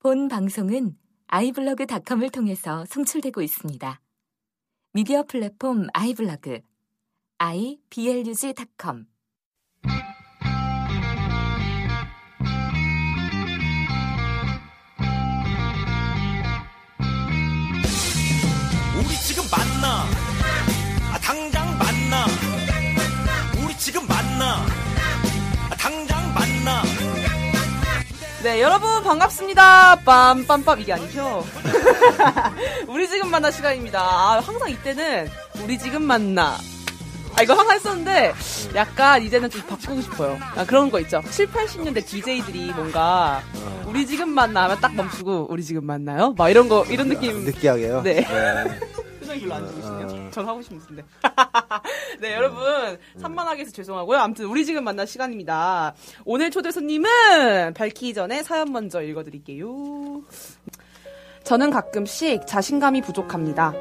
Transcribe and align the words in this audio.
본 0.00 0.28
방송은 0.28 0.96
아이블로그닷컴을 1.26 2.30
통해서 2.30 2.84
송출되고 2.86 3.42
있습니다. 3.42 4.00
미디어 4.92 5.24
플랫폼 5.24 5.88
아이블로그 5.92 6.60
iblog.com 7.38 9.06
우리 18.98 19.08
지금 19.26 19.42
만나 19.50 20.17
네, 28.48 28.62
여러분 28.62 29.02
반갑습니다. 29.02 29.96
빰빰빰 30.06 30.80
이게 30.80 30.94
아니죠? 30.94 31.44
우리 32.88 33.06
지금 33.06 33.30
만나 33.30 33.50
시간입니다. 33.50 34.00
아, 34.00 34.40
항상 34.40 34.70
이때는 34.70 35.28
우리 35.62 35.78
지금 35.78 36.02
만나. 36.02 36.56
아, 37.36 37.42
이거 37.42 37.52
항상 37.52 37.76
했었는데, 37.76 38.32
약간 38.74 39.22
이제는 39.22 39.50
좀 39.50 39.60
바꾸고 39.66 40.00
싶어요. 40.00 40.38
아, 40.56 40.64
그런 40.64 40.90
거 40.90 40.98
있죠. 41.00 41.20
7, 41.28 41.48
80년대 41.48 42.06
DJ들이 42.06 42.72
뭔가, 42.72 43.42
우리 43.84 44.06
지금 44.06 44.30
만나 44.30 44.62
하면 44.64 44.80
딱 44.80 44.94
멈추고, 44.94 45.48
우리 45.50 45.62
지금 45.62 45.84
만나요? 45.84 46.32
막 46.38 46.48
이런 46.48 46.70
거, 46.70 46.86
이런 46.88 47.10
느낌. 47.10 47.44
느끼하게요? 47.44 48.00
네. 48.00 48.26
표정이 49.28 49.40
별로 49.40 49.54
안 49.54 49.68
좋으시네요. 49.68 50.30
전 50.30 50.48
하고 50.48 50.62
싶은데. 50.62 51.04
네, 52.20 52.34
여러분. 52.34 52.98
산만하게 53.18 53.62
해서 53.62 53.70
죄송하고요. 53.72 54.18
아무튼 54.18 54.46
우리 54.46 54.64
지금 54.64 54.84
만날 54.84 55.06
시간입니다. 55.06 55.94
오늘 56.24 56.50
초대 56.50 56.70
손님은 56.70 57.74
밝히기 57.74 58.14
전에 58.14 58.42
사연 58.42 58.72
먼저 58.72 59.02
읽어드릴게요. 59.02 60.22
저는 61.44 61.70
가끔씩 61.70 62.46
자신감이 62.46 63.02
부족합니다. 63.02 63.74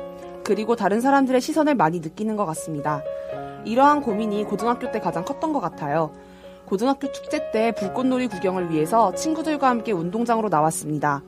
그리고 0.44 0.76
다른 0.76 1.02
사람들의 1.02 1.40
시선을 1.42 1.76
많이 1.76 2.00
느끼는 2.00 2.36
것 2.36 2.46
같습니다. 2.46 3.02
이러한 3.66 4.02
고민이 4.02 4.44
고등학교 4.46 4.92
때 4.92 5.00
가장 5.00 5.24
컸던 5.24 5.54
것 5.54 5.60
같아요. 5.60 6.14
고등학교 6.66 7.12
축제 7.12 7.52
때 7.52 7.74
불꽃놀이 7.74 8.28
구경을 8.28 8.72
위해서 8.72 9.14
친구들과 9.16 9.70
함께 9.70 9.94
운동장으로 9.94 10.50
나왔습니다. 10.50 11.22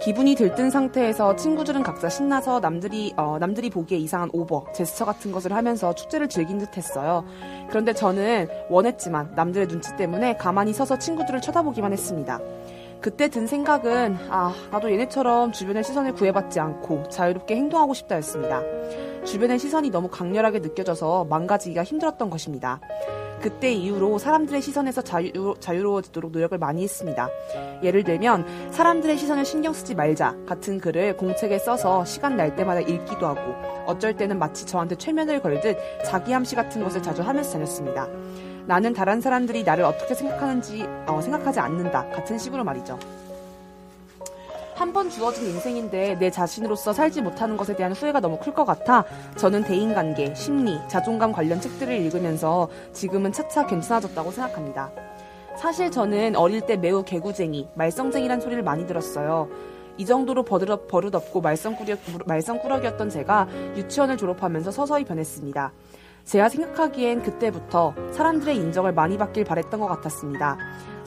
기분이 0.00 0.36
들뜬 0.36 0.70
상태에서 0.70 1.34
친구들은 1.34 1.82
각자 1.82 2.08
신나서 2.08 2.60
남들이 2.60 3.12
어, 3.16 3.38
남들이 3.40 3.68
보기에 3.68 3.98
이상한 3.98 4.30
오버, 4.32 4.64
제스처 4.72 5.04
같은 5.04 5.32
것을 5.32 5.52
하면서 5.52 5.94
축제를 5.94 6.28
즐긴 6.28 6.58
듯했어요. 6.58 7.24
그런데 7.68 7.92
저는 7.92 8.46
원했지만 8.70 9.32
남들의 9.34 9.66
눈치 9.66 9.94
때문에 9.96 10.36
가만히 10.36 10.72
서서 10.72 10.98
친구들을 10.98 11.40
쳐다보기만 11.40 11.92
했습니다. 11.92 12.38
그때 13.00 13.28
든 13.28 13.46
생각은 13.46 14.16
아 14.28 14.54
나도 14.70 14.90
얘네처럼 14.90 15.52
주변의 15.52 15.84
시선을 15.84 16.14
구애받지 16.14 16.58
않고 16.60 17.08
자유롭게 17.08 17.56
행동하고 17.56 17.94
싶다였습니다. 17.94 18.62
주변의 19.24 19.58
시선이 19.58 19.90
너무 19.90 20.08
강렬하게 20.08 20.60
느껴져서 20.60 21.26
망가지기가 21.26 21.84
힘들었던 21.84 22.30
것입니다. 22.30 22.80
그때 23.40 23.70
이후로 23.72 24.18
사람들의 24.18 24.60
시선에서 24.60 25.02
자유, 25.02 25.54
자유로워지도록 25.60 26.32
노력을 26.32 26.56
많이 26.58 26.82
했습니다. 26.82 27.28
예를 27.82 28.04
들면 28.04 28.72
사람들의 28.72 29.16
시선을 29.16 29.44
신경 29.44 29.72
쓰지 29.72 29.94
말자 29.94 30.36
같은 30.46 30.78
글을 30.78 31.16
공책에 31.16 31.58
써서 31.58 32.04
시간 32.04 32.36
날 32.36 32.54
때마다 32.56 32.80
읽기도 32.80 33.26
하고 33.26 33.54
어쩔 33.86 34.16
때는 34.16 34.38
마치 34.38 34.66
저한테 34.66 34.96
최면을 34.96 35.40
걸듯 35.40 35.76
자기 36.04 36.34
암시 36.34 36.56
같은 36.56 36.82
것을 36.82 37.02
자주 37.02 37.22
하면서 37.22 37.52
다녔습니다. 37.52 38.08
나는 38.66 38.92
다른 38.92 39.20
사람들이 39.20 39.62
나를 39.64 39.84
어떻게 39.84 40.14
생각하는지 40.14 40.84
어, 41.06 41.20
생각하지 41.22 41.58
않는다 41.58 42.10
같은 42.10 42.36
식으로 42.36 42.64
말이죠. 42.64 42.98
한 44.78 44.92
번 44.92 45.10
주어진 45.10 45.46
인생인데 45.46 46.16
내 46.20 46.30
자신으로서 46.30 46.92
살지 46.92 47.20
못하는 47.22 47.56
것에 47.56 47.74
대한 47.74 47.92
후회가 47.92 48.20
너무 48.20 48.38
클 48.38 48.54
것 48.54 48.64
같아 48.64 49.04
저는 49.36 49.64
대인관계, 49.64 50.34
심리, 50.34 50.78
자존감 50.88 51.32
관련 51.32 51.60
책들을 51.60 51.92
읽으면서 51.94 52.68
지금은 52.92 53.32
차차 53.32 53.66
괜찮아졌다고 53.66 54.30
생각합니다. 54.30 54.90
사실 55.56 55.90
저는 55.90 56.36
어릴 56.36 56.60
때 56.60 56.76
매우 56.76 57.02
개구쟁이, 57.02 57.68
말썽쟁이란 57.74 58.40
소리를 58.40 58.62
많이 58.62 58.86
들었어요. 58.86 59.48
이 59.96 60.06
정도로 60.06 60.44
버릇, 60.44 60.86
버릇없고 60.86 61.40
말썽꾸러, 61.40 61.96
말썽꾸러기였던 62.26 63.10
제가 63.10 63.48
유치원을 63.76 64.16
졸업하면서 64.16 64.70
서서히 64.70 65.04
변했습니다. 65.04 65.72
제가 66.24 66.48
생각하기엔 66.48 67.22
그때부터 67.22 67.94
사람들의 68.12 68.54
인정을 68.56 68.92
많이 68.92 69.18
받길 69.18 69.44
바랬던 69.44 69.80
것 69.80 69.86
같았습니다. 69.88 70.56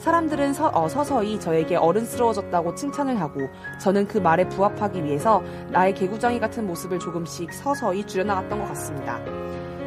사람들은 0.02 0.52
서, 0.52 0.68
어, 0.74 0.88
서서히 0.88 1.38
저에게 1.38 1.76
어른스러워졌다고 1.76 2.74
칭찬을 2.74 3.20
하고 3.20 3.48
저는 3.80 4.08
그 4.08 4.18
말에 4.18 4.48
부합하기 4.48 5.04
위해서 5.04 5.40
나의 5.70 5.94
개구장이 5.94 6.40
같은 6.40 6.66
모습을 6.66 6.98
조금씩 6.98 7.52
서서히 7.52 8.04
줄여나갔던 8.04 8.58
것 8.58 8.66
같습니다. 8.66 9.20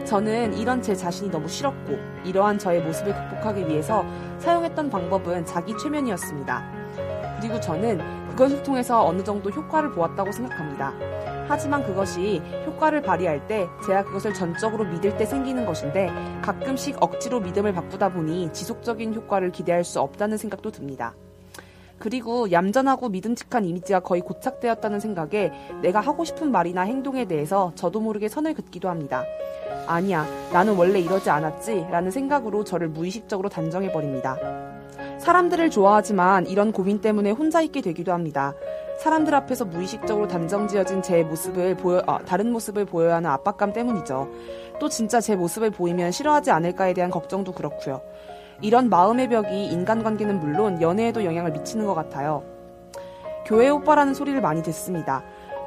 저는 0.06 0.54
이런 0.54 0.82
제 0.82 0.96
자신이 0.96 1.30
너무 1.30 1.50
싫었고 1.50 1.98
이러한 2.24 2.58
저의 2.58 2.82
모습을 2.82 3.14
극복하기 3.14 3.68
위해서 3.68 4.06
사용했던 4.40 4.90
방법은 4.90 5.46
자기 5.46 5.78
최면이었습니다. 5.78 6.64
그리고 7.42 7.60
저는 7.60 8.00
그것을 8.30 8.64
통해서 8.64 9.06
어느 9.06 9.22
정도 9.22 9.50
효과를 9.50 9.92
보았다고 9.92 10.32
생각합니다. 10.32 10.94
하지만 11.48 11.84
그것이 11.84 12.42
효과를 12.66 13.02
발휘할 13.02 13.48
때 13.48 13.68
제가 13.86 14.04
그것을 14.04 14.34
전적으로 14.34 14.86
믿을 14.86 15.18
때 15.18 15.26
생기는 15.26 15.66
것인데 15.66 16.10
가끔씩 16.42 16.98
억지로 17.02 17.40
믿음을 17.40 17.74
바꾸다 17.74 18.10
보니 18.10 18.52
지속적인 18.54 19.14
효과를 19.14 19.52
기대할 19.52 19.84
수 19.84 20.00
없다는 20.00 20.38
생각도 20.38 20.72
듭니다. 20.72 21.14
그리고 21.98 22.52
얌전하고 22.52 23.10
믿음직한 23.10 23.66
이미지가 23.66 24.02
거의 24.02 24.22
고착되었다는 24.22 25.00
생각에 25.00 25.52
내가 25.82 26.02
하고 26.02 26.26
싶은 26.26 26.52
말이나 26.52 26.82
행동에 26.82 27.26
대해서 27.26 27.72
저도 27.76 28.02
모르게 28.02 28.28
선을 28.28 28.54
긋기도 28.54 28.90
합니다. 28.90 29.24
아니야, 29.88 30.26
나는 30.52 30.76
원래 30.76 31.00
이러지 31.00 31.30
않았지 31.30 31.88
라는 31.90 32.12
생각으로 32.12 32.64
저를 32.64 32.90
무의식적으로 32.90 33.50
단정해버립니다. 33.50 34.38
사람들을 35.20 35.70
좋아하지만 35.70 36.48
이런 36.48 36.72
고민 36.72 37.02
때문에 37.02 37.32
혼자 37.32 37.62
있게 37.62 37.82
되기도 37.82 38.12
합니다. 38.12 38.54
사람들 39.06 39.36
앞에서 39.36 39.66
무의식적으로 39.66 40.28
단정지어진 40.28 41.04
제 41.04 41.22
모습을 41.22 41.78
보여, 41.78 42.02
아, 42.08 42.18
다른 42.26 42.52
모습을 42.52 42.86
보여야 42.86 43.18
하는 43.18 43.30
압박감 43.30 43.72
때문이죠. 43.72 44.28
또 44.80 44.90
진짜 44.90 45.22
제 45.22 45.36
모습을 45.36 45.70
보이면 45.70 46.12
싫어하지 46.12 46.50
않을까에 46.50 46.96
대한 46.96 47.12
걱정도 47.12 47.52
그렇고요. 47.52 48.02
이런 48.64 48.90
마음의 48.90 49.30
벽이 49.30 49.68
인간관계는 49.68 50.40
물론 50.40 50.82
연애에도 50.82 51.24
영향을 51.24 51.52
미치는 51.52 51.86
것 51.86 51.94
같아요. 51.94 52.44
교회 53.46 53.70
오빠라는 53.70 54.16
소리를 54.16 54.42
많이 54.42 54.64
듣습니다. 54.64 55.24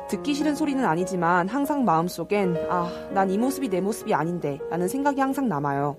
듣기 0.08 0.34
싫은 0.34 0.56
소리는 0.56 0.84
아니지만 0.84 1.46
항상 1.46 1.84
마음속엔 1.84 2.66
아, 2.68 2.90
난 3.12 3.30
이 3.30 3.38
모습이 3.38 3.68
내 3.68 3.80
모습이 3.80 4.14
아닌데 4.14 4.58
라는 4.68 4.88
생각이 4.88 5.20
항상 5.20 5.48
남아요. 5.48 5.96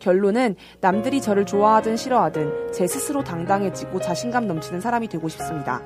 결론은 0.00 0.56
남들이 0.80 1.20
저를 1.20 1.46
좋아하든 1.46 1.96
싫어하든 1.96 2.72
제 2.72 2.86
스스로 2.88 3.22
당당해지고 3.22 4.00
자신감 4.00 4.48
넘치는 4.48 4.80
사람이 4.80 5.06
되고 5.08 5.28
싶습니다. 5.28 5.80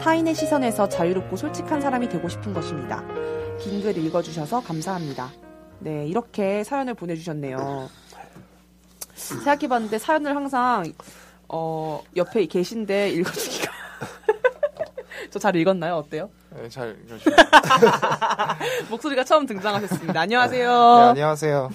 타인의 0.00 0.34
시선에서 0.34 0.88
자유롭고 0.88 1.36
솔직한 1.36 1.80
사람이 1.80 2.08
되고 2.08 2.28
싶은 2.28 2.54
것입니다. 2.54 3.04
긴 3.60 3.82
글 3.82 3.98
읽어주셔서 3.98 4.62
감사합니다. 4.62 5.30
네, 5.80 6.06
이렇게 6.06 6.64
사연을 6.64 6.94
보내주셨네요. 6.94 7.88
생각해봤는데 9.14 9.98
사연을 9.98 10.34
항상 10.34 10.84
어, 11.48 12.02
옆에 12.16 12.46
계신데 12.46 13.10
읽어주기가 13.10 13.72
저 15.30 15.38
잘 15.38 15.56
읽었나요? 15.56 15.96
어때요? 15.96 16.30
네, 16.56 16.68
잘. 16.68 16.96
목소리가 18.90 19.24
처음 19.24 19.44
등장하셨습니다. 19.46 20.20
안녕하세요. 20.20 20.68
네, 20.70 21.02
안녕하세요. 21.10 21.70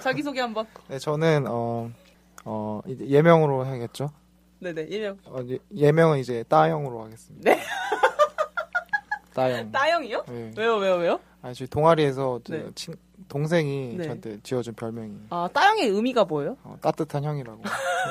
자기 0.00 0.22
소개 0.22 0.40
한번. 0.40 0.66
네, 0.88 0.98
저는, 0.98 1.46
어, 1.48 1.90
어, 2.44 2.80
이제 2.86 3.06
예명으로 3.06 3.66
해야겠죠? 3.66 4.10
네네, 4.60 4.88
예명. 4.90 5.18
어, 5.26 5.38
예- 5.48 5.58
예명은 5.74 6.18
이제 6.18 6.44
따영으로 6.48 7.04
하겠습니다. 7.04 7.50
네. 7.50 7.60
따영. 9.34 9.70
따영이요? 9.70 10.24
네. 10.28 10.52
왜요, 10.56 10.76
왜요, 10.76 10.94
왜요? 10.96 11.20
아니, 11.42 11.54
저희 11.54 11.68
동아리에서 11.68 12.40
저 12.44 12.52
네. 12.54 12.64
친, 12.74 12.94
동생이 13.28 13.94
네. 13.96 14.04
저한테 14.04 14.38
지어준 14.42 14.74
별명이 14.74 15.12
아, 15.30 15.48
따영의 15.52 15.88
의미가 15.88 16.24
뭐예요? 16.24 16.56
어, 16.64 16.76
따뜻한 16.80 17.22
형이라고. 17.24 17.62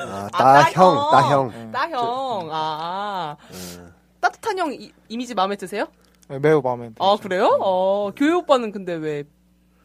아, 0.08 0.28
아, 0.32 0.62
따형, 0.62 0.72
따형. 0.72 1.10
따형. 1.10 1.48
네. 1.50 1.70
따형. 1.72 2.48
아, 2.50 3.36
음. 3.50 3.92
따뜻한 4.20 4.58
형 4.58 4.72
이, 4.72 4.90
이미지 5.08 5.34
마음에 5.34 5.56
드세요? 5.56 5.86
네, 6.28 6.38
매우 6.38 6.62
마음에 6.62 6.90
들어요. 6.90 7.10
아, 7.10 7.16
그래요? 7.16 7.58
어, 7.60 8.10
교회 8.16 8.32
오빠는 8.32 8.72
근데 8.72 8.94
왜, 8.94 9.24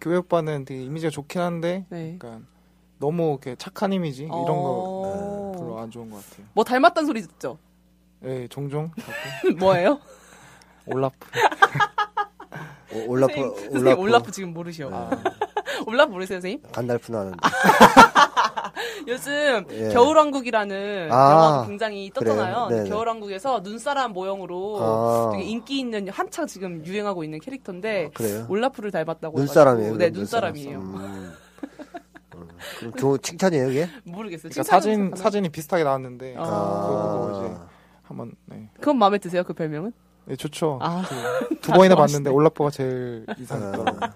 교회 0.04 0.18
오빠는 0.18 0.66
되게 0.66 0.84
이미지가 0.84 1.10
좋긴 1.12 1.40
한데, 1.40 1.86
네. 1.90 2.16
약간 2.16 2.46
너무 3.00 3.30
이렇게 3.32 3.56
착한 3.56 3.94
이미지? 3.94 4.24
이런 4.24 4.44
거 4.46 4.54
어. 4.54 5.52
별로 5.58 5.80
안 5.80 5.90
좋은 5.90 6.10
것 6.10 6.18
같아요. 6.30 6.46
뭐 6.54 6.66
닮았단 6.66 7.06
소리 7.06 7.22
듣죠? 7.22 7.58
네, 8.20 8.48
종종. 8.50 8.92
뭐예요? 9.60 10.00
올라프. 10.86 11.16
오- 12.94 13.12
올라프, 13.12 13.34
선생님, 13.34 13.56
선생님 13.56 13.86
올라프. 13.88 14.02
올라프 14.02 14.32
지금 14.32 14.54
모르셔. 14.54 14.90
아, 14.92 15.10
올라프 15.88 16.12
모르세요, 16.12 16.36
선생님? 16.42 16.62
간달프 16.74 17.10
나는데. 17.14 17.38
요즘 19.08 19.66
예. 19.72 19.90
겨울왕국이라는 19.90 21.10
아, 21.12 21.32
영화가 21.32 21.68
굉장히 21.68 22.10
떴잖아요. 22.14 22.86
겨울왕국에서 22.86 23.62
눈사람 23.64 24.14
모형으로 24.14 24.78
아. 24.82 25.30
되게 25.34 25.44
인기 25.46 25.80
있는 25.80 26.10
한창 26.10 26.48
지금 26.48 26.86
유행하고 26.86 27.24
있는 27.24 27.40
캐릭터인데 27.40 28.12
그래요? 28.14 28.46
올라프를 28.50 28.92
닮았다고 28.92 29.38
눈사람이에요. 29.38 29.98
네, 29.98 30.10
눈사람이에요. 30.10 30.78
음. 30.80 30.96
음. 32.36 32.50
그럼 32.80 32.94
좋은 32.94 33.18
칭찬이에요, 33.22 33.70
이게? 33.72 33.90
모르겠어요. 34.04 34.50
그러니까 34.50 34.64
사진. 34.64 35.12
사진이 35.16 35.50
비슷하게 35.50 35.84
나왔는데 35.84 36.36
아. 36.38 36.44
그거 36.44 37.18
보고 37.20 37.46
이제 37.46 37.56
한번 38.04 38.32
네. 38.46 38.70
그건 38.76 38.98
마음에 38.98 39.18
드세요? 39.18 39.44
그 39.44 39.54
별명은? 39.54 39.92
네, 40.26 40.36
좋죠. 40.36 40.80
아. 40.82 41.04
그두 41.50 41.72
번이나 41.74 41.96
멋있네. 41.96 42.24
봤는데 42.24 42.30
올라프가 42.30 42.70
제일 42.70 43.26
이상했더라고요. 43.38 44.12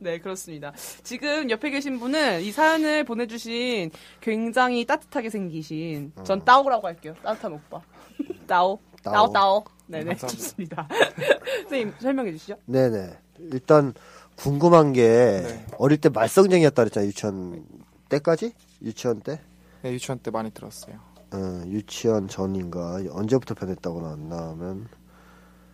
네, 0.00 0.18
그렇습니다. 0.18 0.72
지금 1.02 1.48
옆에 1.50 1.70
계신 1.70 1.98
분은 1.98 2.42
이 2.42 2.52
사연을 2.52 3.04
보내주신 3.04 3.90
굉장히 4.20 4.84
따뜻하게 4.84 5.30
생기신 5.30 6.12
전 6.24 6.44
따오라고 6.44 6.86
할게요. 6.86 7.14
따뜻한 7.22 7.52
오빠. 7.52 7.80
따오. 8.46 8.78
따오, 9.02 9.32
따오. 9.32 9.64
네네, 9.86 10.04
감사합니다. 10.16 10.26
좋습니다. 10.26 10.88
선생님, 11.62 11.94
설명해 11.98 12.32
주시죠. 12.32 12.56
네네. 12.66 13.16
일단 13.52 13.94
궁금한 14.36 14.92
게 14.92 15.02
네. 15.42 15.66
어릴 15.78 15.98
때 16.00 16.08
말썽쟁이였다 16.10 16.82
그랬잖아요. 16.82 17.08
유치원 17.08 17.64
때까지? 18.08 18.52
유치원 18.82 19.20
때? 19.20 19.40
네, 19.82 19.92
유치원 19.92 20.18
때 20.18 20.30
많이 20.30 20.50
들었어요. 20.50 20.96
어, 21.32 21.62
유치원 21.66 22.28
전인가 22.28 23.00
언제부터 23.10 23.54
변했다고 23.54 24.00
나면 24.00 24.88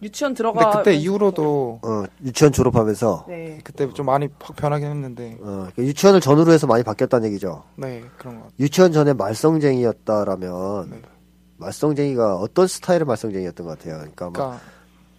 유치원 0.04 0.34
근데 0.34 0.38
들어가. 0.38 0.70
그때 0.70 0.94
이후로도 0.94 1.80
어, 1.82 2.04
유치원 2.22 2.52
졸업하면서 2.52 3.24
네. 3.28 3.58
그때 3.64 3.90
좀 3.94 4.06
많이 4.06 4.28
확 4.38 4.54
변하긴 4.54 4.86
했는데 4.86 5.38
어, 5.40 5.44
그러니까 5.72 5.82
유치원을 5.82 6.20
전후로 6.20 6.52
해서 6.52 6.66
많이 6.66 6.84
바뀌었다는 6.84 7.28
얘기죠. 7.28 7.64
네 7.76 8.04
그런 8.18 8.34
것 8.34 8.40
같아요. 8.42 8.54
유치원 8.60 8.92
전에 8.92 9.14
말썽쟁이였다라면 9.14 10.90
네. 10.90 11.02
말썽쟁이가 11.56 12.36
어떤 12.36 12.66
스타일의 12.66 13.06
말썽쟁이였던 13.06 13.66
것 13.66 13.78
같아요. 13.78 13.96
그러니까 13.98 14.30
그러니까 14.30 14.60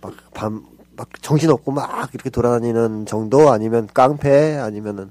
막밤막 0.02 1.22
정신 1.22 1.50
없고 1.50 1.72
막 1.72 2.14
이렇게 2.14 2.30
돌아다니는 2.30 3.08
정도 3.08 3.52
아니면 3.52 3.88
깡패 3.92 4.56
아니면은 4.58 5.10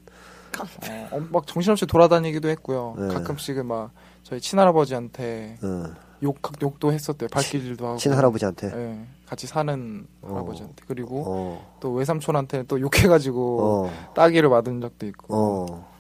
어, 0.61 1.17
어, 1.17 1.23
막 1.33 1.49
정신없이 1.49 1.85
돌아다니기도 1.87 2.49
했고요. 2.49 2.95
네. 2.97 3.09
가끔씩은 3.09 3.67
막 3.67 3.91
저희 4.23 4.41
친할아버지한테 4.41 5.59
어, 5.63 5.87
욕 6.25 6.41
욕도 6.63 6.93
했었대요. 6.93 7.29
발길질도 7.29 7.87
하고. 7.87 7.97
친할아버지한테 7.99 8.71
네, 8.75 9.07
같이 9.27 9.47
사는 9.47 10.07
어. 10.23 10.29
할아버지한테 10.35 10.83
그리고 10.89 11.23
어, 11.27 11.77
또 11.81 11.93
외삼촌한테 11.93 12.65
또 12.65 12.81
욕해가지고 12.81 13.63
어, 13.87 13.91
따기를 14.15 14.49
맞은 14.49 14.81
적도 14.81 15.07
있고 15.07 15.27
어, 15.35 15.95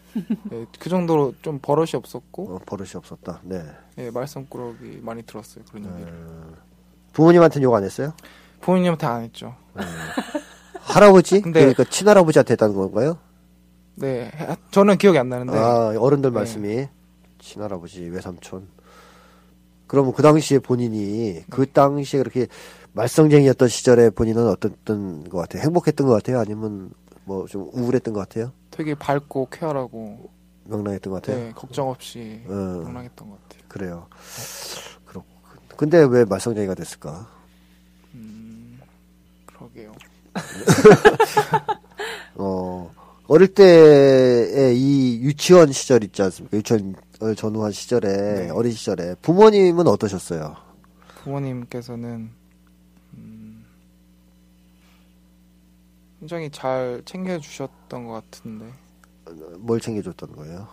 네, 0.51 0.67
그 0.79 0.89
정도로 0.89 1.35
좀 1.43 1.59
버릇이 1.61 1.91
없었고 1.95 2.55
어, 2.57 2.59
버릇이 2.67 2.91
없었다. 2.95 3.41
네. 3.45 3.63
예, 3.99 4.11
말썽꾸러기 4.11 5.01
많이 5.03 5.23
들었어요 5.23 5.65
그런 5.71 5.85
얘기를 5.95 6.13
부모님한테는 7.13 7.63
욕 7.65 7.75
안 7.75 7.85
했어요? 7.85 8.13
부모님한테 8.61 9.07
안 9.07 9.23
했죠 9.23 9.55
할아버지? 10.81 11.41
근데- 11.41 11.61
그러니까 11.61 11.85
친할아버지한테 11.85 12.53
했다는 12.53 12.75
건가요? 12.75 13.19
네 13.97 14.31
해- 14.35 14.57
저는 14.71 14.99
기억이 14.99 15.19
안 15.19 15.29
나는데 15.29 15.57
아, 15.57 15.95
어른들 15.99 16.31
네. 16.31 16.35
말씀이 16.35 16.89
친할아버지, 17.39 18.09
외삼촌. 18.09 18.69
그러면 19.95 20.13
그 20.13 20.23
당시에 20.23 20.59
본인이 20.59 21.45
그 21.49 21.67
네. 21.67 21.73
당시에 21.73 22.19
그렇게 22.19 22.49
말썽쟁이였던 22.95 23.69
시절에 23.69 24.11
본인은 24.11 24.49
어떻던 24.49 25.29
것 25.29 25.39
같아요? 25.39 25.63
행복했던 25.63 26.09
것 26.09 26.15
같아요? 26.15 26.41
아니면 26.41 26.91
뭐 27.25 27.47
좀 27.47 27.71
우울했던 27.73 28.13
것 28.13 28.19
같아요? 28.21 28.51
되게 28.73 28.97
밝고 28.97 29.49
쾌활하고 29.53 30.31
명랑했던 30.65 31.13
것 31.13 31.23
같아요? 31.23 31.45
네, 31.45 31.53
걱정 31.55 31.89
없이 31.91 32.41
어. 32.49 32.53
명랑했던 32.53 33.31
것 33.31 33.41
같아요 33.43 33.63
그래요. 33.69 34.07
그렇고. 35.05 35.29
근데 35.77 36.03
왜 36.03 36.25
말썽쟁이가 36.25 36.75
됐을까? 36.75 37.29
음, 38.15 38.81
그러게요 39.47 39.93
어, 42.35 42.91
어릴 43.29 43.55
때의 43.55 44.77
이 44.77 45.21
유치원 45.23 45.71
시절 45.71 46.03
있지 46.03 46.21
않습니까? 46.23 46.57
유치원 46.57 46.97
전후한 47.35 47.73
시절에, 47.73 48.09
네. 48.09 48.51
어린 48.51 48.73
시절에. 48.73 49.15
부모님은 49.23 49.87
어떠셨어요? 49.87 50.57
부모님께서는 51.23 52.31
음, 53.15 53.65
굉장히 56.21 56.51
잘 56.51 57.01
챙겨주셨던 57.07 58.07
것 58.07 58.13
같은데 58.31 58.67
뭘 59.59 59.81
챙겨줬던 59.81 60.33
거예요? 60.37 60.69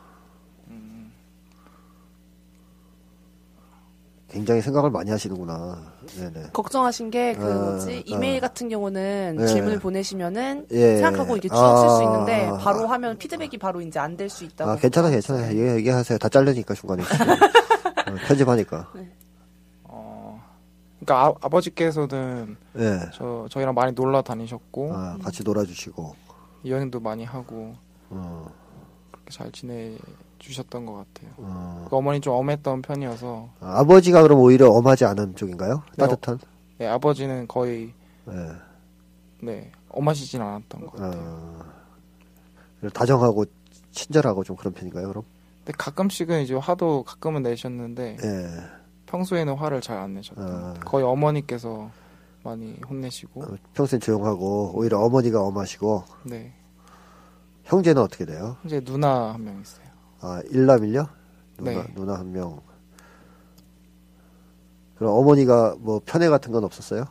굉장히 4.31 4.61
생각을 4.61 4.89
많이 4.89 5.11
하시는구나. 5.11 5.77
네네. 6.17 6.47
걱정하신 6.53 7.11
게그 7.11 7.43
어, 7.43 7.71
뭐지 7.71 7.97
어. 7.97 8.01
이메일 8.05 8.39
같은 8.39 8.69
경우는 8.69 9.35
네. 9.37 9.45
질문을 9.45 9.79
보내시면은 9.79 10.67
예. 10.71 10.95
생각하고 10.97 11.35
이게 11.35 11.49
추적 11.49 11.77
쓸수 11.79 11.97
아. 11.99 12.03
있는데 12.03 12.51
바로 12.63 12.87
하면 12.87 13.17
피드백이 13.17 13.57
바로 13.57 13.81
이제 13.81 13.99
안 13.99 14.15
될 14.15 14.29
수 14.29 14.45
있다고. 14.45 14.71
아, 14.71 14.75
괜찮아, 14.77 15.09
괜찮아. 15.09 15.49
얘기, 15.49 15.61
얘기하세요. 15.61 16.17
다 16.17 16.29
잘리니까 16.29 16.73
중간에. 16.73 17.03
어, 18.07 18.15
편집하니까. 18.27 18.89
어, 19.83 20.41
그러니까 20.99 21.25
아, 21.27 21.33
아버지께서는 21.41 22.55
예. 22.77 22.99
저 23.13 23.47
저희랑 23.49 23.73
많이 23.75 23.91
놀러 23.91 24.21
다니셨고 24.21 24.93
아, 24.93 25.17
같이 25.21 25.43
놀아주시고. 25.43 26.15
여행도 26.65 26.99
많이 26.99 27.25
하고 27.25 27.73
어, 28.09 28.45
그렇게 29.11 29.31
잘 29.31 29.51
지내 29.51 29.97
주셨던 30.45 30.85
것 30.85 30.93
같아요. 31.13 31.31
어. 31.37 31.85
그 31.89 31.95
어머니 31.95 32.19
좀 32.19 32.33
엄했던 32.33 32.81
편이어서 32.81 33.49
아, 33.59 33.79
아버지가 33.79 34.23
그럼 34.23 34.39
오히려 34.39 34.69
엄하지 34.71 35.05
않은 35.05 35.35
쪽인가요? 35.35 35.83
네, 35.91 35.97
따뜻한? 35.97 36.39
네, 36.79 36.87
아버지는 36.87 37.47
거의 37.47 37.93
예. 38.29 38.51
네 39.43 39.71
엄하시진 39.89 40.41
않았던 40.41 40.81
것 40.81 40.91
같아요. 40.93 41.61
어, 42.83 42.89
다정하고 42.93 43.45
친절하고 43.91 44.43
좀 44.43 44.55
그런 44.55 44.73
편인가요, 44.73 45.07
그럼? 45.09 45.23
근데 45.63 45.73
가끔씩은 45.77 46.41
이제 46.41 46.55
화도 46.55 47.03
가끔은 47.03 47.43
내셨는데 47.43 48.17
예. 48.23 48.47
평소에는 49.05 49.53
화를 49.55 49.81
잘 49.81 49.97
안 49.99 50.13
내셨던 50.15 50.45
것 50.45 50.53
아. 50.53 50.73
거의 50.85 51.03
어머니께서 51.05 51.89
많이 52.43 52.79
혼내시고 52.89 53.43
어, 53.43 53.47
평소엔 53.75 53.99
조용하고, 53.99 54.71
오히려 54.73 54.99
어머니가 54.99 55.41
엄하시고, 55.43 56.03
네 56.23 56.51
형제는 57.65 58.01
어떻게 58.01 58.25
돼요? 58.25 58.57
이제 58.65 58.79
누나 58.79 59.33
한 59.33 59.43
명 59.43 59.61
있어요. 59.61 59.85
아, 60.21 60.41
일남일녀? 60.49 61.07
누나, 61.57 61.71
네. 61.71 61.93
누나 61.95 62.13
한 62.15 62.31
명. 62.31 62.61
그럼 64.97 65.13
어머니가 65.13 65.75
뭐 65.79 66.01
편애 66.05 66.29
같은 66.29 66.51
건 66.51 66.63
없었어요? 66.63 67.05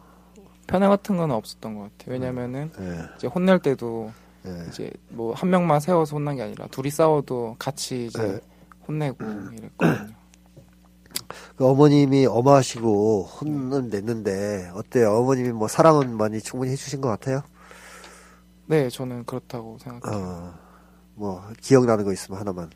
편애 0.67 0.87
같은 0.87 1.17
건 1.17 1.31
없었던 1.32 1.75
것 1.75 1.82
같아요. 1.99 2.13
왜냐면은 2.13 2.70
예. 2.79 3.05
이제 3.17 3.27
혼낼 3.27 3.58
때도 3.58 4.13
예. 4.46 4.67
이제 4.69 4.93
뭐 5.08 5.34
한 5.34 5.51
명만 5.51 5.81
세워서 5.81 6.17
혼난 6.17 6.37
게 6.37 6.43
아니라 6.43 6.67
둘이 6.69 6.91
싸워도 6.91 7.56
같이 7.58 8.06
이제 8.06 8.23
네. 8.23 8.41
혼내고 8.87 9.25
이랬거든요. 9.53 10.15
그 11.56 11.67
어머님이 11.67 12.27
엄하시고 12.27 13.25
혼은 13.25 13.89
냈는데 13.89 14.70
어때요? 14.75 15.11
어머님이 15.17 15.51
뭐 15.53 15.67
사랑은 15.67 16.17
많이 16.17 16.41
충분히 16.41 16.70
해주신 16.73 17.01
것 17.01 17.08
같아요? 17.08 17.43
네, 18.67 18.89
저는 18.89 19.25
그렇다고 19.25 19.79
생각해요. 19.81 20.25
어, 20.25 20.55
뭐 21.15 21.43
기억나는 21.61 22.05
거 22.05 22.13
있으면 22.13 22.39
하나만. 22.41 22.70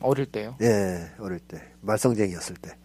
어릴 0.00 0.26
때요. 0.26 0.56
예, 0.60 1.10
어릴 1.18 1.38
때 1.40 1.60
말썽쟁이였을 1.80 2.56
때. 2.56 2.76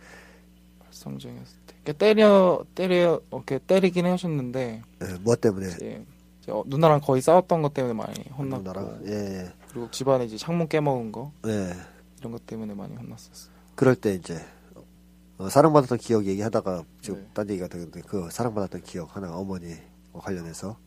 발성쟁이었을 0.79 1.57
때. 1.67 1.75
이렇게 1.85 1.93
때려 1.97 2.63
때려 2.75 3.21
이렇게 3.31 3.59
때리긴 3.59 4.05
하셨는데 4.05 4.81
예, 5.01 5.05
뭐 5.21 5.35
때문에? 5.35 5.67
이제 5.67 6.05
이제 6.41 6.51
어, 6.51 6.63
누나랑 6.65 7.01
거의 7.01 7.21
싸웠던 7.21 7.61
것 7.61 7.73
때문에 7.73 7.93
많이 7.93 8.13
혼났고 8.37 8.63
누나랑 8.63 9.01
예, 9.07 9.51
그리고 9.69 9.91
집안에 9.91 10.25
이제 10.25 10.37
창문 10.37 10.67
깨먹은 10.67 11.11
거 11.11 11.31
예. 11.47 11.73
이런 12.19 12.31
것 12.31 12.45
때문에 12.45 12.73
많이 12.73 12.95
혼났었어요. 12.95 13.53
그럴 13.75 13.95
때 13.95 14.13
이제 14.13 14.39
어, 15.37 15.49
사랑받았던 15.49 15.97
기억 15.97 16.25
얘기하다가 16.25 16.83
지금 17.01 17.19
네. 17.19 17.27
딴 17.33 17.49
얘기가 17.49 17.67
되는데 17.67 18.01
그 18.01 18.29
사랑받았던 18.31 18.83
기억 18.83 19.15
하나 19.15 19.35
어머니 19.35 19.75
관련해서 20.13 20.77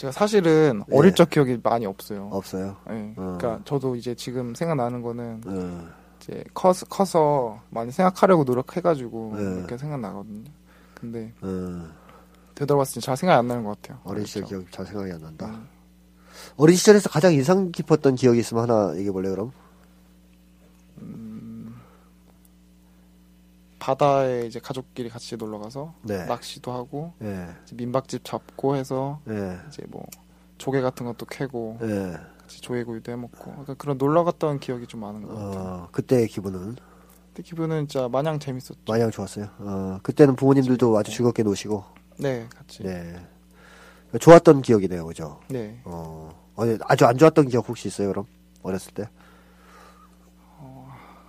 제가 0.00 0.12
사실은 0.12 0.82
네. 0.88 0.96
어릴 0.96 1.14
적 1.14 1.28
기억이 1.28 1.58
많이 1.62 1.84
없어요. 1.84 2.30
없어요. 2.32 2.74
네. 2.88 3.12
어. 3.18 3.36
그러니까 3.38 3.60
저도 3.66 3.96
이제 3.96 4.14
지금 4.14 4.54
생각나는 4.54 5.02
거는 5.02 5.42
어, 5.46 5.88
이제 6.18 6.42
커, 6.54 6.72
커서 6.88 7.60
많이 7.68 7.92
생각하려고 7.92 8.44
노력해가지고 8.44 9.34
네. 9.36 9.42
이렇게 9.58 9.76
생각나거든요. 9.76 10.50
근데 10.94 11.34
어, 11.42 11.86
되돌아봤을 12.54 12.94
때 12.94 13.00
잘 13.00 13.14
생각이 13.14 13.38
안 13.40 13.46
나는 13.46 13.62
것 13.62 13.78
같아요. 13.82 14.00
어린 14.04 14.24
시절 14.24 14.44
그렇죠. 14.44 14.64
기억 14.64 14.72
잘 14.72 14.86
생각이 14.86 15.12
안 15.12 15.20
난다. 15.20 15.46
음. 15.48 15.68
어린 16.56 16.76
시절에서 16.76 17.10
가장 17.10 17.34
인상 17.34 17.70
깊었던 17.70 18.14
기억이 18.14 18.38
있으면 18.40 18.70
하나 18.70 18.94
얘기해 18.96 19.12
볼래요, 19.12 19.32
그럼? 19.34 19.52
바다에 23.80 24.46
이제 24.46 24.60
가족끼리 24.60 25.08
같이 25.08 25.36
놀러 25.36 25.58
가서 25.58 25.94
네. 26.02 26.24
낚시도 26.26 26.70
하고 26.70 27.12
예, 27.22 27.48
이제 27.64 27.74
민박집 27.74 28.24
잡고 28.24 28.76
해서 28.76 29.20
예, 29.28 29.58
이제 29.68 29.82
뭐 29.88 30.06
조개 30.58 30.80
같은 30.80 31.06
것도 31.06 31.26
캐고 31.26 31.78
예. 31.82 32.16
같이 32.40 32.60
조개구이도 32.60 33.10
해먹고 33.10 33.38
그러니까 33.38 33.74
그런 33.74 33.98
놀러 33.98 34.22
갔던 34.22 34.60
기억이 34.60 34.86
좀 34.86 35.00
많은 35.00 35.22
것 35.22 35.34
같아요. 35.34 35.64
어, 35.64 35.88
그때의 35.90 36.28
기분은 36.28 36.76
그때 37.30 37.42
기분은 37.42 37.88
진짜 37.88 38.08
마냥 38.08 38.38
재밌었죠. 38.38 38.76
마냥 38.86 39.10
좋았어요. 39.10 39.48
어, 39.58 39.98
그때는 40.02 40.36
부모님들도 40.36 40.98
아주 40.98 41.12
즐겁게 41.12 41.42
노시고, 41.42 41.84
네, 42.18 42.48
같이. 42.54 42.82
네. 42.82 43.16
네. 44.12 44.18
좋았던 44.18 44.62
기억이네요, 44.62 45.06
그죠? 45.06 45.40
네. 45.48 45.80
어, 45.84 46.30
아주 46.82 47.06
안 47.06 47.16
좋았던 47.16 47.48
기억 47.48 47.68
혹시 47.68 47.86
있어요, 47.86 48.08
그럼? 48.08 48.26
어렸을 48.62 48.92
때? 48.92 49.08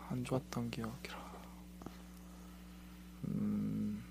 안 0.10 0.25
좋았던 0.25 0.72
기억이라. 0.72 1.21
음, 3.35 4.03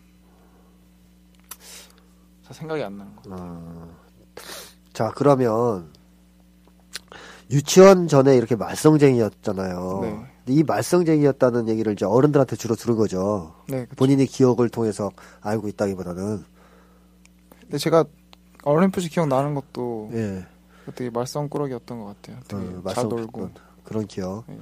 잘 2.44 2.54
생각이 2.54 2.82
안 2.82 2.96
나는 2.98 3.16
거. 3.16 3.22
어, 3.30 3.96
자, 4.92 5.12
그러면, 5.14 5.90
유치원 7.50 8.08
전에 8.08 8.36
이렇게 8.36 8.54
말썽쟁이였잖아요. 8.56 9.98
네. 10.02 10.26
이 10.46 10.62
말썽쟁이였다는 10.62 11.68
얘기를 11.68 11.92
이제 11.92 12.04
어른들한테 12.04 12.56
주로 12.56 12.74
들은 12.74 12.96
거죠. 12.96 13.54
네, 13.68 13.84
그쵸. 13.84 13.96
본인의 13.96 14.26
기억을 14.26 14.68
통해서 14.68 15.10
알고 15.40 15.68
있다기보다는. 15.68 16.44
근데 17.62 17.78
제가 17.78 18.04
어렴풋이 18.62 19.08
기억나는 19.10 19.54
것도 19.54 20.10
예. 20.12 20.46
되게 20.94 21.10
말썽꾸러기였던 21.10 21.98
것 22.00 22.04
같아요. 22.22 22.40
되게 22.48 22.62
어, 22.62 22.82
잘 22.94 23.04
말썽- 23.04 23.08
놀고. 23.08 23.50
그런, 23.84 24.06
기억. 24.06 24.44
네. 24.48 24.58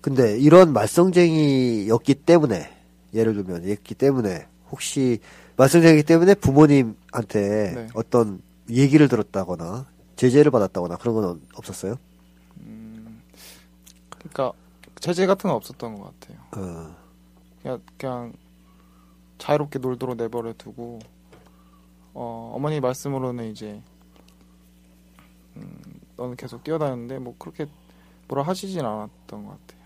근데 0.00 0.38
이런 0.38 0.72
말썽쟁이였기 0.72 2.14
때문에 2.14 2.70
예를 3.14 3.34
들면 3.34 3.68
였기 3.68 3.94
때문에 3.94 4.46
혹시 4.70 5.20
말썽쟁이 5.56 6.02
때문에 6.04 6.34
부모님한테 6.34 7.72
네. 7.74 7.86
어떤 7.94 8.40
얘기를 8.70 9.08
들었다거나 9.08 9.86
제재를 10.16 10.50
받았다거나 10.50 10.96
그런 10.96 11.14
건 11.14 11.40
없었어요? 11.54 11.96
그러니까 14.20 14.52
제재 15.00 15.26
같은 15.26 15.48
건 15.48 15.56
없었던 15.56 15.94
것 15.96 16.20
같아요. 16.20 16.38
어, 16.56 16.96
그냥, 17.62 17.80
그냥 17.96 18.32
자유롭게 19.38 19.78
놀도록 19.78 20.16
내버려 20.16 20.52
두고 20.52 20.98
어, 22.12 22.52
어머니 22.54 22.80
말씀으로는 22.80 23.50
이제 23.50 23.80
음, 25.56 25.82
너는 26.16 26.36
계속 26.36 26.62
뛰어다녔는데 26.62 27.18
뭐 27.18 27.34
그렇게 27.38 27.66
뭐라 28.28 28.42
하시진 28.44 28.84
않았던 28.84 29.44
것 29.44 29.58
같아요. 29.66 29.80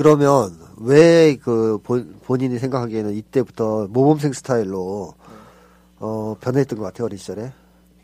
그러면 0.00 0.56
왜 0.78 1.36
그 1.42 1.78
본인이 2.24 2.58
생각하기에는 2.58 3.12
이때부터 3.12 3.86
모범생 3.88 4.32
스타일로 4.32 5.12
어, 5.98 6.36
변했던 6.40 6.78
것 6.78 6.86
같아요 6.86 7.04
어린 7.04 7.18
시절에? 7.18 7.52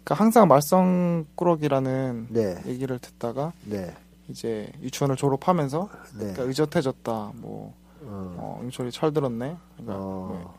그러니까 0.04 0.14
항상 0.14 0.46
말썽꾸러기라는 0.46 2.26
네, 2.28 2.62
얘기를 2.66 2.98
듣다가 2.98 3.54
네, 3.64 3.96
이제 4.28 4.70
유치원을 4.82 5.16
졸업하면서 5.16 5.88
네. 6.12 6.18
그러니까 6.18 6.42
의젓해졌다 6.42 7.32
뭐 7.36 7.72
어, 8.02 8.34
어, 8.38 8.60
응철이 8.62 8.92
철들었네 8.92 9.56
그러니까 9.78 9.94
어. 9.96 10.38
네. 10.38 10.50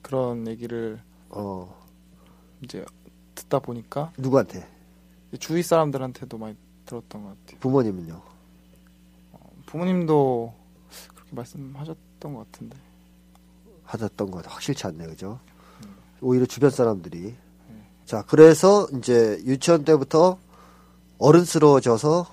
그런 0.00 0.46
얘기를 0.46 1.00
어, 1.30 1.74
이제 2.62 2.84
듣다 3.34 3.58
보니까 3.58 4.12
누구한테? 4.16 4.64
주위 5.40 5.64
사람들한테도 5.64 6.38
많이 6.38 6.56
들었던 6.86 7.24
것 7.24 7.30
같아요. 7.30 7.58
부모님은요? 7.58 8.22
부모님도 9.66 10.52
그렇게 10.54 10.63
말씀하셨던 11.34 12.34
것 12.34 12.50
같은데. 12.50 12.76
하셨던 13.84 14.30
것 14.30 14.46
확실치 14.46 14.86
않네, 14.86 15.06
그죠? 15.06 15.38
오히려 16.20 16.46
주변 16.46 16.70
사람들이. 16.70 17.34
자, 18.06 18.22
그래서 18.26 18.86
이제 18.96 19.42
유치원 19.44 19.84
때부터 19.84 20.38
어른스러워져서 21.18 22.26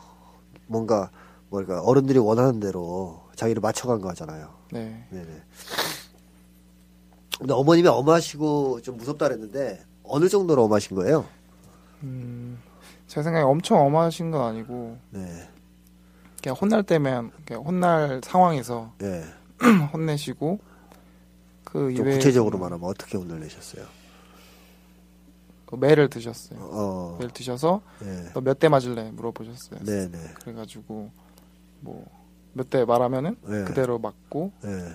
뭔가, 0.67 1.12
뭘까, 1.50 1.81
어른들이 1.81 2.20
원하는 2.20 2.60
대로 2.60 3.24
자기를 3.36 3.62
맞춰간 3.62 4.01
거잖아요. 4.01 4.50
네. 4.72 5.05
네네. 5.10 5.43
근데 7.39 7.53
어머님이 7.53 7.88
엄하시고 7.88 8.81
좀 8.81 8.98
무섭다 8.98 9.27
그랬는데, 9.27 9.84
어느 10.03 10.29
정도로 10.29 10.63
엄하신 10.65 10.96
거예요? 10.96 11.25
음, 12.03 12.60
제 13.08 13.24
생각에 13.24 13.43
엄청 13.43 13.79
엄하신 13.79 14.31
건 14.31 14.41
아니고 14.41 14.98
네. 15.12 15.50
그냥 16.41 16.55
혼날 16.60 16.83
때면 16.83 17.31
그냥 17.45 17.63
혼날 17.63 18.21
상황에서 18.24 18.93
예. 19.01 19.24
혼내시고 19.93 20.60
그 21.63 21.71
좀 21.79 21.91
이외에 21.91 22.17
구체적으로 22.17 22.57
말하면 22.57 22.89
어떻게 22.89 23.17
혼을 23.17 23.39
내셨어요? 23.39 23.86
그 25.65 25.75
매를 25.75 26.10
드셨어요. 26.10 26.60
어, 26.60 27.15
매를 27.19 27.31
드셔서 27.31 27.81
예. 28.03 28.31
너 28.33 28.41
몇 28.41 28.60
대 28.60 28.67
맞을래 28.69 29.12
물어보셨어요. 29.12 29.83
네네. 29.86 30.33
그래가지고 30.41 31.12
뭐 31.81 32.05
몇 32.53 32.69
대 32.69 32.83
말하면은 32.83 33.38
네. 33.43 33.63
그대로 33.63 33.98
맞고 34.00 34.51
예. 34.65 34.93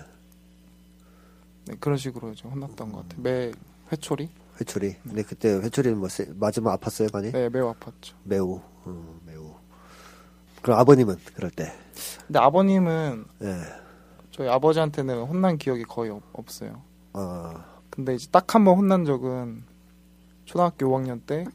네, 1.65 1.75
그런 1.79 1.97
식으로 1.97 2.35
좀 2.35 2.51
혼났던 2.51 2.91
것 2.91 3.01
같아요. 3.07 3.21
매 3.23 3.51
회초리? 3.91 4.29
회초리. 4.61 4.95
근데 5.03 5.23
그때 5.23 5.49
회초리는 5.53 5.97
뭐, 5.97 6.07
세- 6.09 6.31
맞으면 6.35 6.75
아팠어요, 6.77 7.11
많이? 7.11 7.31
네, 7.31 7.49
매우 7.49 7.73
아팠죠. 7.73 8.13
매우, 8.23 8.61
음, 8.85 9.19
매우. 9.25 9.26
그럼 10.61 10.79
아버님은 10.79 11.15
그럴 11.35 11.49
때, 11.51 11.71
근데 12.25 12.39
아버님은 12.39 13.25
예, 13.43 13.57
저희 14.31 14.49
아버지한테는 14.49 15.23
혼난 15.23 15.57
기억이 15.57 15.83
거의 15.83 16.11
없, 16.11 16.21
없어요. 16.33 16.81
어, 17.13 17.53
근데 17.89 18.15
이제 18.15 18.27
딱 18.31 18.53
한 18.55 18.63
번 18.65 18.77
혼난 18.77 19.05
적은 19.05 19.63
초등학교 20.45 20.87
5학년 20.87 21.21
때 21.25 21.45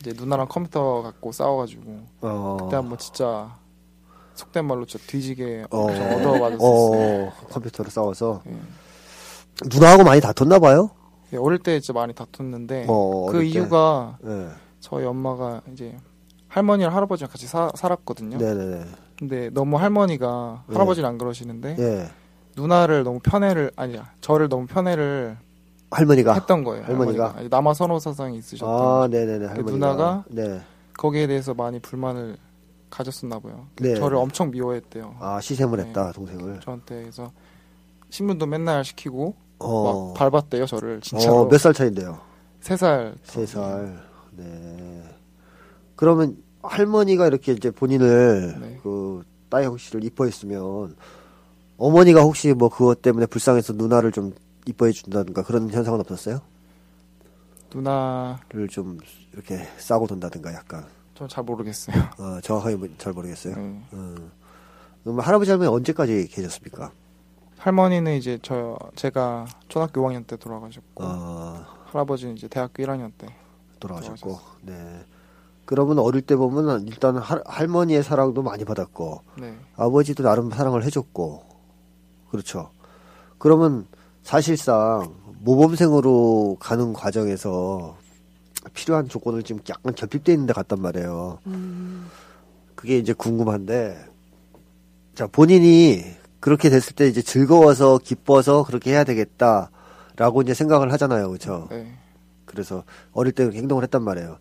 이제 0.00 0.12
누나랑 0.16 0.48
컴퓨터 0.48 1.02
갖고 1.02 1.32
싸워가지고 1.32 2.00
어, 2.22 2.56
그때 2.60 2.76
한번 2.76 2.98
진짜 2.98 3.56
속된 4.34 4.64
말로 4.64 4.86
진짜 4.86 5.04
뒤지게 5.06 5.64
어, 5.70 5.78
엄청 5.86 6.06
얻어맞았었어요. 6.14 7.26
어, 7.28 7.32
컴퓨터로 7.50 7.90
싸워서 7.90 8.42
예. 8.46 8.56
누나하고 9.66 10.04
많이 10.04 10.20
다퉜나 10.20 10.58
봐요. 10.58 10.90
예, 11.32 11.36
어릴 11.36 11.58
때 11.58 11.78
진짜 11.80 11.92
많이 11.98 12.14
다퉜는데 12.14 12.86
어, 12.88 13.26
그. 13.30 13.42
이유가 13.42 14.18
예, 14.24 14.48
저희 14.80 15.04
엄마가 15.04 15.60
이제 15.72 15.96
할머니랑 16.50 16.94
할아버지랑 16.94 17.30
같이 17.30 17.46
사- 17.46 17.70
살았거든요. 17.74 18.36
네네네. 18.36 18.84
근데 19.18 19.50
너무 19.50 19.78
할머니가 19.78 20.64
네. 20.68 20.74
할아버지는 20.74 21.08
안 21.08 21.16
그러시는데 21.16 21.76
예, 21.78 22.10
누나를 22.56 23.04
너무 23.04 23.20
편애를 23.20 23.70
아니야 23.76 24.10
저를 24.20 24.48
너무 24.48 24.66
편애를 24.66 25.36
할머니가. 25.90 26.34
했던 26.34 26.64
거예요. 26.64 26.84
할머니가? 26.84 27.34
아니, 27.36 27.48
남아 27.48 27.74
선호 27.74 27.98
사상이 27.98 28.36
있으셨던 28.38 28.68
아. 28.68 29.08
네네네. 29.08 29.46
할머니가. 29.46 29.70
누나가 29.72 30.24
네. 30.28 30.60
거기에 30.96 31.26
대해서 31.26 31.54
많이 31.54 31.78
불만을 31.78 32.36
가졌었나 32.90 33.38
봐요. 33.38 33.66
네. 33.76 33.94
저를 33.94 34.16
엄청 34.16 34.50
미워했대요. 34.50 35.16
아, 35.20 35.40
시샘을 35.40 35.78
네. 35.78 35.84
했다, 35.86 36.10
동생을. 36.12 36.60
저한테 36.60 37.00
그래서 37.02 37.30
신문도 38.10 38.46
맨날 38.46 38.84
시키고 38.84 39.34
어, 39.60 40.12
막 40.12 40.14
밟았대요 40.30 40.66
저를 40.66 41.00
진짜로. 41.00 41.36
어, 41.42 41.44
몇살 41.48 41.72
차인데요? 41.74 42.18
세 42.60 42.76
살. 42.76 43.14
세 43.22 43.46
살. 43.46 44.00
네. 44.32 45.02
그러면 46.00 46.42
할머니가 46.62 47.26
이렇게 47.26 47.52
이제 47.52 47.70
본인을 47.70 48.56
네. 48.58 48.80
그 48.82 49.22
따영 49.50 49.76
씨를 49.76 50.02
이뻐했으면 50.04 50.96
어머니가 51.76 52.22
혹시 52.22 52.54
뭐 52.54 52.70
그것 52.70 53.02
때문에 53.02 53.26
불쌍해서 53.26 53.74
누나를 53.74 54.10
좀 54.10 54.32
이뻐해 54.66 54.92
준다든가 54.92 55.42
그런 55.42 55.68
현상은 55.70 56.00
없었어요? 56.00 56.40
누나 57.70 58.40
를 58.48 58.66
좀 58.68 58.98
이렇게 59.34 59.58
싸고 59.76 60.06
돈다든가 60.06 60.54
약간 60.54 60.86
저 61.14 61.26
잘 61.28 61.44
모르겠어요. 61.44 61.94
어, 62.18 62.40
정확하게 62.40 62.76
뭐- 62.76 62.88
잘 62.96 63.12
모르겠어요. 63.12 63.54
네. 63.56 63.82
음. 63.92 64.30
그럼 65.04 65.20
할아버지 65.20 65.50
할머니 65.50 65.68
언제까지 65.68 66.28
계셨습니까? 66.28 66.92
할머니는 67.58 68.16
이제 68.16 68.38
저 68.40 68.78
제가 68.96 69.46
초등학교 69.68 70.00
5학년 70.00 70.26
때 70.26 70.36
돌아가셨고 70.38 71.04
어, 71.04 71.66
할아버지는 71.92 72.38
이제 72.38 72.48
대학교 72.48 72.82
1학년 72.84 73.12
때. 73.18 73.26
돌아가셨고, 73.80 74.38
네. 74.62 75.04
그러면 75.70 76.00
어릴 76.00 76.22
때 76.22 76.34
보면 76.34 76.88
일단 76.88 77.16
할, 77.16 77.44
할머니의 77.46 78.02
사랑도 78.02 78.42
많이 78.42 78.64
받았고, 78.64 79.22
네. 79.38 79.56
아버지도 79.76 80.24
나름 80.24 80.50
사랑을 80.50 80.82
해줬고, 80.82 81.44
그렇죠. 82.28 82.70
그러면 83.38 83.86
사실상 84.24 85.14
모범생으로 85.38 86.56
가는 86.58 86.92
과정에서 86.92 87.96
필요한 88.74 89.08
조건을 89.08 89.44
지금 89.44 89.62
약간 89.68 89.94
결핍되어 89.94 90.32
있는 90.32 90.48
데 90.48 90.52
같단 90.52 90.82
말이에요. 90.82 91.38
그게 92.74 92.98
이제 92.98 93.12
궁금한데, 93.12 93.96
자, 95.14 95.28
본인이 95.28 96.02
그렇게 96.40 96.68
됐을 96.68 96.96
때 96.96 97.06
이제 97.06 97.22
즐거워서 97.22 97.98
기뻐서 97.98 98.64
그렇게 98.64 98.90
해야 98.90 99.04
되겠다라고 99.04 100.42
이제 100.42 100.52
생각을 100.52 100.92
하잖아요. 100.94 101.28
그렇죠? 101.28 101.68
네. 101.70 101.96
그래서 102.44 102.82
어릴 103.12 103.32
때 103.32 103.44
행동을 103.44 103.84
했단 103.84 104.02
말이에요. 104.02 104.38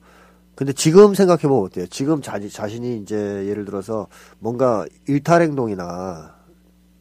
근데 0.60 0.74
지금 0.74 1.14
생각해보면 1.14 1.64
어때요? 1.64 1.88
지금 1.88 2.22
자, 2.22 2.38
자신이 2.38 2.98
이제 2.98 3.16
예를 3.48 3.64
들어서 3.64 4.10
뭔가 4.40 4.86
일탈 5.08 5.42
행동이나 5.42 6.36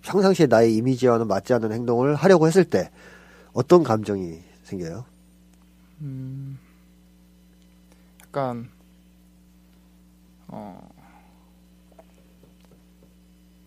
평상시에 0.02 0.46
나의 0.46 0.76
이미지와는 0.76 1.26
맞지 1.26 1.54
않는 1.54 1.72
행동을 1.72 2.14
하려고 2.14 2.46
했을 2.46 2.64
때 2.64 2.88
어떤 3.52 3.82
감정이 3.82 4.38
생겨요? 4.62 5.04
음, 6.02 6.56
약간 8.22 8.68
어, 10.46 10.88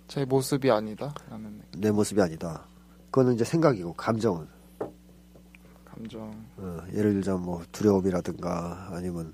제 0.07 0.23
모습이 0.23 0.71
아니다라는 0.71 1.57
느낌. 1.57 1.81
내 1.81 1.91
모습이 1.91 2.21
아니다. 2.21 2.63
그거는 3.07 3.33
이제 3.33 3.43
생각이고 3.43 3.91
감정은 3.91 4.47
감정. 5.83 6.33
어, 6.55 6.77
예를 6.93 7.11
들자면 7.11 7.41
뭐 7.41 7.61
두려움이라든가 7.73 8.87
아니면 8.93 9.33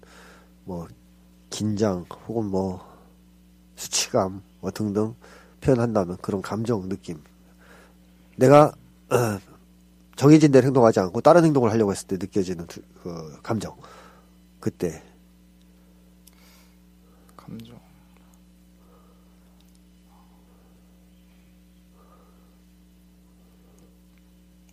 뭐 0.67 0.85
긴장 1.49 2.05
혹은 2.27 2.45
뭐 2.51 2.85
수치감 3.77 4.43
뭐 4.59 4.69
등등 4.69 5.15
표현한다면 5.61 6.17
그런 6.17 6.41
감정 6.41 6.89
느낌 6.89 7.23
내가 8.35 8.73
어, 9.09 9.39
정해진 10.17 10.51
대로 10.51 10.65
행동하지 10.67 10.99
않고 10.99 11.21
다른 11.21 11.45
행동을 11.45 11.71
하려고 11.71 11.91
했을 11.91 12.07
때 12.07 12.17
느껴지는 12.19 12.67
두- 12.67 12.81
그 13.01 13.39
감정 13.41 13.75
그때 14.59 15.01
감정. 17.37 17.79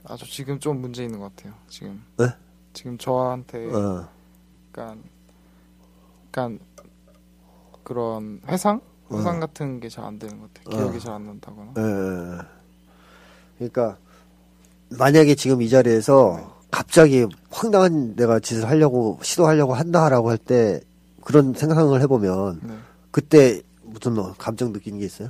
아, 0.05 0.17
저 0.17 0.27
지금 0.27 0.59
좀 0.59 0.81
문제 0.81 1.05
있는 1.05 1.19
것 1.19 1.35
같아요. 1.35 1.55
지금. 1.69 2.03
네? 2.19 2.27
지금 2.73 2.99
저한테 2.99 3.73
어, 3.73 4.09
약간, 4.69 5.03
약간 6.35 6.59
그런 7.85 8.41
회상? 8.49 8.81
회상 9.13 9.39
같은 9.39 9.79
게 9.79 9.89
잘 9.89 10.05
안 10.05 10.19
되는 10.19 10.41
것 10.41 10.53
같아요. 10.55 10.77
기억이 10.77 10.97
어. 10.97 11.01
잘안 11.01 11.27
난다거나. 11.27 11.73
예, 11.79 11.83
예. 13.63 13.69
그러니까 13.71 13.99
만약에 14.91 15.37
지금 15.37 15.63
이 15.63 15.69
자리에서 15.69 16.59
갑자기 16.73 17.27
황당한 17.51 18.17
내가 18.17 18.41
짓을 18.41 18.69
하려고 18.69 19.21
시도하려고 19.23 19.75
한다라고 19.75 20.31
할 20.31 20.39
때 20.39 20.81
그런 21.23 21.55
생각을 21.55 22.01
해보면 22.03 22.61
네. 22.65 22.75
그때 23.13 23.63
무슨 23.83 24.15
뭐 24.15 24.35
감정 24.37 24.73
느끼는 24.73 24.99
게 24.99 25.05
있어요? 25.07 25.29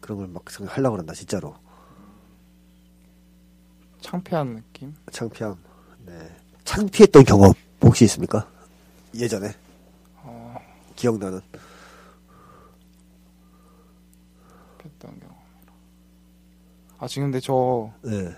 그런 0.00 0.18
걸막 0.18 0.44
하려고 0.68 0.96
그런다 0.96 1.14
진짜로 1.14 1.54
창피한 4.02 4.56
느낌? 4.56 4.94
창피함 5.10 5.56
네 6.06 6.36
창피했던 6.64 7.24
경험 7.24 7.52
혹시 7.82 8.04
있습니까? 8.04 8.46
예전에 9.14 9.48
어, 9.48 9.52
기억나는 10.96 11.40
했던 14.84 15.18
경험. 15.20 15.36
아, 16.98 17.06
지금 17.06 17.26
근데 17.30 17.40
저 17.40 17.90
네 18.02 18.34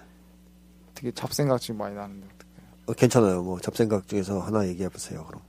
되게 0.94 1.10
잡생각 1.12 1.60
지금 1.60 1.78
많이 1.78 1.94
나는데 1.94 2.26
어떡해요. 2.26 2.68
어, 2.86 2.92
괜찮아요 2.94 3.42
뭐 3.42 3.60
잡생각 3.60 4.06
중에서 4.08 4.40
하나 4.40 4.66
얘기해 4.66 4.88
보세요 4.88 5.24
그럼 5.26 5.42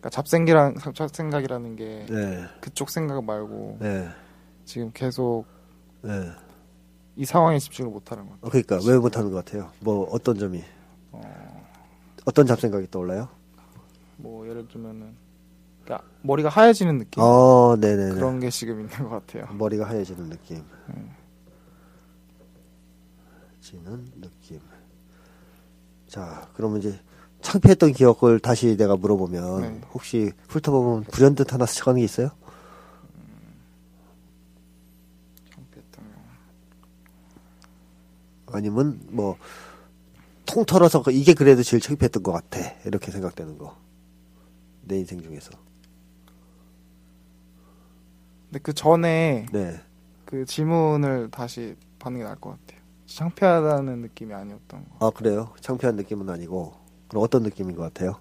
그러니까 0.00 0.10
잡생기랑 0.10 0.74
잡생각이라는 0.94 1.76
게 1.76 2.06
네 2.08 2.46
그쪽 2.60 2.90
생각 2.90 3.22
말고 3.24 3.78
네, 3.80 4.08
지금 4.64 4.90
계속 4.92 5.44
네. 6.02 6.30
이 7.16 7.24
상황에 7.26 7.58
집중을 7.58 7.90
못하는 7.90 8.24
것 8.24 8.40
같아요. 8.40 8.46
어, 8.48 8.50
그러니까 8.50 8.78
왜 8.90 8.98
못하는 8.98 9.30
것 9.30 9.44
같아요? 9.44 9.70
뭐 9.80 10.08
어떤 10.10 10.38
점이 10.38 10.64
어 11.12 11.20
떤 12.30 12.46
잡생각이 12.46 12.90
떠올라요? 12.90 13.28
뭐 14.16 14.46
예를 14.48 14.68
들면은 14.68 15.14
그러니까 15.84 16.06
머리가 16.22 16.48
하얘지는 16.48 16.98
느낌 16.98 17.22
어, 17.22 17.76
네네네. 17.80 18.14
그런 18.14 18.38
게 18.40 18.50
지금 18.50 18.80
있는 18.80 18.90
것 18.98 19.08
같아요. 19.08 19.46
머리가 19.54 19.88
하얘지는 19.88 20.28
느낌. 20.28 20.62
지는 23.60 24.04
느낌. 24.20 24.60
자, 26.06 26.48
그러면 26.54 26.78
이제 26.80 26.98
창피했던 27.42 27.92
기억을 27.92 28.40
다시 28.40 28.76
내가 28.76 28.96
물어보면 28.96 29.60
네. 29.60 29.80
혹시 29.94 30.32
훑어보면 30.48 31.04
불현듯 31.04 31.52
하나 31.52 31.66
스쳐가는 31.66 31.98
게 31.98 32.04
있어요? 32.04 32.30
창피했던 35.54 36.04
경험. 36.04 36.24
아니면 38.52 39.00
뭐 39.08 39.36
통털어서 40.50 41.02
그 41.02 41.12
이게 41.12 41.34
그래도 41.34 41.62
제일 41.62 41.80
창피했던 41.80 42.22
것 42.22 42.32
같아 42.32 42.60
이렇게 42.84 43.10
생각되는 43.10 43.56
거. 43.58 43.76
내 44.82 44.98
인생 44.98 45.22
중에서. 45.22 45.50
근데 48.46 48.58
그 48.60 48.72
전에 48.72 49.46
네. 49.52 49.80
그 50.24 50.44
질문을 50.44 51.30
다시 51.30 51.76
받는 52.00 52.20
게 52.20 52.24
나을 52.24 52.36
것 52.36 52.50
같아요. 52.50 52.80
창피하다는 53.06 54.00
느낌이 54.02 54.34
아니었던 54.34 54.84
거. 54.88 55.06
아 55.06 55.10
그래요? 55.10 55.52
창피한 55.60 55.96
느낌은 55.96 56.28
아니고 56.28 56.74
그럼 57.08 57.22
어떤 57.22 57.42
느낌인 57.42 57.76
것 57.76 57.82
같아요? 57.82 58.16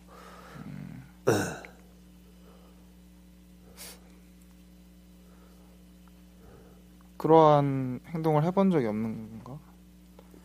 그러한 7.17 7.99
행동을 8.07 8.43
해본 8.43 8.71
적이 8.71 8.87
없는 8.87 9.43
건가? 9.43 9.68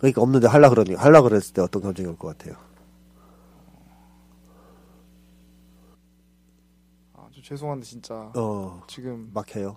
그러니까 0.04 0.20
없는데 0.20 0.46
할라 0.48 0.68
그러니 0.68 0.94
할라 0.94 1.22
그랬을 1.22 1.54
때 1.54 1.62
어떤 1.62 1.80
감정이 1.80 2.06
올 2.06 2.16
것 2.18 2.36
같아요? 2.36 2.56
아, 7.14 7.26
저 7.34 7.40
죄송한데 7.40 7.86
진짜 7.86 8.14
어 8.36 8.82
지금 8.86 9.30
막혀요. 9.32 9.76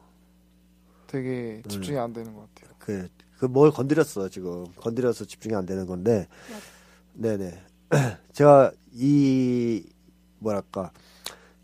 되게 1.08 1.62
집중이 1.70 1.98
안 1.98 2.12
되는 2.12 2.34
것 2.34 2.42
같아요. 2.54 2.76
그 2.80 3.10
그 3.40 3.46
뭘 3.48 3.70
건드렸어 3.72 4.30
지금 4.30 4.66
건드려서 4.78 5.24
집중이 5.26 5.54
안 5.56 5.66
되는 5.68 5.86
건데 5.86 6.28
네네 7.14 7.62
제가 8.34 8.72
이 8.94 9.86
뭐랄까 10.40 10.92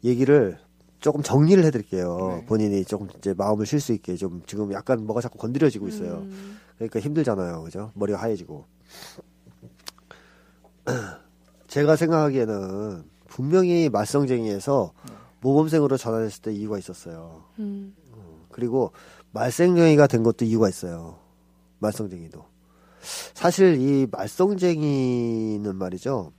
얘기를 0.04 0.60
조금 1.00 1.24
정리를 1.24 1.64
해드릴게요 1.66 2.36
네. 2.42 2.46
본인이 2.46 2.86
조금 2.86 3.08
이제 3.18 3.34
마음을 3.34 3.66
쉴 3.66 3.80
수 3.82 3.92
있게 3.92 4.16
좀 4.16 4.44
지금 4.46 4.72
약간 4.72 5.04
뭐가 5.08 5.20
자꾸 5.20 5.40
건드려지고 5.40 5.88
있어요 5.88 6.20
음. 6.20 6.60
그러니까 6.88 7.00
힘들잖아요 7.00 7.64
그죠 7.64 7.92
머리가 7.96 8.22
하얘지고 8.22 8.66
제가 11.68 11.96
생각하기에는 11.96 13.04
분명히 13.28 13.90
말썽쟁이에서 13.90 14.94
모범생으로 15.42 15.98
전환했을 15.98 16.42
때 16.42 16.54
이유가 16.54 16.78
있었어요 16.78 17.44
음. 17.60 17.96
그리고 18.54 18.94
말썽쟁이가 19.34 20.08
된 20.08 20.24
것도 20.24 20.46
이유가 20.46 20.70
있어요. 20.70 21.20
말썽쟁이도. 21.80 22.46
사실 23.34 23.82
이 23.82 24.08
말썽쟁이는 24.10 25.76
말이죠. 25.76 26.32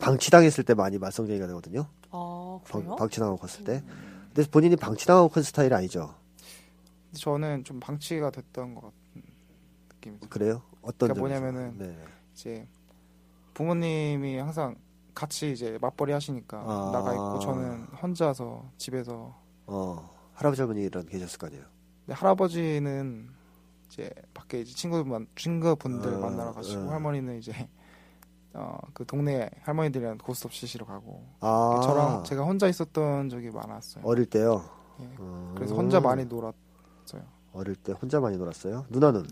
방치당했을 0.00 0.64
때 0.64 0.74
많이 0.74 0.98
말썽쟁이가 0.98 1.46
되거든요. 1.48 1.88
아, 2.10 2.58
방, 2.68 2.82
그래요? 2.82 2.96
방치당하고 2.96 3.36
컸을 3.36 3.64
때. 3.64 3.82
근데 4.32 4.48
본인이 4.50 4.76
방치당하고 4.76 5.28
큰 5.28 5.42
스타일이 5.42 5.74
아니죠. 5.74 6.14
저는 7.12 7.64
좀 7.64 7.78
방치가 7.78 8.30
됐던 8.30 8.74
것 8.74 8.82
같은 8.82 9.03
느낌이 10.04 10.18
들어요. 10.20 10.30
그래요? 10.30 10.62
어떤 10.82 11.12
그러니까 11.12 11.28
점에서? 11.28 11.40
뭐냐면은 11.40 11.78
네. 11.78 12.04
이제 12.34 12.66
부모님이 13.54 14.38
항상 14.38 14.76
같이 15.14 15.52
이제 15.52 15.78
맞벌이 15.80 16.12
하시니까 16.12 16.58
아. 16.58 16.90
나가 16.92 17.12
있고 17.12 17.38
저는 17.38 17.84
혼자서 18.02 18.70
집에서 18.76 19.34
어, 19.66 20.10
할아버지 20.32 20.60
할머니랑 20.62 21.06
계셨을 21.06 21.38
거 21.38 21.46
아니에요. 21.46 21.64
근데 22.04 22.14
할아버지는 22.18 23.28
이제 23.86 24.10
밖에 24.34 24.60
이제 24.60 24.74
친구들 24.74 25.10
만 25.10 25.26
친구분들 25.36 26.14
어, 26.14 26.18
만나러 26.18 26.52
가시고 26.52 26.82
어. 26.82 26.90
할머니는 26.90 27.38
이제 27.38 27.52
어 28.54 28.78
그 28.92 29.04
동네 29.04 29.50
할머니들이랑 29.62 30.18
고스톱 30.18 30.52
치시러 30.52 30.86
가고 30.86 31.24
아, 31.40 31.80
저랑 31.82 32.24
제가 32.24 32.44
혼자 32.44 32.68
있었던 32.68 33.28
적이 33.28 33.50
많았어요. 33.50 34.04
어릴 34.04 34.26
때요. 34.26 34.64
예. 35.00 35.04
음, 35.18 35.52
그래서 35.56 35.74
혼자 35.74 36.00
많이 36.00 36.24
놀았어요. 36.24 37.22
어릴 37.52 37.74
때 37.76 37.92
혼자 37.92 38.20
많이 38.20 38.36
놀았어요. 38.36 38.86
누나는 38.90 39.24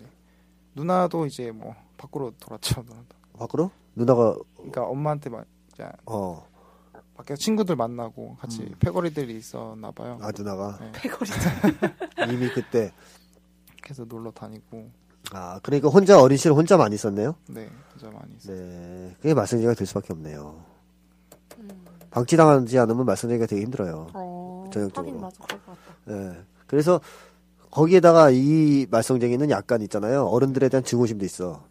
누나도 0.75 1.27
이제 1.27 1.51
뭐 1.51 1.75
밖으로 1.97 2.33
돌았죠. 2.41 2.83
누나도. 2.83 3.07
밖으로? 3.39 3.71
누나가 3.95 4.35
그러니까 4.57 4.85
엄마한테 4.85 5.31
막 5.31 5.45
이제 5.73 5.87
어, 6.07 6.47
밖에 7.15 7.35
친구들 7.35 7.77
만나고 7.77 8.37
같이 8.37 8.63
음. 8.63 8.75
패거리들이 8.79 9.37
있었나 9.37 9.91
봐요. 9.91 10.19
아 10.23 10.31
누나가 10.35 10.79
네. 10.81 10.93
패거리. 10.93 11.31
이미 12.33 12.49
그때 12.49 12.93
그래서 13.83 14.05
놀러 14.05 14.31
다니고 14.31 14.91
아 15.33 15.61
그러니까 15.63 15.89
혼자 15.89 16.21
어린 16.21 16.37
시절 16.39 16.53
혼자 16.53 16.77
많이 16.77 16.95
있었네요. 16.95 17.35
네 17.49 17.69
혼자 17.93 18.11
많이 18.17 18.35
있어요. 18.37 18.57
네, 18.57 19.17
그게 19.21 19.35
말썽쟁이가 19.35 19.75
될 19.75 19.87
수밖에 19.87 20.13
없네요. 20.13 20.65
방치당하지 22.11 22.79
않으면 22.79 23.07
말썽쟁이가 23.07 23.47
되게 23.47 23.63
힘들어요. 23.63 24.09
어, 24.13 24.65
전형적으로. 24.73 25.09
하긴 25.13 25.21
맞아. 25.21 25.45
그럴 25.45 25.63
것 25.63 25.67
같다. 25.67 25.95
네, 26.05 26.45
그래서 26.67 27.01
거기에다가 27.73 28.31
이 28.31 28.87
말썽쟁이는 28.91 29.51
약간 29.51 29.81
있잖아요. 29.83 30.27
어른들에 30.27 30.69
대한 30.69 30.85
증오심도 30.85 31.25
있어. 31.25 31.65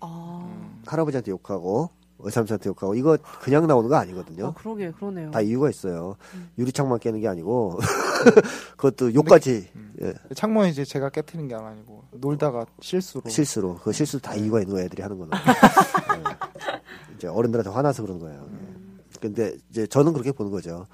아, 0.00 0.40
음. 0.48 0.82
할아버지한테 0.86 1.30
욕하고 1.32 1.90
의삼촌한테 2.20 2.68
욕하고 2.70 2.94
이거 2.94 3.18
그냥 3.42 3.66
나오는 3.66 3.88
거 3.88 3.96
아니거든요. 3.96 4.46
아 4.48 4.54
그러게 4.54 4.90
그러네요. 4.92 5.30
다 5.30 5.40
이유가 5.40 5.68
있어요. 5.68 6.16
유리창만 6.58 6.98
깨는 7.00 7.20
게 7.20 7.28
아니고 7.28 7.78
그것도 8.76 9.14
욕까지 9.14 9.68
예, 10.02 10.14
창문 10.34 10.68
이제 10.68 10.84
제가 10.84 11.10
깨트린 11.10 11.48
게 11.48 11.54
아니고 11.54 12.04
놀다가 12.12 12.66
실수로 12.80 13.28
실수로 13.28 13.76
그 13.76 13.92
실수 13.92 14.20
다 14.20 14.34
이유가 14.34 14.60
있는 14.60 14.74
거예요. 14.74 14.86
애들이 14.86 15.02
하는 15.02 15.18
거는 15.18 15.30
예. 15.38 17.14
이제 17.16 17.26
어른들한테 17.28 17.70
화나서 17.70 18.02
그런 18.02 18.18
거예요. 18.18 18.48
예. 18.52 19.18
근데 19.20 19.56
이제 19.70 19.86
저는 19.86 20.12
그렇게 20.12 20.32
보는 20.32 20.50
거죠. 20.50 20.86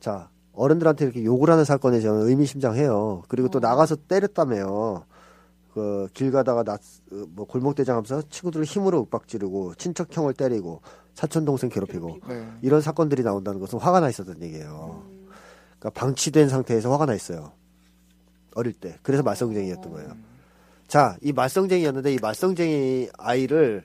자, 0.00 0.28
어른들한테 0.52 1.04
이렇게 1.04 1.24
욕을 1.24 1.50
하는 1.50 1.64
사건에 1.64 2.00
저는 2.00 2.28
의미심장해요. 2.28 3.22
그리고 3.28 3.48
또 3.48 3.58
어. 3.58 3.60
나가서 3.60 3.96
때렸다며요. 4.08 5.04
그 5.74 6.08
길 6.12 6.30
가다가 6.30 6.62
나뭐 6.62 7.46
골목대장 7.46 7.96
하면서 7.96 8.22
친구들을 8.28 8.64
힘으로 8.66 9.00
윽박지르고 9.00 9.74
친척형을 9.76 10.34
때리고 10.34 10.82
사촌 11.14 11.44
동생 11.44 11.70
괴롭히고 11.70 12.18
네. 12.28 12.46
이런 12.62 12.80
사건들이 12.82 13.22
나온다는 13.22 13.58
것은 13.60 13.78
화가 13.78 14.00
나 14.00 14.08
있었던 14.10 14.42
얘기예요. 14.42 15.02
그러니까 15.78 15.90
방치된 15.98 16.48
상태에서 16.48 16.90
화가 16.92 17.06
나 17.06 17.14
있어요. 17.14 17.52
어릴 18.54 18.74
때. 18.74 18.98
그래서 19.02 19.22
말썽쟁이였던 19.22 19.92
거예요. 19.92 20.10
자, 20.88 21.16
이 21.22 21.32
말썽쟁이였는데 21.32 22.12
이 22.12 22.18
말썽쟁이 22.20 23.08
아이를 23.18 23.84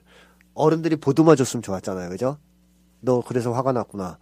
어른들이 0.52 0.96
보듬어 0.96 1.36
줬으면 1.36 1.62
좋았잖아요. 1.62 2.10
그죠? 2.10 2.36
너 3.00 3.22
그래서 3.26 3.52
화가 3.52 3.72
났구나. 3.72 4.18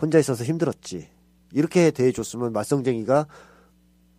혼자 0.00 0.18
있어서 0.18 0.44
힘들었지. 0.44 1.08
이렇게 1.52 1.90
대해 1.90 2.12
줬으면 2.12 2.52
말썽쟁이가 2.52 3.26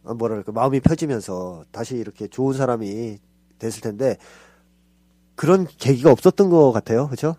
아, 0.06 0.14
뭐랄까 0.14 0.52
마음이 0.52 0.80
펴지면서 0.80 1.66
다시 1.72 1.96
이렇게 1.98 2.28
좋은 2.28 2.54
사람이 2.54 3.20
됐을 3.60 3.82
텐데 3.82 4.18
그런 5.36 5.68
계기가 5.68 6.12
없었던 6.12 6.50
것 6.50 6.72
같아요. 6.72 7.08
그죠? 7.10 7.36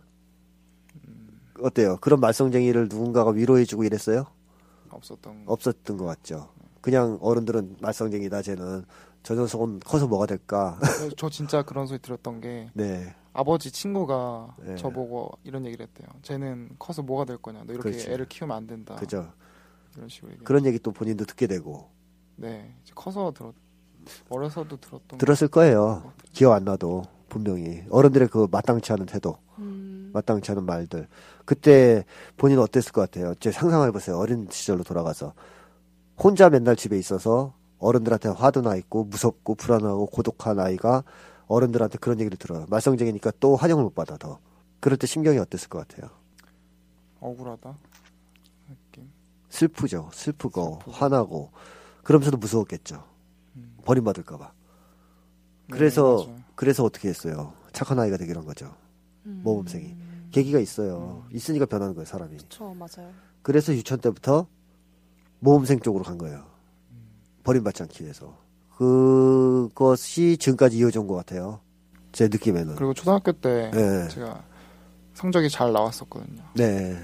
어때요? 1.61 1.97
그런 2.01 2.21
말썽쟁이를 2.21 2.89
누군가가 2.89 3.31
위로해주고 3.31 3.85
이랬어요? 3.85 4.27
없었던 4.91 5.45
거. 5.45 5.53
없었던 5.53 5.97
것 5.97 6.05
같죠. 6.05 6.49
그냥 6.81 7.19
어른들은 7.21 7.77
말썽쟁이다. 7.81 8.43
쟤는 8.43 8.85
저 9.23 9.35
녀석은 9.35 9.81
커서 9.81 10.07
뭐가 10.07 10.27
될까? 10.27 10.79
저 11.17 11.29
진짜 11.29 11.63
그런 11.63 11.87
소리 11.87 11.99
들었던 11.99 12.41
게 12.41 12.71
네, 12.75 13.15
아버지 13.33 13.71
친구가 13.73 14.57
네. 14.65 14.77
저보고 14.77 15.33
이런 15.43 15.67
얘기를 15.67 15.87
했대요. 15.87 16.09
쟤는 16.23 16.71
커서 16.79 17.03
뭐가 17.03 17.25
될 17.25 17.39
거냐. 17.39 17.65
너 17.67 17.73
이렇게 17.73 17.91
그렇지. 17.91 18.11
애를 18.11 18.27
키우면 18.27 18.57
안 18.57 18.67
된다. 18.67 18.95
그죠. 18.97 19.33
이런 19.99 20.09
식으로 20.09 20.33
얘기. 20.33 20.45
그런 20.45 20.65
얘기 20.65 20.79
또 20.79 20.93
본인도 20.93 21.25
듣게 21.25 21.47
되고 21.47 21.91
네. 22.37 22.75
이제 22.83 22.93
커서 22.95 23.33
들었. 23.33 23.53
어려서도 24.31 24.77
들었던. 24.79 25.19
들었을 25.19 25.49
거예요. 25.49 26.13
기억 26.33 26.53
안 26.53 26.65
나도 26.65 27.03
분명히 27.29 27.83
어른들의 27.91 28.29
그 28.29 28.49
마땅치 28.51 28.93
않은 28.95 29.05
태도, 29.07 29.37
음. 29.59 30.11
마땅치 30.15 30.51
않은 30.53 30.65
말들. 30.65 31.09
그때 31.45 32.05
본인 32.37 32.59
어땠을 32.59 32.93
것 32.93 33.03
같아요? 33.03 33.35
제 33.35 33.51
상상해 33.51 33.91
보세요. 33.91 34.17
어린 34.17 34.47
시절로 34.51 34.83
돌아가서 34.83 35.35
혼자 36.17 36.49
맨날 36.49 36.75
집에 36.77 36.99
있어서 36.99 37.55
어른들한테 37.79 38.31
화도 38.31 38.63
나 38.63 38.77
있고 38.77 39.05
무섭고 39.05 39.57
불안하고 39.57 40.07
고독한 40.07 40.59
아이가 40.59 41.05
어른들한테 41.49 41.99
그런 41.99 42.19
얘기를 42.21 42.37
들어요. 42.39 42.67
말썽쟁이니까 42.71 43.33
또 43.41 43.57
환영을 43.57 43.83
못 43.85 43.95
받아 43.95 44.17
더. 44.17 44.39
그럴 44.81 44.97
때 44.97 45.07
심경이 45.07 45.39
어땠을 45.39 45.69
것 45.69 45.87
같아요? 45.87 46.11
억울하다. 47.21 47.77
느낌. 48.69 49.11
슬프죠. 49.59 50.11
슬프고 50.13 50.79
슬프고. 50.85 50.93
화나고 50.93 51.51
그러면서도 52.05 52.37
무서웠겠죠. 52.37 53.03
음. 53.57 53.77
버림받을까봐. 53.85 54.45
네, 54.47 54.53
그래서 55.77 56.25
맞아요. 56.27 56.39
그래서 56.55 56.85
어떻게 56.85 57.09
했어요? 57.09 57.53
착한 57.73 57.99
아이가 57.99 58.17
되기로 58.17 58.41
한 58.41 58.47
거죠. 58.47 58.75
음. 59.27 59.41
모범생이. 59.45 59.97
계기가 60.31 60.59
있어요. 60.59 61.25
있으니까 61.33 61.67
변하는 61.67 61.95
거예요, 61.95 62.05
사람이. 62.07 62.37
그쵸, 62.37 62.75
맞아요. 62.75 63.11
그래서 63.43 63.73
유치원 63.73 64.01
때부터 64.01 64.47
모범생 65.41 65.81
쪽으로 65.81 66.05
간 66.05 66.19
거예요. 66.19 66.45
버림받지 67.45 67.83
않기 67.83 68.03
위해서. 68.05 68.37
그것이 68.77 70.37
지금까지 70.39 70.77
이어져 70.79 71.01
온 71.01 71.07
것 71.09 71.15
같아요. 71.15 71.61
제 72.13 72.29
느낌에는. 72.29 72.77
그리고 72.77 72.93
초등학교 72.95 73.33
때 73.33 73.71
네. 73.73 74.09
제가 74.09 74.45
성적이 75.15 75.49
잘 75.51 75.73
나왔었거든요. 75.73 76.43
네. 76.55 76.99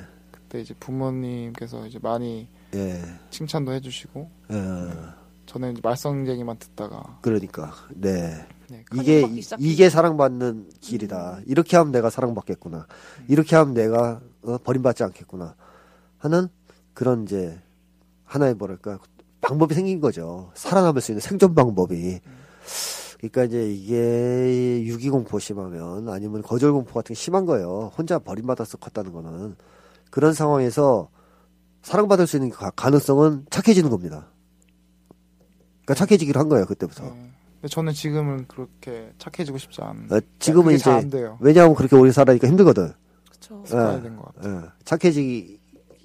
그때 0.54 0.60
이제 0.60 0.74
부모님께서 0.78 1.84
이제 1.86 1.98
많이 2.00 2.46
예. 2.74 3.02
칭찬도 3.30 3.72
해주시고 3.72 4.20
어, 4.20 5.14
저는 5.46 5.72
이제 5.72 5.80
말썽쟁이만 5.82 6.58
듣다가 6.60 7.18
그러니까. 7.22 7.74
네. 7.92 8.46
네, 8.68 8.84
이게. 8.94 9.24
이게 9.58 9.90
사랑받는 9.90 10.70
길이다. 10.80 11.40
이렇게 11.46 11.76
하면 11.76 11.90
내가 11.90 12.08
사랑받겠구나. 12.08 12.86
이렇게 13.26 13.56
하면 13.56 13.74
내가 13.74 14.20
어, 14.42 14.58
버림받지 14.58 15.02
않겠구나. 15.02 15.56
하는 16.18 16.48
그런 16.92 17.24
이제 17.24 17.60
하나의 18.24 18.54
뭐랄까 18.54 19.00
방법이 19.40 19.74
생긴 19.74 20.00
거죠. 20.00 20.52
살아남을 20.54 21.00
수 21.00 21.10
있는 21.10 21.20
생존 21.20 21.56
방법이. 21.56 22.20
그러니까 23.18 23.44
이제 23.44 23.72
이게 23.72 24.84
유기공포 24.84 25.40
심하면 25.40 26.08
아니면 26.08 26.42
거절공포 26.42 26.94
같은 26.94 27.08
게 27.08 27.14
심한 27.14 27.44
거예요. 27.44 27.90
혼자 27.96 28.20
버림받아서 28.20 28.78
컸다는 28.78 29.12
거는 29.12 29.56
그런 30.14 30.32
상황에서 30.32 31.08
사랑받을 31.82 32.28
수 32.28 32.36
있는 32.36 32.48
가- 32.50 32.70
가능성은 32.70 33.46
착해지는 33.50 33.90
겁니다. 33.90 34.28
그러니까 35.84 35.94
착해지기로 35.94 36.38
한 36.38 36.48
거예요 36.48 36.66
그때부터. 36.66 37.02
네. 37.02 37.10
근데 37.54 37.68
저는 37.68 37.92
지금은 37.92 38.46
그렇게 38.46 39.12
착해지고 39.18 39.58
싶지 39.58 39.82
않은. 39.82 40.12
어, 40.12 40.20
지금은 40.38 40.76
그게 40.78 40.98
이제. 41.00 41.28
왜냐하면 41.40 41.74
그렇게 41.74 41.96
오래 41.96 42.12
살아니까 42.12 42.46
힘들거든. 42.46 42.92
그쵸. 43.28 43.60
습관이 43.66 43.98
예. 43.98 44.02
된것 44.02 44.24
같아요. 44.36 44.62
예, 44.66 44.68
착해지기 44.84 45.58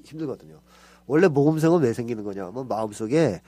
힘들거든요. 0.05 0.59
원래 1.05 1.27
모범생은 1.27 1.81
왜 1.81 1.93
생기는 1.93 2.23
거냐면 2.23 2.67
마음속에 2.67 3.41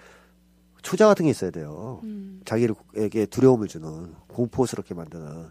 초자 0.84 1.08
같은 1.08 1.26
게 1.26 1.32
있어야 1.32 1.50
돼요. 1.50 2.02
음. 2.04 2.42
자기에게 2.46 3.26
두려움을 3.32 3.68
주는 3.68 4.14
공포스럽게 4.28 4.94
만드는. 4.94 5.50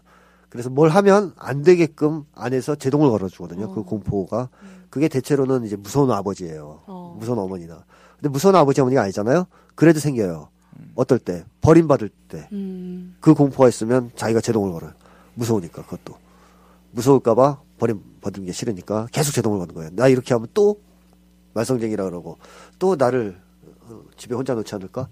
그래서 0.51 0.69
뭘 0.69 0.89
하면 0.89 1.33
안 1.37 1.63
되게끔 1.63 2.25
안에서 2.35 2.75
제동을 2.75 3.09
걸어주거든요. 3.09 3.73
그 3.73 3.79
어. 3.79 3.83
공포가. 3.83 4.49
그게 4.89 5.07
대체로는 5.07 5.63
이제 5.63 5.77
무서운 5.77 6.11
아버지예요. 6.11 6.81
어. 6.87 7.15
무서운 7.17 7.39
어머니나. 7.39 7.85
근데 8.17 8.27
무서운 8.27 8.55
아버지 8.55 8.81
어머니가 8.81 9.01
아니잖아요. 9.01 9.47
그래도 9.75 10.01
생겨요. 10.01 10.49
어떨 10.95 11.19
때 11.19 11.45
버림받을 11.61 12.09
때 12.27 12.49
음. 12.51 13.15
그 13.21 13.33
공포가 13.33 13.69
있으면 13.69 14.11
자기가 14.17 14.41
제동을 14.41 14.73
걸어요. 14.73 14.91
무서우니까 15.35 15.83
그것도. 15.83 16.15
무서울까봐 16.91 17.61
버림 17.77 18.01
받는 18.19 18.45
게 18.45 18.51
싫으니까 18.51 19.07
계속 19.13 19.31
제동을 19.31 19.59
거는 19.59 19.73
거예요. 19.73 19.89
나 19.93 20.09
이렇게 20.09 20.33
하면 20.33 20.49
또 20.53 20.81
말썽쟁이라 21.53 22.03
그러고 22.03 22.37
또 22.77 22.97
나를 22.97 23.39
어, 23.83 24.01
집에 24.17 24.35
혼자 24.35 24.53
놓지 24.53 24.75
않을까? 24.75 25.07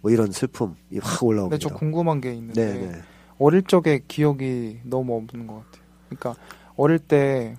뭐 0.00 0.10
이런 0.10 0.32
슬픔이 0.32 0.72
확 1.02 1.22
올라옵니다. 1.22 1.58
저 1.58 1.74
궁금한 1.74 2.22
게 2.22 2.32
있는데 2.32 2.72
네, 2.72 2.86
네. 2.86 3.02
어릴 3.38 3.62
적에 3.62 4.00
기억이 4.06 4.80
너무 4.84 5.16
없는 5.16 5.46
것 5.46 5.54
같아요. 5.56 5.82
그러니까 6.08 6.34
어릴 6.76 6.98
때 6.98 7.56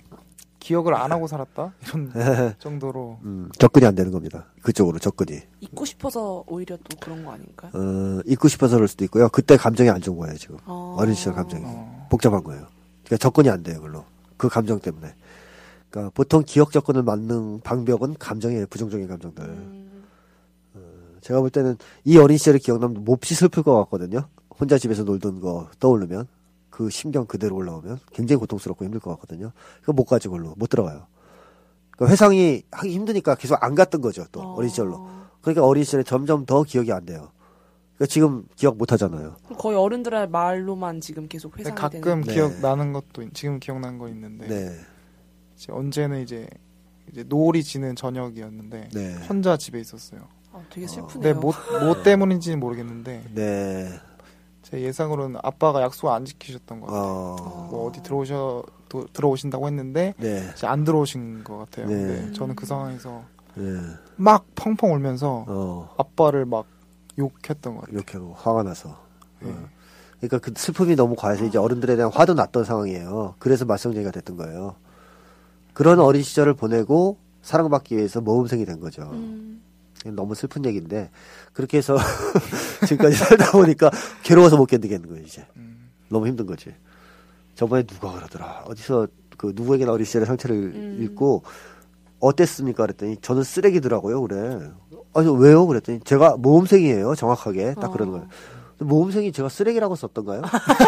기억을 0.60 0.94
안 0.94 1.12
하고 1.12 1.26
살았다 1.28 1.74
이런 1.84 2.12
정도로 2.60 3.20
음, 3.24 3.50
접근이 3.58 3.86
안 3.86 3.96
되는 3.96 4.12
겁니다. 4.12 4.46
그쪽으로 4.62 5.00
접근이. 5.00 5.42
잊고 5.62 5.86
싶어서 5.86 6.44
오히려 6.48 6.78
또 6.78 6.98
그런 7.00 7.24
거 7.24 7.32
아닐까요? 7.32 7.72
어, 7.74 8.22
잊고 8.26 8.48
싶어서 8.48 8.76
그럴 8.76 8.88
수도 8.88 9.06
있고요. 9.06 9.30
그때 9.30 9.56
감정이 9.58 9.90
안 9.90 10.02
좋은 10.02 10.18
거예요, 10.18 10.38
지금. 10.38 10.58
어. 10.66 10.96
어린 11.00 11.16
시절 11.16 11.34
감정이. 11.34 11.64
어. 11.66 12.08
복잡한 12.12 12.44
거예요. 12.44 12.68
그러니까 13.06 13.18
접근이 13.18 13.50
안 13.50 13.64
돼요, 13.64 13.78
그걸로. 13.78 14.04
그 14.38 14.50
감정 14.50 14.80
때문에. 14.80 15.14
그러니까 15.90 16.12
보통 16.14 16.44
기억 16.46 16.72
접근을 16.72 17.04
막는 17.04 17.62
방법은 17.62 18.16
감정이에요, 18.20 18.68
부정적인 18.68 19.08
감정들. 19.08 19.44
음. 19.46 20.06
제가 21.22 21.42
볼 21.42 21.50
때는 21.50 21.78
이 22.06 22.18
어린 22.18 22.38
시절이 22.38 22.60
기억나면 22.60 23.04
몹시 23.04 23.36
슬플 23.36 23.64
것 23.64 23.76
같거든요. 23.84 24.28
혼자 24.60 24.78
집에서 24.78 25.04
놀던 25.04 25.40
거 25.40 25.70
떠오르면 25.80 26.28
그 26.70 26.90
심경 26.90 27.26
그대로 27.26 27.56
올라오면 27.56 28.00
굉장히 28.14 28.40
고통스럽고 28.40 28.86
힘들 28.86 29.00
것 29.00 29.12
같거든요. 29.12 29.52
그거 29.82 29.94
못 29.94 30.06
가지 30.06 30.28
걸로 30.28 30.54
못 30.58 30.68
들어가요. 30.70 31.08
그러니까 31.92 32.12
회상이 32.12 32.64
하기 32.72 32.94
힘드니까 32.94 33.36
계속 33.36 33.62
안 33.64 33.76
갔던 33.76 34.02
거죠. 34.02 34.26
또 34.32 34.42
어. 34.42 34.56
어. 34.56 34.62
린 34.62 34.70
시절로. 34.70 35.08
그러니까 35.42 35.66
어린 35.66 35.84
시절에 35.84 36.04
점점 36.04 36.46
더 36.46 36.64
기억이 36.64 36.92
안 36.92 37.06
돼요. 37.06 37.32
그러니까 37.96 38.14
지금 38.14 38.46
기억 38.56 38.78
못 38.78 38.92
하잖아요. 38.94 39.36
거의 39.58 39.78
어른들의 39.78 40.30
말로만 40.30 41.02
지금 41.02 41.28
계속 41.28 41.58
회상이 41.58 41.76
가끔 41.76 42.02
되는. 42.02 42.22
네. 42.22 42.34
기억 42.34 42.60
나는 42.62 42.94
것도 42.94 43.24
있- 43.24 43.34
지금 43.34 43.60
기억난 43.60 43.98
거 43.98 44.08
있는데 44.08 44.48
네, 44.48 44.80
이제 45.58 45.72
언제는 45.74 46.22
이제 46.22 46.48
이제 47.12 47.24
노을이 47.28 47.62
지는 47.64 47.96
저녁이었는데 47.98 48.90
네, 48.94 49.16
혼자 49.28 49.58
집에 49.58 49.80
있었어요. 49.82 50.22
아, 50.54 50.62
되게 50.70 50.86
근데 50.88 50.94
슬프네요. 50.94 51.36
뭐, 51.42 51.54
뭐 51.84 52.02
때문인지는 52.04 52.60
모르겠는데 52.60 53.24
네. 53.34 54.00
제 54.70 54.82
예상으로는 54.82 55.40
아빠가 55.44 55.82
약속 55.82 56.10
안 56.10 56.26
지키셨던 56.26 56.80
것 56.82 56.88
같아요. 56.88 57.04
어, 57.04 57.68
뭐 57.72 57.88
어디 57.88 58.04
들어오셔 58.04 58.64
도- 58.88 59.08
들어오신다고 59.14 59.68
했는데 59.68 60.14
네, 60.18 60.50
이제 60.56 60.68
안 60.68 60.84
들어오신 60.84 61.44
것 61.44 61.58
같아요. 61.58 61.88
네. 61.88 61.96
근데 61.96 62.32
저는 62.34 62.56
그 62.56 62.66
상황에서 62.66 63.24
네. 63.56 63.64
막 64.16 64.46
펑펑 64.56 64.94
울면서 64.94 65.46
어, 65.48 65.90
아빠를 65.98 66.46
막 66.46 66.66
욕했던 67.18 67.76
것 67.76 67.82
같아요. 67.82 67.96
이렇게 67.96 68.18
하고 68.18 68.34
화가 68.34 68.64
나서. 68.64 68.98
네. 69.42 69.50
어. 69.50 69.56
그러니까 70.20 70.38
그 70.40 70.54
슬픔이 70.56 70.96
너무 70.96 71.16
과해서 71.16 71.46
이제 71.46 71.58
어른들에 71.58 71.96
대한 71.96 72.12
화도 72.12 72.34
났던 72.34 72.64
상황이에요. 72.66 73.36
그래서 73.40 73.66
말썽쟁이가 73.66 74.12
됐던 74.12 74.38
거예요. 74.38 74.76
그런 75.74 76.00
어린 76.00 76.22
시절을 76.22 76.56
보내고 76.56 77.18
사랑받기 77.42 77.96
위해서 77.96 78.20
모범생이 78.22 78.66
된 78.66 78.80
거죠. 78.82 79.04
음. 79.14 79.62
너무 80.06 80.36
슬픈 80.36 80.66
얘기인데 80.66 81.10
그렇게 81.54 81.78
해서 81.78 81.98
지금까지 82.88 83.16
살다 83.16 83.52
보니까 83.52 83.92
괴로워서 84.24 84.58
못 84.58 84.66
견디겠는 84.66 85.10
거예요 85.10 85.24
이제 85.26 85.46
음. 85.58 85.90
너무 86.10 86.28
힘든 86.28 86.46
거지 86.46 86.74
저번에 87.56 87.84
누가 87.84 88.12
그러더라 88.14 88.64
어디서 88.66 89.08
그 89.38 89.54
누구에게나 89.56 89.92
어린 89.92 90.06
시절의 90.06 90.26
상처를 90.28 90.56
음. 90.56 90.98
읽고 91.02 91.44
어땠습니까? 92.20 92.84
그랬더니 92.84 93.18
저는 93.22 93.44
쓰레기더라고요. 93.44 94.22
그래. 94.24 94.70
아니 95.14 95.30
왜요? 95.38 95.66
그랬더니 95.66 96.02
제가 96.02 96.36
모범생이에요. 96.38 97.16
정확하게 97.16 97.76
딱 97.80 97.92
그러는 97.92 98.12
거예요. 98.14 98.28
모범생이 98.80 99.32
제가 99.32 99.50
쓰레기라고 99.50 99.96
썼던가요? 99.96 100.42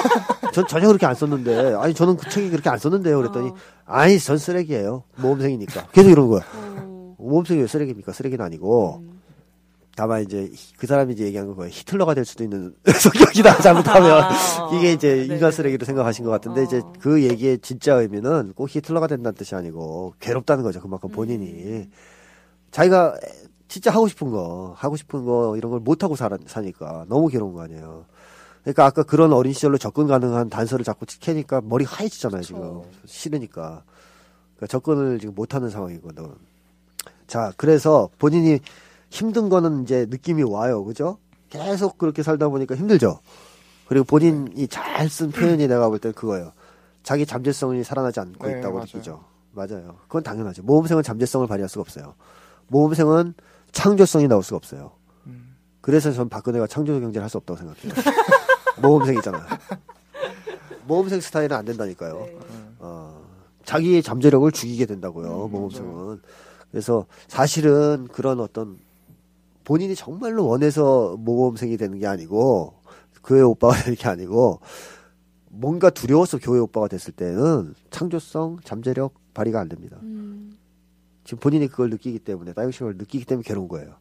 전 0.54 0.67
전혀 0.67 0.88
그렇게 0.88 1.06
안 1.06 1.15
썼는데 1.15 1.76
아니 1.76 1.93
저는 1.93 2.17
그 2.17 2.30
책이 2.30 2.50
그렇게 2.50 2.69
안 2.69 2.78
썼는데요. 2.78 3.17
그랬더니 3.17 3.52
아니 3.86 4.19
전 4.19 4.38
쓰레기예요. 4.38 5.04
모범생이니까 5.17 5.88
계속 5.93 6.10
이러는 6.10 6.30
거야. 6.30 6.41
어. 6.54 6.90
모범생이 7.21 7.62
왜 7.62 7.67
쓰레기입니까? 7.67 8.12
쓰레기는 8.13 8.43
아니고 8.43 9.03
다만 9.95 10.21
이제 10.23 10.49
그 10.77 10.88
사람이 10.88 11.13
이제 11.13 11.25
얘기한 11.25 11.53
거예요. 11.55 11.69
히틀러가 11.71 12.13
될 12.13 12.23
수도 12.25 12.43
있는 12.43 12.73
성격이다 12.86 13.57
잘못하면 13.62 14.23
아, 14.23 14.31
이게 14.73 14.93
이제 14.93 15.15
네네. 15.15 15.36
인간 15.36 15.51
쓰레기로 15.51 15.86
생각하신 15.86 16.23
것 16.25 16.31
같은데 16.31 16.62
어. 16.62 16.63
이제 16.63 16.81
그 16.99 17.21
얘기의 17.23 17.60
진짜 17.60 17.95
의미는 17.95 18.53
꼭 18.55 18.69
히틀러가 18.73 19.07
된다는 19.07 19.36
뜻이 19.36 19.53
아니고 19.55 20.13
괴롭다는 20.19 20.63
거죠. 20.63 20.81
그만큼 20.81 21.10
본인이 21.12 21.89
자기가 22.71 23.17
진짜 23.67 23.91
하고 23.91 24.07
싶은 24.07 24.31
거 24.31 24.73
하고 24.77 24.95
싶은 24.97 25.25
거 25.25 25.55
이런 25.57 25.71
걸 25.71 25.79
못 25.81 26.03
하고 26.03 26.15
사니까 26.15 27.05
너무 27.10 27.27
괴로운 27.27 27.53
거 27.53 27.62
아니에요. 27.62 28.05
그러니까 28.63 28.86
아까 28.86 29.03
그런 29.03 29.34
어린 29.34 29.53
시절로 29.53 29.77
접근 29.77 30.07
가능한 30.07 30.49
단서를 30.49 30.86
자꾸 30.86 31.05
캐니까 31.19 31.62
머리 31.62 31.84
하얘지잖아요 31.84 32.41
지금 32.43 32.81
싫으니까 33.05 33.84
그러니까 34.55 34.67
접근을 34.67 35.19
지금 35.19 35.36
못하는 35.36 35.69
상황이거든. 35.69 36.27
자 37.31 37.53
그래서 37.55 38.09
본인이 38.19 38.59
힘든 39.09 39.47
거는 39.47 39.83
이제 39.83 40.05
느낌이 40.09 40.43
와요, 40.43 40.83
그죠? 40.83 41.17
계속 41.49 41.97
그렇게 41.97 42.23
살다 42.23 42.49
보니까 42.49 42.75
힘들죠. 42.75 43.21
그리고 43.87 44.03
본인이 44.03 44.67
잘 44.67 45.07
쓴 45.07 45.31
표현이 45.31 45.69
내가 45.69 45.87
볼땐 45.87 46.11
그거예요. 46.11 46.51
자기 47.03 47.25
잠재성이 47.25 47.85
살아나지 47.85 48.19
않고 48.19 48.45
네, 48.47 48.59
있다고 48.59 48.73
맞아요. 48.73 48.85
느끼죠. 48.85 49.23
맞아요. 49.53 49.95
그건 50.09 50.23
당연하죠. 50.23 50.63
모범생은 50.63 51.03
잠재성을 51.03 51.47
발휘할 51.47 51.69
수가 51.69 51.79
없어요. 51.83 52.15
모범생은 52.67 53.33
창조성이 53.71 54.27
나올 54.27 54.43
수가 54.43 54.57
없어요. 54.57 54.91
음. 55.27 55.55
그래서 55.79 56.11
전 56.11 56.27
박근혜가 56.27 56.67
창조 56.67 56.99
경제를 56.99 57.23
할 57.23 57.29
수 57.29 57.37
없다고 57.37 57.57
생각해요. 57.57 57.93
모범생이잖아. 58.81 59.47
모범생 60.85 61.21
스타일은 61.21 61.55
안 61.55 61.63
된다니까요. 61.63 62.17
네. 62.25 62.37
어, 62.79 63.21
자기의 63.63 64.03
잠재력을 64.03 64.51
죽이게 64.51 64.85
된다고요. 64.85 65.47
모범생은. 65.47 66.21
그래서 66.71 67.05
사실은 67.27 68.07
그런 68.12 68.39
어떤 68.39 68.79
본인이 69.63 69.95
정말로 69.95 70.47
원해서 70.47 71.15
모범생이 71.17 71.77
되는 71.77 71.99
게 71.99 72.07
아니고 72.07 72.73
교회 73.23 73.41
오빠가 73.41 73.75
되는 73.84 73.95
게 73.95 74.07
아니고 74.07 74.60
뭔가 75.49 75.89
두려워서 75.89 76.39
교회 76.39 76.60
오빠가 76.60 76.88
됐을 76.88 77.13
때는 77.13 77.75
창조성, 77.89 78.60
잠재력 78.63 79.13
발휘가 79.34 79.60
안 79.60 79.69
됩니다. 79.69 79.97
음. 80.01 80.57
지금 81.23 81.39
본인이 81.39 81.67
그걸 81.67 81.89
느끼기 81.89 82.19
때문에 82.19 82.53
따육식을 82.53 82.97
느끼기 82.97 83.25
때문에 83.25 83.43
괴로운 83.45 83.67
거예요. 83.67 83.95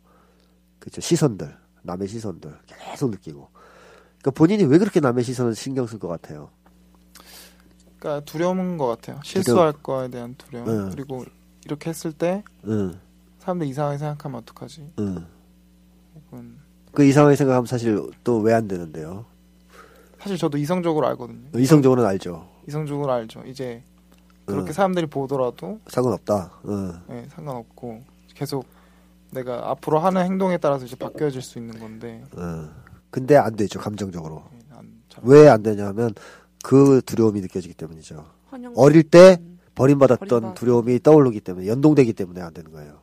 그렇죠. 0.78 1.00
시선들, 1.00 1.54
남의 1.82 2.08
시선들 2.08 2.56
계속 2.66 3.10
느끼고. 3.10 3.48
그러니까 4.20 4.30
본인이 4.32 4.64
왜 4.64 4.78
그렇게 4.78 5.00
남의 5.00 5.24
시선을 5.24 5.54
신경 5.54 5.86
쓸 5.86 5.98
것 5.98 6.08
같아요. 6.08 6.50
그러니까 7.98 8.24
두려움인 8.24 8.78
것 8.78 8.86
같아요. 8.86 9.20
실수할 9.22 9.72
거에 9.72 10.08
대한 10.08 10.34
두려움. 10.38 10.68
응. 10.68 10.90
그리고 10.90 11.24
이렇게 11.64 11.90
했을 11.90 12.12
때 12.12 12.42
응, 12.66 12.98
사람들 13.38 13.66
이상하게 13.66 13.98
생각하면 13.98 14.40
어떡하지? 14.40 14.92
응. 14.98 15.26
혹은 16.30 16.56
그 16.92 17.04
이상하게 17.04 17.36
생각하면 17.36 17.66
사실 17.66 18.00
또 18.24 18.40
왜 18.42 18.52
안 18.54 18.66
되는데요. 18.68 19.24
사실 20.18 20.36
저도 20.36 20.58
이성적으로 20.58 21.06
알거든요. 21.08 21.48
이성적으로는 21.58 22.08
알죠. 22.08 22.46
이성적으로 22.68 23.10
알죠. 23.12 23.42
이제 23.46 23.82
그렇게 24.46 24.68
응. 24.68 24.72
사람들이 24.72 25.06
보더라도 25.06 25.80
상관없다. 25.86 26.50
응. 26.66 27.00
네, 27.08 27.26
상관없고 27.30 28.02
계속 28.34 28.66
내가 29.30 29.70
앞으로 29.70 29.98
하는 30.00 30.24
행동에 30.24 30.58
따라서 30.58 30.84
이제 30.84 30.96
바뀌어질 30.96 31.40
수 31.40 31.58
있는 31.58 31.78
건데 31.78 32.24
응. 32.36 32.70
근데 33.10 33.36
안 33.36 33.54
되죠. 33.56 33.78
감정적으로. 33.78 34.44
네, 34.52 34.58
안, 34.76 34.92
잘, 35.08 35.22
왜안 35.24 35.62
되냐면 35.62 36.12
그 36.62 37.00
두려움이 37.06 37.40
느껴지기 37.40 37.74
때문이죠. 37.74 38.26
환영. 38.50 38.72
어릴 38.76 39.04
때 39.04 39.38
버림받았던 39.74 40.28
버림받- 40.28 40.54
두려움이 40.54 41.00
떠오르기 41.02 41.40
때문에 41.40 41.66
연동되기 41.66 42.12
때문에 42.12 42.40
안 42.40 42.52
되는 42.52 42.70
거예요. 42.72 43.00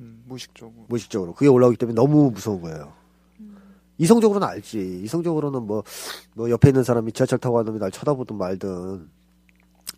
음, 0.00 0.22
무의식적으로. 0.26 0.86
무의식적으로 0.88 1.34
그게 1.34 1.48
올라오기 1.48 1.76
때문에 1.76 1.94
너무 1.94 2.30
무서운 2.30 2.60
거예요. 2.62 2.92
이성적으로는 3.98 4.46
알지. 4.48 5.02
이성적으로는 5.04 5.62
뭐, 5.62 5.84
뭐 6.34 6.50
옆에 6.50 6.68
있는 6.70 6.82
사람이 6.82 7.12
지하철 7.12 7.38
타고 7.38 7.54
가는 7.56 7.66
놈이 7.66 7.78
날 7.78 7.90
쳐다보든 7.92 8.36
말든. 8.36 9.08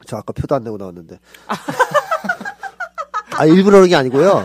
저 0.07 0.19
아까 0.19 0.33
표도 0.35 0.55
안 0.55 0.65
내고 0.65 0.77
나왔는데. 0.77 1.19
아 3.39 3.45
일부러 3.47 3.77
그런 3.79 3.89
게 3.89 3.97
아니고요. 3.97 4.43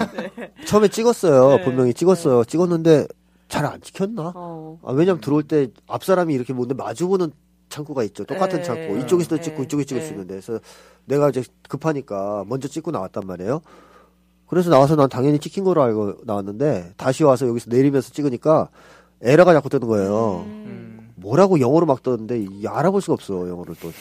처음에 0.65 0.88
찍었어요. 0.89 1.57
네. 1.57 1.63
분명히 1.63 1.93
찍었어요. 1.93 2.43
찍었는데 2.45 3.07
잘 3.47 3.65
안 3.65 3.81
찍혔나? 3.81 4.31
어. 4.36 4.79
아, 4.84 4.91
왜냐면 4.93 5.19
들어올 5.21 5.43
때 5.43 5.67
앞 5.88 6.03
사람이 6.05 6.34
이렇게 6.34 6.53
뭔데 6.53 6.73
마주보는 6.73 7.31
창구가 7.71 8.03
있죠. 8.03 8.23
똑같은 8.25 8.60
네. 8.60 8.63
창구. 8.63 8.99
이쪽에서도 8.99 9.38
네. 9.38 9.41
찍고 9.41 9.63
이쪽에 9.63 9.84
찍을 9.84 10.01
수 10.03 10.10
네. 10.10 10.13
있는데. 10.13 10.34
그래서 10.36 10.60
내가 11.05 11.29
이제 11.29 11.43
급하니까 11.67 12.45
먼저 12.47 12.67
찍고 12.67 12.91
나왔단 12.91 13.25
말이에요. 13.25 13.62
그래서 14.45 14.69
나와서 14.69 14.95
난 14.95 15.07
당연히 15.10 15.39
찍힌 15.39 15.63
거로 15.63 15.81
알고 15.81 16.17
나왔는데 16.25 16.93
다시 16.97 17.23
와서 17.23 17.47
여기서 17.47 17.69
내리면서 17.69 18.12
찍으니까 18.12 18.69
에러가 19.21 19.53
자꾸 19.53 19.69
뜨는 19.69 19.88
거예요. 19.88 20.43
음, 20.45 21.13
뭐라고 21.15 21.60
영어로 21.62 21.86
막 21.86 22.03
뜨는데 22.03 22.39
이 22.39 22.67
알아볼 22.67 23.01
수가 23.01 23.13
없어 23.13 23.47
영어를 23.47 23.75
또 23.81 23.91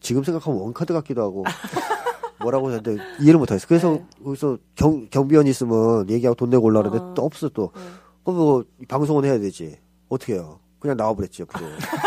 지금 0.00 0.22
생각하면 0.22 0.60
원카드 0.60 0.92
같기도 0.92 1.22
하고 1.22 1.44
뭐라고 2.40 2.70
했는데 2.70 3.02
이해를 3.20 3.38
못하겠어. 3.40 3.66
그래서 3.66 3.92
네. 3.94 4.06
거기서 4.24 4.58
경, 4.76 5.08
경비원 5.10 5.48
있으면 5.48 6.08
얘기하고 6.08 6.36
돈 6.36 6.50
내고 6.50 6.66
올라오는데 6.66 6.98
어. 6.98 7.14
또 7.14 7.24
없어 7.24 7.48
또. 7.48 7.72
네. 7.74 7.80
그럼 8.22 8.38
뭐 8.38 8.64
방송은 8.86 9.24
해야 9.24 9.40
되지. 9.40 9.76
어떻게 10.08 10.34
해요? 10.34 10.60
그냥 10.78 10.96
나와버렸지 10.96 11.42
옆으로. 11.42 11.66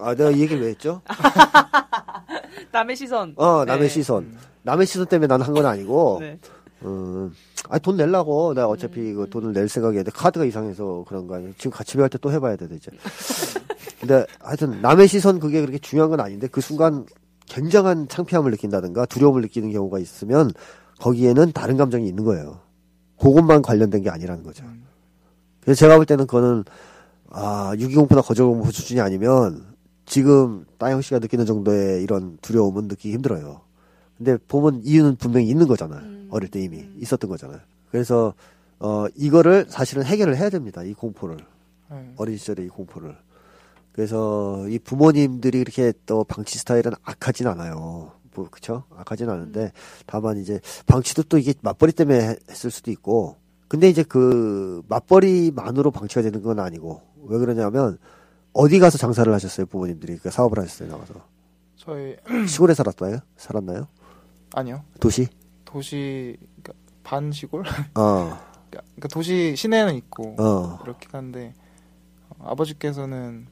아 0.00 0.14
내가 0.14 0.30
이 0.30 0.40
얘기를 0.40 0.62
왜 0.62 0.68
했죠? 0.70 1.02
남의 2.72 2.96
시선. 2.96 3.34
어 3.36 3.64
남의 3.64 3.82
네. 3.82 3.88
시선. 3.88 4.36
남의 4.62 4.86
시선 4.86 5.06
때문에 5.06 5.26
난 5.26 5.40
한 5.42 5.54
건 5.54 5.66
아니고. 5.66 6.18
네. 6.22 6.38
음, 6.82 7.30
아니 7.68 7.80
돈 7.82 7.96
내려고 7.96 8.54
내가 8.54 8.66
어차피 8.68 9.12
그 9.12 9.28
돈을 9.28 9.52
낼 9.52 9.68
생각이었는데 9.68 10.10
카드가 10.12 10.44
이상해서 10.46 11.04
그런 11.06 11.26
거 11.26 11.34
아니에요. 11.36 11.52
지금 11.58 11.72
같이 11.72 11.96
배울 11.96 12.08
때 12.08 12.18
또 12.18 12.32
해봐야 12.32 12.56
돼 12.56 12.66
이제. 12.72 12.90
근데 14.00 14.24
하여튼 14.40 14.80
남의 14.80 15.08
시선 15.08 15.40
그게 15.40 15.60
그렇게 15.60 15.78
중요한 15.78 16.10
건 16.10 16.20
아닌데 16.20 16.46
그 16.48 16.60
순간 16.62 17.04
굉장한 17.46 18.08
창피함을 18.08 18.50
느낀다든가 18.52 19.04
두려움을 19.06 19.42
느끼는 19.42 19.72
경우가 19.72 19.98
있으면 19.98 20.52
거기에는 21.00 21.52
다른 21.52 21.76
감정이 21.76 22.06
있는 22.08 22.24
거예요. 22.24 22.60
그것만 23.20 23.60
관련된 23.60 24.02
게 24.02 24.08
아니라는 24.10 24.42
거죠. 24.42 24.64
그래서 25.60 25.78
제가 25.80 25.96
볼 25.96 26.06
때는 26.06 26.26
그거는 26.26 26.64
아 27.28 27.74
유기공포나 27.78 28.22
거절공포 28.22 28.70
수준이 28.70 29.00
아니면 29.02 29.66
지금 30.06 30.64
따영 30.78 31.00
씨가 31.02 31.18
느끼는 31.20 31.46
정도의 31.46 32.02
이런 32.02 32.38
두려움은 32.42 32.88
느끼기 32.88 33.12
힘들어요. 33.14 33.60
근데 34.16 34.36
보면 34.48 34.82
이유는 34.84 35.16
분명히 35.16 35.48
있는 35.48 35.66
거잖아요. 35.66 36.28
어릴 36.30 36.50
때 36.50 36.60
이미 36.60 36.84
있었던 36.98 37.28
거잖아요. 37.30 37.60
그래서 37.90 38.34
어 38.78 39.06
이거를 39.16 39.66
사실은 39.68 40.04
해결을 40.04 40.36
해야 40.36 40.50
됩니다. 40.50 40.82
이 40.82 40.92
공포를 40.94 41.38
네. 41.90 42.12
어린 42.16 42.36
시절의 42.36 42.66
이 42.66 42.68
공포를. 42.68 43.16
그래서 43.92 44.66
이 44.68 44.78
부모님들이 44.78 45.58
이렇게 45.60 45.92
또 46.06 46.24
방치 46.24 46.58
스타일은 46.58 46.92
악하진 47.02 47.46
않아요. 47.48 48.12
뭐 48.34 48.48
그쵸? 48.50 48.84
악하진 48.96 49.28
않은데 49.28 49.72
다만 50.06 50.38
이제 50.38 50.60
방치도 50.86 51.24
또 51.24 51.38
이게 51.38 51.52
맞벌이 51.62 51.92
때문에 51.92 52.28
해- 52.30 52.36
했을 52.48 52.70
수도 52.70 52.90
있고. 52.90 53.36
근데 53.68 53.88
이제 53.88 54.02
그 54.02 54.82
맞벌이만으로 54.88 55.90
방치가 55.90 56.22
되는 56.22 56.42
건 56.42 56.58
아니고 56.58 57.02
왜 57.26 57.38
그러냐면 57.38 57.98
어디 58.52 58.78
가서 58.78 58.98
장사를 58.98 59.32
하셨어요 59.32 59.66
부모님들이 59.66 60.18
그 60.18 60.30
사업을 60.30 60.58
하셨어요 60.58 60.88
나가서 60.90 61.14
저희 61.76 62.16
시골에 62.48 62.74
살았나요? 62.74 63.20
살았나요? 63.36 63.88
아니요 64.54 64.84
도시? 65.00 65.28
도시 65.64 66.36
그러니까 66.62 66.72
반 67.04 67.32
시골 67.32 67.64
어, 67.94 68.38
그러니까 68.70 69.08
도시 69.08 69.54
시내는 69.56 69.94
있고 69.96 70.36
어, 70.38 70.78
그렇긴 70.82 71.10
한데 71.12 71.54
어, 72.28 72.50
아버지께서는 72.50 73.46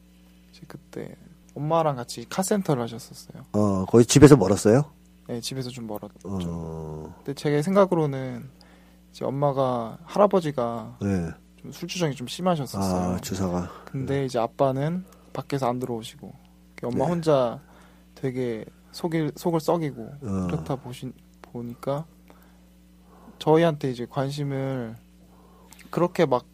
이제 0.50 0.62
그때 0.66 1.16
엄마랑 1.54 1.96
같이 1.96 2.24
카센터를 2.28 2.82
하셨었어요. 2.84 3.44
어, 3.52 3.84
거기 3.87 4.04
집에서 4.04 4.37
멀었어요? 4.37 4.92
네, 5.26 5.40
집에서 5.40 5.70
좀 5.70 5.87
멀었죠. 5.87 6.14
어, 6.24 7.14
근데 7.18 7.34
제 7.34 7.61
생각으로는 7.61 8.48
이제 9.11 9.24
엄마가 9.24 9.98
할아버지가 10.04 10.98
네. 11.02 11.30
좀 11.61 11.73
술주정이 11.73 12.14
좀 12.14 12.27
심하셨었어요. 12.27 13.14
아, 13.14 13.18
주사가. 13.21 13.71
근데 13.85 14.25
이제 14.25 14.38
아빠는 14.38 15.05
밖에서 15.33 15.68
안 15.68 15.79
들어오시고 15.79 16.33
엄마 16.85 17.05
네. 17.05 17.11
혼자 17.11 17.61
되게 18.14 18.64
속일 18.92 19.33
속을 19.37 19.61
썩이고 19.61 20.03
어. 20.23 20.47
그렇다 20.47 20.77
보신 20.77 21.12
보니까 21.42 22.05
저희한테 23.38 23.90
이제 23.90 24.07
관심을 24.09 24.97
그렇게 25.90 26.27
막 26.27 26.44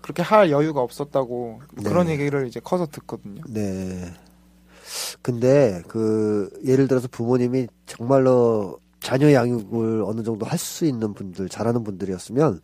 그렇게 0.00 0.22
할 0.22 0.50
여유가 0.50 0.80
없었다고 0.80 1.60
네. 1.74 1.88
그런 1.88 2.08
얘기를 2.08 2.46
이제 2.46 2.60
커서 2.60 2.86
듣거든요. 2.86 3.42
네. 3.48 4.12
근데 5.20 5.82
그 5.88 6.48
예를 6.64 6.86
들어서 6.86 7.08
부모님이 7.08 7.66
정말로 7.86 8.78
자녀 9.00 9.32
양육을 9.32 10.02
어느 10.06 10.22
정도 10.22 10.46
할 10.46 10.58
수 10.58 10.84
있는 10.86 11.12
분들, 11.14 11.48
잘하는 11.48 11.82
분들이었으면 11.84 12.60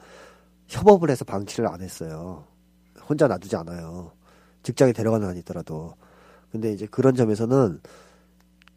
협업을 0.73 1.11
해서 1.11 1.25
방치를 1.25 1.69
안 1.69 1.83
했어요. 1.83 2.45
혼자 3.09 3.29
놔두지 3.29 3.55
않아요. 3.57 4.13
직장에 4.63 4.93
데려가는 4.93 5.27
한이 5.29 5.41
있더라도. 5.41 5.95
근데 6.51 6.73
이제 6.73 6.87
그런 6.91 7.15
점에서는 7.15 7.81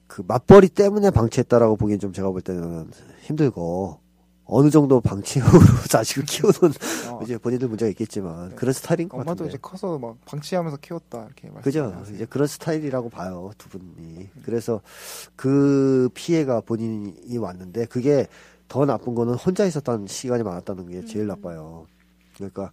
그 0.07 0.23
맞벌이 0.27 0.69
때문에 0.69 1.09
방치했다라고 1.09 1.77
보기엔 1.77 1.99
좀 1.99 2.11
제가 2.13 2.29
볼 2.31 2.41
때는 2.41 2.89
힘들고 3.21 3.99
어느 4.47 4.69
정도 4.69 5.01
방치형으로 5.01 5.59
자식을 5.89 6.25
키우는 6.25 6.73
어, 7.09 7.19
이제 7.23 7.37
본인들 7.37 7.67
문제가 7.67 7.89
있겠지만 7.89 8.49
네. 8.49 8.55
그런 8.55 8.73
스타일인 8.73 9.09
것 9.09 9.15
엄마도 9.17 9.31
같은데. 9.31 9.49
이제 9.49 9.57
커서 9.59 9.97
막 9.97 10.17
방치하면서 10.25 10.77
키웠다 10.77 11.25
이렇게 11.25 11.49
그죠? 11.63 11.83
말씀하세요. 11.83 12.15
이제 12.15 12.25
그런 12.25 12.45
스타일이라고 12.47 13.09
봐요, 13.09 13.51
두 13.57 13.69
분이. 13.69 14.29
그래서 14.43 14.81
그 15.35 16.09
피해가 16.13 16.61
본인이 16.61 17.37
왔는데 17.37 17.85
그게 17.85 18.27
더 18.67 18.85
나쁜 18.85 19.15
거는 19.15 19.35
혼자 19.35 19.65
있었다는 19.65 20.07
시간이 20.07 20.43
많았다는 20.43 20.89
게 20.89 21.05
제일 21.05 21.27
나빠요. 21.27 21.85
그러니까 22.35 22.71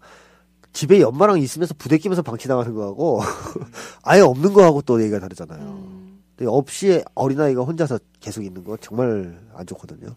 집에 0.72 1.00
연마랑 1.00 1.38
있으면서 1.38 1.74
부대끼면서 1.74 2.22
방치당하는 2.22 2.74
거하고 2.74 3.20
아예 4.02 4.20
없는 4.20 4.52
거하고 4.52 4.83
또 4.83 5.00
얘기가 5.02 5.20
다르잖아요. 5.20 5.61
음. 5.61 6.22
근데 6.37 6.50
없이 6.50 7.05
어린아이가 7.14 7.62
혼자서 7.62 7.98
계속 8.20 8.42
있는 8.42 8.64
거 8.64 8.76
정말 8.78 9.38
안 9.55 9.66
좋거든요. 9.66 10.14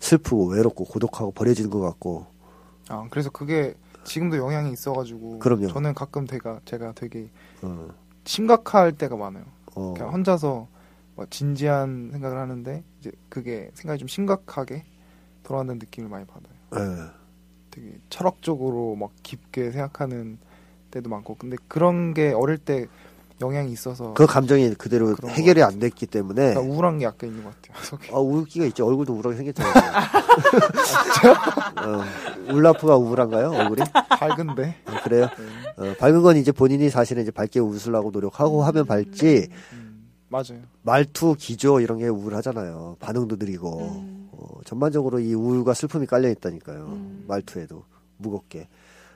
슬프고 0.00 0.46
외롭고 0.50 0.84
고독하고 0.84 1.32
버려지는 1.32 1.70
것 1.70 1.80
같고 1.80 2.26
아 2.88 3.06
그래서 3.10 3.30
그게 3.30 3.74
지금도 4.04 4.36
영향이 4.36 4.72
있어가지고 4.72 5.40
그럼요. 5.40 5.68
저는 5.68 5.94
가끔 5.94 6.26
제가 6.26 6.60
제가 6.64 6.92
되게 6.92 7.28
어, 7.62 7.88
심각할 8.24 8.92
때가 8.92 9.16
많아요. 9.16 9.44
어, 9.74 9.94
그냥 9.94 10.12
혼자서 10.12 10.68
뭐 11.16 11.26
진지한 11.28 12.10
생각을 12.12 12.38
하는데 12.38 12.84
이제 13.00 13.10
그게 13.28 13.70
생각이 13.74 13.98
좀 13.98 14.08
심각하게 14.08 14.84
돌아가는 15.48 15.78
느낌을 15.78 16.10
많이 16.10 16.26
받아요. 16.26 16.52
예. 16.76 17.10
되게 17.70 17.98
철학적으로 18.10 18.96
막 18.96 19.10
깊게 19.22 19.70
생각하는 19.70 20.38
때도 20.90 21.08
많고 21.08 21.36
근데 21.36 21.56
그런 21.68 22.12
게 22.12 22.32
어릴 22.32 22.58
때 22.58 22.86
영향이 23.40 23.70
있어서 23.72 24.14
그 24.14 24.26
감정이 24.26 24.74
그대로 24.74 25.14
해결이 25.26 25.62
안 25.62 25.78
됐기 25.78 26.06
때문에 26.06 26.56
우울한 26.56 26.98
게 26.98 27.04
약간 27.04 27.30
있는 27.30 27.44
것 27.44 27.54
같아요. 27.62 27.84
속에. 27.84 28.12
아, 28.12 28.18
우울기가 28.18 28.66
있죠. 28.66 28.86
얼굴도 28.86 29.14
우울하게 29.14 29.36
생겼잖아요. 29.36 29.72
어, 31.78 32.52
울라프가 32.52 32.96
우울한가요? 32.96 33.50
얼굴이? 33.50 33.82
밝은데 34.18 34.76
어, 34.86 34.92
그래요? 35.04 35.28
어, 35.76 35.94
밝은 35.98 36.22
건 36.22 36.36
이제 36.36 36.50
본인이 36.52 36.90
사실은 36.90 37.22
이제 37.22 37.30
밝게 37.30 37.60
웃으려고 37.60 38.10
노력하고 38.10 38.64
하면 38.64 38.86
밝지, 38.86 39.48
음, 39.72 40.10
맞아요. 40.28 40.60
말투, 40.82 41.36
기조 41.38 41.80
이런 41.80 41.98
게 41.98 42.08
우울하잖아요. 42.08 42.96
반응도 42.98 43.36
느리고. 43.36 44.00
음. 44.00 44.17
어, 44.38 44.60
전반적으로 44.64 45.18
이 45.18 45.34
우울과 45.34 45.74
슬픔이 45.74 46.06
깔려 46.06 46.30
있다니까요. 46.30 46.84
음. 46.86 47.24
말투에도. 47.26 47.84
무겁게. 48.16 48.68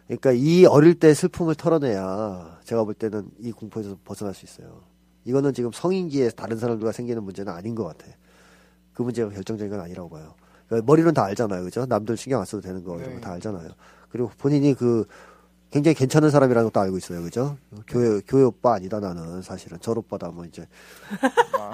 그러니까 0.07 0.33
이 0.33 0.65
어릴 0.65 0.95
때 0.99 1.15
슬픔을 1.15 1.55
털어내야 1.55 2.61
제가 2.65 2.85
볼 2.85 2.95
때는 2.95 3.31
이 3.39 3.53
공포에서 3.53 3.97
벗어날 4.05 4.35
수 4.35 4.45
있어요. 4.45 4.83
이거는 5.25 5.55
지금 5.55 5.71
성인기에 5.73 6.31
다른 6.31 6.59
사람들과 6.59 6.93
생기는 6.93 7.23
문제는 7.23 7.53
아닌 7.53 7.75
것 7.75 7.85
같아. 7.85 8.07
그 8.93 9.03
문제가 9.03 9.31
결정적인 9.31 9.71
건 9.71 9.81
아니라고 9.81 10.11
봐요. 10.11 10.35
그러니까 10.67 10.87
머리는 10.87 11.15
다 11.15 11.25
알잖아요. 11.25 11.63
그죠? 11.65 11.87
남들 11.87 12.17
신경 12.17 12.41
안 12.41 12.47
써도 12.47 12.61
되는 12.61 12.83
거 12.83 12.97
네. 12.97 13.15
거다 13.15 13.33
알잖아요. 13.33 13.71
그리고 14.09 14.31
본인이 14.39 14.75
그 14.75 15.07
굉장히 15.73 15.95
괜찮은 15.95 16.29
사람이라는 16.31 16.71
것도 16.71 16.81
알고 16.81 16.99
있어요. 16.99 17.23
그죠? 17.23 17.57
교회, 17.87 18.21
교회 18.29 18.43
오빠 18.45 18.75
아니다 18.75 19.01
나는 19.01 19.41
사실은. 19.41 19.79
절 19.81 19.97
오빠다 19.97 20.29
뭐 20.29 20.45
이제. 20.45 20.67
아, 21.59 21.73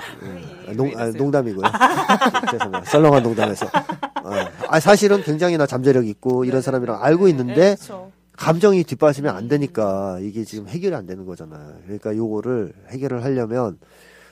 아, 0.69 0.73
농, 0.73 0.93
아, 0.97 1.11
농담이고요. 1.11 1.65
죄송해요. 2.53 2.85
썰렁한 2.85 3.25
농담에서. 3.25 3.67
어. 3.67 4.33
아, 4.69 4.79
사실은 4.79 5.21
굉장히 5.23 5.59
나 5.59 5.67
잠재력 5.67 6.07
있고 6.07 6.45
이런 6.45 6.63
사람이랑 6.63 7.03
알고 7.03 7.27
있는데 7.29 7.55
네, 7.55 7.75
그쵸. 7.75 8.13
감정이 8.37 8.85
뒷받침이 8.85 9.29
안 9.29 9.49
되니까 9.49 10.21
이게 10.21 10.45
지금 10.45 10.69
해결이 10.69 10.95
안 10.95 11.05
되는 11.05 11.27
거잖아요. 11.27 11.79
그러니까 11.83 12.17
요거를 12.17 12.75
해결을 12.91 13.25
하려면 13.25 13.81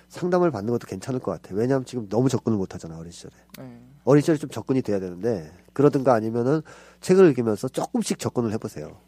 상담을 0.09 0.53
받는 0.53 0.73
것도 0.73 0.87
괜찮을 0.87 1.19
것 1.19 1.33
같아 1.33 1.53
요. 1.53 1.59
왜냐하면 1.59 1.85
지금 1.85 2.09
너무 2.09 2.29
접근을 2.29 2.57
못 2.57 2.73
하잖아요. 2.75 3.01
어린 3.01 3.11
시절에. 3.11 3.33
네. 3.59 3.81
어린 4.05 4.21
시절에 4.21 4.39
좀 4.39 4.49
접근이 4.49 4.83
돼야 4.83 5.01
되는데 5.01 5.51
그러든가 5.73 6.15
아니면은 6.15 6.63
책을 7.01 7.27
읽으면서 7.31 7.67
조금씩 7.67 8.21
접근을 8.21 8.53
해보세요. 8.53 9.01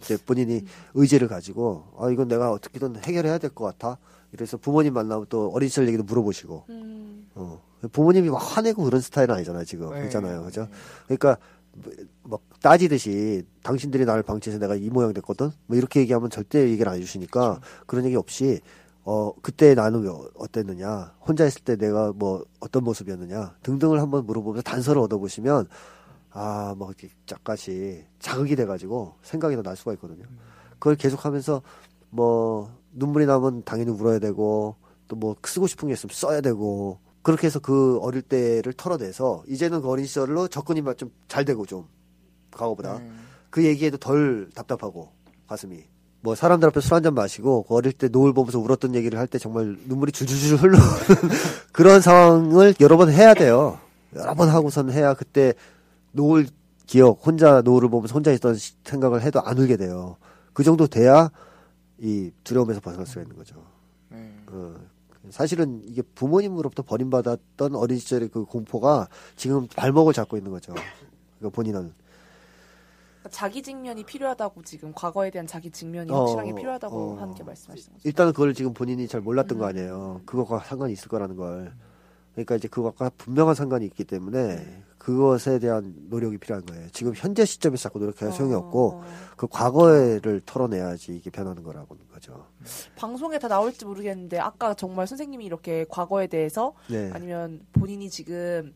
음, 0.00 0.04
이제 0.04 0.16
본인이 0.24 0.64
의지를 0.94 1.28
가지고 1.28 1.84
아 1.98 2.10
이건 2.10 2.28
내가 2.28 2.50
어떻게든 2.52 2.96
해결해야 3.04 3.38
될 3.38 3.50
것 3.50 3.64
같아. 3.64 3.98
이래서 4.32 4.56
부모님 4.56 4.94
만나면 4.94 5.26
또 5.28 5.50
어린 5.52 5.68
시절 5.68 5.86
얘기도 5.88 6.04
물어보시고 6.04 6.64
음. 6.68 7.28
어. 7.34 7.60
부모님이 7.92 8.28
막 8.30 8.36
화내고 8.36 8.84
그런 8.84 9.00
스타일은 9.00 9.34
아니잖아요, 9.34 9.64
지금. 9.64 9.90
네. 9.90 10.00
그렇잖아요. 10.00 10.44
그죠? 10.44 10.68
그러니까, 11.06 11.38
막 12.24 12.40
따지듯이, 12.60 13.42
당신들이 13.62 14.04
나를 14.04 14.22
방치해서 14.22 14.60
내가 14.60 14.74
이 14.74 14.90
모양 14.90 15.14
됐거든? 15.14 15.50
뭐 15.66 15.78
이렇게 15.78 16.00
얘기하면 16.00 16.28
절대 16.28 16.68
얘기를 16.68 16.92
안 16.92 16.98
해 16.98 17.00
주시니까, 17.00 17.60
그런 17.86 18.04
얘기 18.04 18.16
없이, 18.16 18.60
어, 19.04 19.32
그때 19.40 19.74
나는 19.74 20.02
왜 20.02 20.10
어땠느냐, 20.34 21.14
혼자 21.26 21.46
있을 21.46 21.62
때 21.62 21.76
내가 21.76 22.12
뭐 22.14 22.44
어떤 22.60 22.84
모습이었느냐, 22.84 23.54
등등을 23.62 23.98
한번 23.98 24.26
물어보면서 24.26 24.62
단서를 24.62 25.00
얻어보시면, 25.00 25.66
아, 26.32 26.74
뭐 26.76 26.88
이렇게 26.88 27.08
짝같이 27.26 28.04
자극이 28.20 28.56
돼가지고 28.56 29.14
생각이 29.22 29.56
더 29.56 29.62
날 29.62 29.76
수가 29.76 29.92
있거든요. 29.94 30.24
그걸 30.78 30.96
계속하면서, 30.96 31.62
뭐, 32.10 32.70
눈물이 32.92 33.26
나면 33.26 33.62
당연히 33.64 33.90
울어야 33.90 34.18
되고, 34.18 34.76
또 35.08 35.16
뭐 35.16 35.34
쓰고 35.44 35.66
싶은 35.66 35.88
게 35.88 35.94
있으면 35.94 36.10
써야 36.14 36.40
되고, 36.40 36.98
그렇게 37.22 37.46
해서 37.48 37.58
그 37.58 37.98
어릴 38.00 38.22
때를 38.22 38.72
털어내서 38.72 39.42
이제는 39.48 39.82
그 39.82 39.88
어린 39.90 40.06
시절로 40.06 40.48
접근이 40.48 40.82
좀 40.96 41.10
잘 41.28 41.44
되고 41.44 41.66
좀 41.66 41.86
과거보다 42.52 42.98
네. 42.98 43.10
그 43.50 43.62
얘기에도 43.64 43.98
덜 43.98 44.48
답답하고 44.54 45.10
가슴이 45.46 45.84
뭐 46.22 46.34
사람들 46.34 46.68
앞에 46.68 46.80
술 46.80 46.94
한 46.94 47.02
잔 47.02 47.12
마시고 47.14 47.64
그 47.64 47.74
어릴 47.74 47.92
때 47.92 48.08
노을 48.08 48.32
보면서 48.32 48.58
울었던 48.58 48.94
얘기를 48.94 49.18
할 49.18 49.26
때 49.26 49.38
정말 49.38 49.76
눈물이 49.86 50.12
줄줄줄 50.12 50.56
흘러오는 50.56 50.80
그런 51.72 52.00
상황을 52.00 52.74
여러 52.80 52.96
번 52.96 53.10
해야 53.12 53.34
돼요. 53.34 53.78
여러 54.14 54.34
번 54.34 54.48
하고선 54.48 54.90
해야 54.90 55.12
그때 55.12 55.52
노을 56.12 56.46
기억 56.86 57.24
혼자 57.26 57.62
노을을 57.62 57.88
보면서 57.88 58.14
혼자 58.14 58.32
있던 58.32 58.54
시- 58.56 58.74
생각을 58.84 59.22
해도 59.22 59.40
안 59.42 59.58
울게 59.58 59.76
돼요. 59.76 60.16
그 60.52 60.62
정도 60.64 60.86
돼야 60.86 61.30
이 61.98 62.30
두려움에서 62.44 62.80
벗어날 62.80 63.06
수가 63.06 63.22
있는 63.22 63.36
거죠. 63.36 63.64
네. 64.08 64.34
어, 64.48 64.74
사실은 65.30 65.82
이게 65.86 66.02
부모님으로부터 66.02 66.82
버림받았던 66.82 67.74
어린 67.76 67.98
시절의 67.98 68.30
그 68.30 68.44
공포가 68.44 69.08
지금 69.36 69.68
발목을 69.68 70.12
잡고 70.12 70.36
있는 70.36 70.50
거죠. 70.50 70.74
그러니까 71.38 71.54
본인은 71.54 71.92
자기 73.30 73.62
직면이 73.62 74.02
필요하다고 74.02 74.62
지금 74.62 74.92
과거에 74.94 75.30
대한 75.30 75.46
자기 75.46 75.70
직면이 75.70 76.10
어, 76.10 76.20
확실하게 76.20 76.54
필요하다고 76.54 76.96
어. 76.96 77.20
하는 77.20 77.34
게 77.34 77.44
말씀하시는 77.44 77.92
거죠. 77.98 78.08
일단은 78.08 78.32
그걸 78.32 78.54
지금 78.54 78.72
본인이 78.72 79.06
잘 79.06 79.20
몰랐던 79.20 79.58
거 79.58 79.64
음. 79.64 79.68
아니에요. 79.68 80.22
그것과 80.24 80.60
상관이 80.60 80.94
있을 80.94 81.08
거라는 81.08 81.36
걸. 81.36 81.72
그러니까 82.32 82.56
이제 82.56 82.66
그것과 82.66 83.10
분명한 83.18 83.54
상관이 83.54 83.84
있기 83.86 84.04
때문에 84.04 84.82
그것에 85.00 85.58
대한 85.58 85.94
노력이 86.10 86.36
필요한 86.36 86.64
거예요. 86.66 86.86
지금 86.92 87.14
현재 87.16 87.46
시점에서 87.46 87.84
자꾸 87.84 87.98
노력해야 88.00 88.30
소용이 88.32 88.54
없고 88.54 89.00
어. 89.02 89.04
그 89.34 89.46
과거를 89.48 90.42
털어내야지 90.44 91.16
이게 91.16 91.30
변하는 91.30 91.62
거라고 91.62 91.94
는 91.96 92.04
거죠. 92.12 92.44
방송에 92.96 93.38
다 93.38 93.48
나올지 93.48 93.86
모르겠는데 93.86 94.38
아까 94.38 94.74
정말 94.74 95.06
선생님이 95.06 95.46
이렇게 95.46 95.86
과거에 95.88 96.26
대해서 96.26 96.74
네. 96.88 97.10
아니면 97.14 97.60
본인이 97.72 98.10
지금 98.10 98.74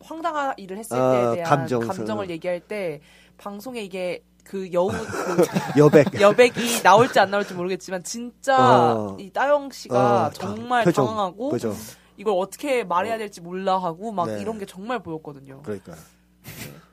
황당한 0.00 0.54
일을 0.56 0.76
했을 0.76 0.96
아, 0.98 1.12
때에 1.12 1.34
대한 1.36 1.48
감정, 1.58 1.80
감정을 1.86 2.30
얘기할 2.30 2.58
때 2.58 3.00
방송에 3.38 3.80
이게 3.80 4.24
그 4.42 4.72
여우 4.72 4.90
그 4.90 5.78
여백. 5.78 6.20
여백이 6.20 6.82
나올지 6.82 7.20
안 7.20 7.30
나올지 7.30 7.54
모르겠지만 7.54 8.02
진짜 8.02 8.96
어. 8.96 9.16
이 9.20 9.30
따영 9.30 9.70
씨가 9.70 10.26
어, 10.26 10.30
정말 10.30 10.82
표정. 10.84 11.06
당황하고 11.06 11.50
그죠. 11.50 11.72
이걸 12.16 12.34
어떻게 12.38 12.84
말해야 12.84 13.18
될지 13.18 13.40
몰라 13.40 13.78
하고 13.78 14.12
막 14.12 14.26
네. 14.26 14.40
이런 14.40 14.58
게 14.58 14.66
정말 14.66 15.02
보였거든요. 15.02 15.62
그러니까 15.62 15.94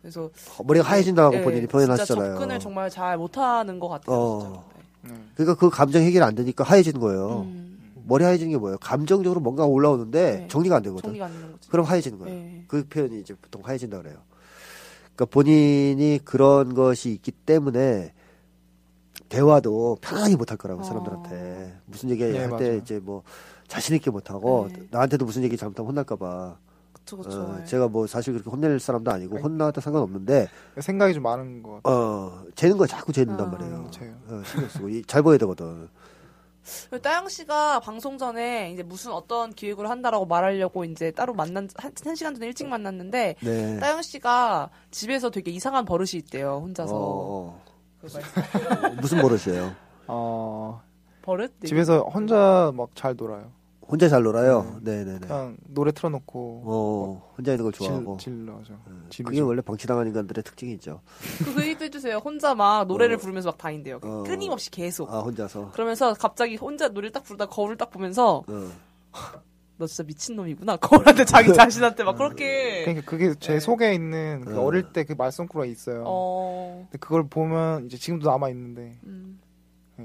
그래서 0.01 0.29
머리가 0.63 0.85
하얘진다고 0.85 1.35
예, 1.37 1.41
본인이 1.41 1.67
표현하시잖아요. 1.67 2.33
접근을 2.33 2.59
정말 2.59 2.89
잘 2.89 3.17
못하는 3.17 3.79
것 3.79 3.87
같아요. 3.87 4.15
어. 4.15 4.41
진짜. 4.41 4.61
네. 5.03 5.11
네. 5.13 5.19
그러니까 5.35 5.59
그 5.59 5.69
감정 5.69 6.01
해결이 6.01 6.23
안 6.23 6.35
되니까 6.35 6.63
하얘지는 6.63 6.99
거예요. 6.99 7.41
음, 7.41 7.93
머리 8.07 8.23
하얘지는 8.23 8.51
게 8.51 8.57
뭐예요? 8.57 8.77
감정적으로 8.79 9.39
뭔가 9.39 9.65
올라오는데 9.65 10.31
네. 10.41 10.47
정리가 10.47 10.77
안 10.77 10.83
되거든. 10.83 11.01
정리가 11.03 11.25
안. 11.25 11.59
그럼 11.69 11.85
하얘지는 11.85 12.17
거예요. 12.19 12.35
네. 12.35 12.65
그 12.67 12.87
표현이 12.87 13.19
이제 13.19 13.35
보통 13.39 13.61
하얘진다 13.63 13.97
그래요. 13.97 14.17
그러니까 15.15 15.25
본인이 15.25 16.19
그런 16.23 16.73
것이 16.73 17.11
있기 17.11 17.31
때문에 17.31 18.13
대화도 19.29 19.97
편안하게 20.01 20.35
못할 20.35 20.57
거라고 20.57 20.81
어. 20.81 20.83
사람들한테 20.83 21.77
무슨 21.85 22.09
얘기 22.09 22.23
네, 22.23 22.39
할때 22.39 22.49
맞아요. 22.49 22.77
이제 22.77 22.99
뭐 22.99 23.23
자신 23.71 23.95
있게 23.95 24.11
못하고 24.11 24.67
네. 24.73 24.83
나한테도 24.91 25.23
무슨 25.25 25.43
얘기 25.43 25.55
잘못하면 25.55 25.89
혼날까봐 25.91 26.57
그쵸 26.93 27.17
그쵸. 27.17 27.41
어, 27.41 27.55
네. 27.57 27.65
제가 27.65 27.87
뭐 27.87 28.05
사실 28.05 28.33
그렇게 28.33 28.49
혼낼 28.49 28.79
사람도 28.79 29.09
아니고 29.11 29.35
아니. 29.37 29.43
혼나도 29.43 29.79
상관없는데 29.79 30.49
생각이 30.79 31.13
좀 31.13 31.23
많은 31.23 31.63
것 31.63 31.81
같아요. 31.81 31.95
어 31.95 32.43
재는 32.55 32.77
거 32.77 32.85
자꾸 32.85 33.13
재는단 33.13 33.47
아. 33.47 33.49
말이에요. 33.51 33.87
제요. 33.91 34.13
어, 34.27 34.41
신경 34.45 34.69
쓰고 34.69 34.89
이- 34.89 35.03
잘 35.07 35.23
보여야 35.23 35.37
되거든. 35.39 35.87
따영 37.01 37.27
씨가 37.27 37.79
방송 37.79 38.17
전에 38.19 38.71
이제 38.71 38.83
무슨 38.83 39.13
어떤 39.13 39.51
기획을 39.51 39.89
한다라고 39.89 40.25
말하려고 40.27 40.83
이제 40.85 41.09
따로 41.11 41.33
만난 41.33 41.67
한, 41.75 41.91
한 42.05 42.15
시간 42.15 42.35
전에 42.35 42.45
일찍 42.45 42.67
만났는데 42.67 43.35
네. 43.41 43.79
따영 43.79 44.01
씨가 44.03 44.69
집에서 44.91 45.31
되게 45.31 45.49
이상한 45.49 45.85
버릇이 45.85 46.09
있대요 46.15 46.59
혼자서 46.63 46.93
어, 46.95 47.63
그 47.99 48.07
어. 48.07 48.89
무슨 49.01 49.21
버릇이에요? 49.23 49.71
어, 50.07 50.83
버릇 51.23 51.51
집에서 51.65 52.01
혼자 52.01 52.71
막 52.75 52.89
잘 52.93 53.15
놀아요. 53.15 53.51
혼자 53.91 54.07
잘 54.07 54.23
놀아요. 54.23 54.77
네, 54.81 55.03
네, 55.03 55.19
네. 55.19 55.19
그냥 55.19 55.57
노래 55.67 55.91
틀어놓고 55.91 56.63
어, 56.65 57.33
혼자 57.37 57.51
있는 57.51 57.63
걸 57.63 57.73
질, 57.73 57.87
좋아하고. 57.87 58.17
질러죠. 58.17 58.79
그게 58.85 59.09
지르죠. 59.09 59.47
원래 59.47 59.61
방치당한 59.61 60.07
인간들의 60.07 60.43
특징이죠. 60.45 61.01
그, 61.43 61.53
그 61.55 61.61
얘기도 61.63 61.83
해주세요 61.85 62.17
혼자 62.17 62.55
막 62.55 62.87
노래를 62.87 63.15
어. 63.15 63.17
부르면서 63.17 63.49
막 63.49 63.57
다닌대요 63.57 63.99
어. 64.01 64.23
끊임없이 64.25 64.71
계속 64.71 65.11
아, 65.13 65.19
혼자서. 65.19 65.71
그러면서 65.71 66.13
갑자기 66.13 66.55
혼자 66.55 66.87
노래를 66.87 67.11
딱 67.11 67.23
부르다 67.23 67.47
거울을 67.47 67.75
딱 67.75 67.89
보면서 67.91 68.43
어. 68.47 68.71
너 69.77 69.87
진짜 69.87 70.03
미친 70.03 70.37
놈이구나 70.37 70.77
거울한테 70.77 71.25
자기 71.25 71.53
자신한테 71.53 72.03
막 72.05 72.15
그렇게 72.15 72.83
그러니까 72.85 73.09
그게 73.09 73.33
제 73.41 73.59
속에 73.59 73.93
있는 73.93 74.45
그 74.45 74.57
어. 74.57 74.63
어릴 74.63 74.93
때 74.93 75.03
그 75.03 75.13
말썽꾸러가 75.17 75.65
있어요. 75.65 76.03
어 76.05 76.87
근데 76.89 76.97
그걸 76.99 77.27
보면 77.27 77.87
이제 77.87 77.97
지금도 77.97 78.29
남아 78.29 78.47
있는데 78.51 78.99
음. 79.05 79.40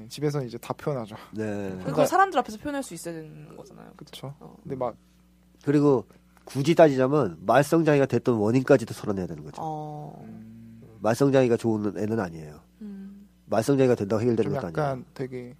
네, 0.02 0.08
집에서 0.08 0.42
이제 0.44 0.58
다 0.58 0.72
표현하죠. 0.74 1.16
네. 1.32 1.76
그걸 1.84 2.06
사람들 2.06 2.38
앞에서 2.40 2.58
표현할 2.58 2.82
수 2.82 2.94
있어야 2.94 3.14
되는 3.14 3.56
거잖아요 3.56 3.90
그렇죠. 3.96 4.34
어. 4.40 4.56
근데 4.62 4.76
막 4.76 4.94
그리고 5.64 6.04
굳이 6.44 6.74
따지자면 6.74 7.38
말썽장이가 7.40 8.06
됐던 8.06 8.36
원인까지도 8.36 8.94
털어내야 8.94 9.26
되는 9.26 9.42
거죠. 9.44 9.56
어. 9.60 10.22
음, 10.24 10.80
말썽장이가 11.00 11.56
좋은 11.56 11.98
애는 11.98 12.20
아니에요. 12.20 12.60
음. 12.82 13.26
말썽장이가 13.46 13.94
된다고 13.96 14.20
해결되는 14.22 14.50
좀 14.52 14.54
것도 14.60 14.68
약간 14.68 14.84
아니에요. 14.90 15.06
되게 15.14 15.54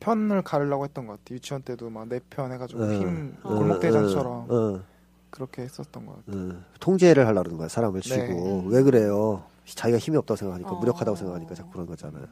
편을 0.00 0.42
가르려고 0.42 0.84
했던 0.84 1.06
것 1.06 1.12
같아요. 1.18 1.36
유치원 1.36 1.62
때도 1.62 1.90
막 1.90 2.06
내 2.08 2.20
편 2.30 2.52
해가지고 2.52 2.82
어. 2.84 2.92
힘 2.92 3.36
어. 3.42 3.48
골목대장처럼 3.54 4.46
어, 4.50 4.54
어, 4.76 4.82
그렇게 5.30 5.62
했었던 5.62 6.06
것 6.06 6.24
같아요. 6.26 6.50
어. 6.50 6.62
통제를 6.80 7.26
하려는 7.26 7.56
거야. 7.56 7.68
사람을 7.68 8.00
네. 8.02 8.26
쥐고. 8.28 8.64
왜 8.66 8.82
그래요? 8.82 9.42
자기가 9.66 9.98
힘이 9.98 10.16
없다고 10.16 10.36
생각하니까, 10.36 10.70
어. 10.70 10.78
무력하다고 10.78 11.14
생각하니까 11.16 11.54
자꾸 11.54 11.70
그런 11.72 11.86
거잖아요. 11.86 12.24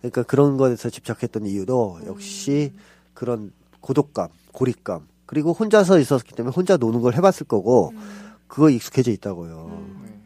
그러니까 0.00 0.22
그런 0.22 0.56
것에서 0.56 0.90
집착했던 0.90 1.46
이유도 1.46 2.00
역시 2.06 2.72
그런 3.14 3.52
고독감, 3.80 4.28
고립감, 4.52 5.06
그리고 5.26 5.52
혼자서 5.52 5.98
있었기 5.98 6.34
때문에 6.34 6.54
혼자 6.54 6.76
노는 6.76 7.00
걸 7.00 7.14
해봤을 7.14 7.46
거고, 7.48 7.92
그거 8.46 8.70
익숙해져 8.70 9.10
있다고요. 9.10 9.88
네. 10.04 10.18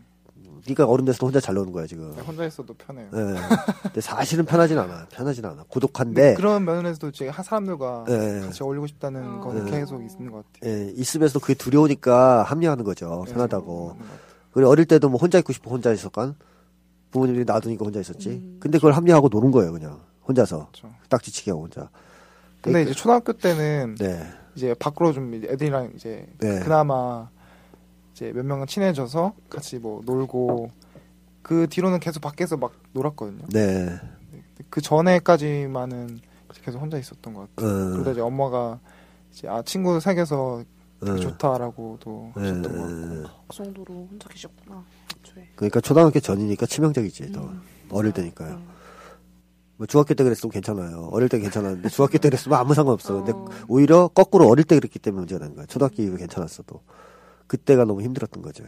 그러니까 0.63 0.87
어른 0.87 1.05
돼서도 1.05 1.27
혼자 1.27 1.41
잘 1.41 1.57
노는 1.57 1.73
거야, 1.73 1.87
지금. 1.87 2.13
혼자 2.13 2.45
있어도 2.45 2.73
편해요. 2.75 3.09
예. 3.13 3.35
근데 3.83 4.01
사실은 4.01 4.45
편하진 4.45 4.79
않아. 4.79 5.07
편하진 5.11 5.45
않아. 5.45 5.65
고독한데, 5.69 6.35
그런 6.35 6.65
면에서도 6.65 7.11
제가 7.11 7.33
한 7.33 7.45
사람들과 7.45 8.05
네. 8.07 8.41
같이 8.41 8.63
어울리고 8.63 8.87
싶다는 8.87 9.39
어. 9.39 9.41
건 9.41 9.65
네. 9.65 9.71
계속 9.73 10.01
있는 10.01 10.31
것 10.31 10.45
같아요. 10.53 10.71
예, 10.71 10.93
있으면서도 10.95 11.41
그게 11.41 11.55
두려우니까 11.55 12.45
합리화하는 12.45 12.85
거죠. 12.85 13.25
네, 13.27 13.33
편하다고. 13.33 13.97
그리고 14.53 14.71
어릴 14.71 14.85
때도 14.85 15.09
뭐 15.09 15.19
혼자 15.19 15.39
있고 15.39 15.53
싶어 15.53 15.71
혼자 15.71 15.93
있었간 15.93 16.37
부모님들이 17.13 17.45
놔두니까 17.45 17.85
혼자 17.85 18.01
있었지. 18.01 18.31
음. 18.31 18.57
근데 18.59 18.79
그걸 18.79 18.93
합리화하고 18.93 19.29
노는 19.31 19.53
거예요, 19.53 19.73
그냥. 19.73 20.01
혼자서. 20.27 20.69
그렇죠. 20.73 20.91
딱 21.09 21.23
지치게 21.23 21.51
하고 21.53 21.65
혼자. 21.65 21.89
근데 22.61 22.83
이제 22.83 22.93
초등학교 22.93 23.33
때는 23.33 23.97
네. 23.99 24.23
이제 24.55 24.75
밖으로 24.75 25.13
좀 25.13 25.35
애들이랑 25.35 25.93
이제 25.95 26.27
네. 26.39 26.61
그나마 26.61 27.29
이제 28.13 28.33
몇 28.33 28.45
명은 28.45 28.67
친해져서 28.67 29.35
같이 29.51 29.79
뭐 29.79 30.01
놀고 30.05 30.71
그 31.43 31.67
뒤로는 31.69 31.99
계속 32.01 32.21
밖에서 32.21 32.57
막 32.57 32.73
놀았거든요. 32.93 33.47
네. 33.53 33.99
그 34.71 34.81
전에까지만은 34.81 36.21
계속 36.65 36.81
혼자 36.81 36.99
있었던 36.99 37.35
것 37.35 37.55
같아요. 37.57 37.69
어, 37.69 37.91
그러다 37.93 38.13
이제 38.13 38.21
엄마가 38.21 38.79
이제 39.33 39.49
아 39.49 39.63
친구 39.63 39.99
사귀어서 39.99 40.63
되게 41.01 41.13
어. 41.13 41.17
좋다라고도 41.17 42.33
예, 42.37 42.41
하셨던 42.41 42.63
것 42.63 42.71
예, 42.73 42.79
같고 42.79 43.17
예. 43.17 43.23
그 43.49 43.57
정도로 43.57 43.95
혼자 44.11 44.29
계셨구나 44.29 44.85
애초에 45.23 45.49
그러니까 45.55 45.81
초등학교 45.81 46.21
전이니까 46.21 46.67
치명적이지, 46.67 47.33
더. 47.33 47.43
음. 47.43 47.63
어릴 47.91 48.13
때니까요. 48.13 48.55
음. 48.55 48.69
뭐 49.77 49.87
중학교 49.87 50.15
때 50.15 50.23
그랬으면 50.23 50.51
괜찮아요. 50.51 51.09
어릴 51.13 51.29
때 51.29 51.39
괜찮았는데 51.39 51.89
중학교 51.89 52.19
때 52.19 52.29
그랬으면 52.29 52.59
아무 52.59 52.75
상관없어. 52.75 53.15
근데 53.15 53.33
어. 53.33 53.49
오히려 53.69 54.09
거꾸로 54.09 54.49
어릴 54.49 54.65
때 54.65 54.77
그랬기 54.77 54.99
때문에 54.99 55.21
문제가 55.21 55.41
되는 55.41 55.57
거야. 55.57 55.67
초등학교 55.67 56.03
이후에 56.03 56.19
괜찮았어도. 56.19 56.81
그때가 57.47 57.85
너무 57.85 58.03
힘들었던 58.03 58.43
거죠. 58.43 58.65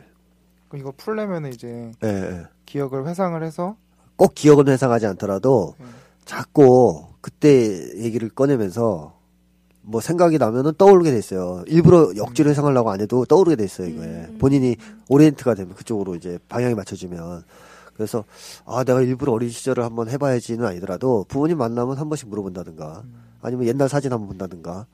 그럼 0.68 0.80
이거 0.80 0.92
풀려면 0.96 1.46
이제 1.46 1.92
예, 2.02 2.08
예. 2.08 2.42
기억을 2.66 3.06
회상을 3.06 3.40
해서 3.42 3.76
꼭 4.16 4.34
기억은 4.34 4.68
회상하지 4.68 5.06
않더라도 5.06 5.74
예. 5.80 5.84
자꾸 6.24 7.06
그때 7.20 7.96
얘기를 8.02 8.28
꺼내면서 8.28 9.13
뭐 9.86 10.00
생각이 10.00 10.38
나면은 10.38 10.72
떠오르게 10.78 11.10
돼 11.10 11.18
있어요. 11.18 11.62
일부러 11.66 12.10
억지로 12.18 12.50
회상하려고 12.50 12.90
안 12.90 13.00
해도 13.00 13.24
떠오르게 13.26 13.56
돼 13.56 13.64
있어요, 13.64 13.88
이거에. 13.88 14.06
음. 14.06 14.38
본인이 14.38 14.76
오리엔트가 15.08 15.54
되면 15.54 15.74
그쪽으로 15.74 16.14
이제 16.14 16.38
방향이 16.48 16.74
맞춰지면. 16.74 17.44
그래서 17.94 18.24
아, 18.64 18.82
내가 18.82 19.02
일부러 19.02 19.32
어린 19.32 19.50
시절을 19.50 19.84
한번 19.84 20.08
해 20.08 20.18
봐야지는 20.18 20.66
아니더라도 20.66 21.24
부모님 21.28 21.58
만나면 21.58 21.96
한 21.96 22.08
번씩 22.08 22.28
물어본다든가 22.28 23.04
아니면 23.40 23.66
옛날 23.66 23.88
사진 23.88 24.12
한번 24.12 24.28
본다든가 24.28 24.86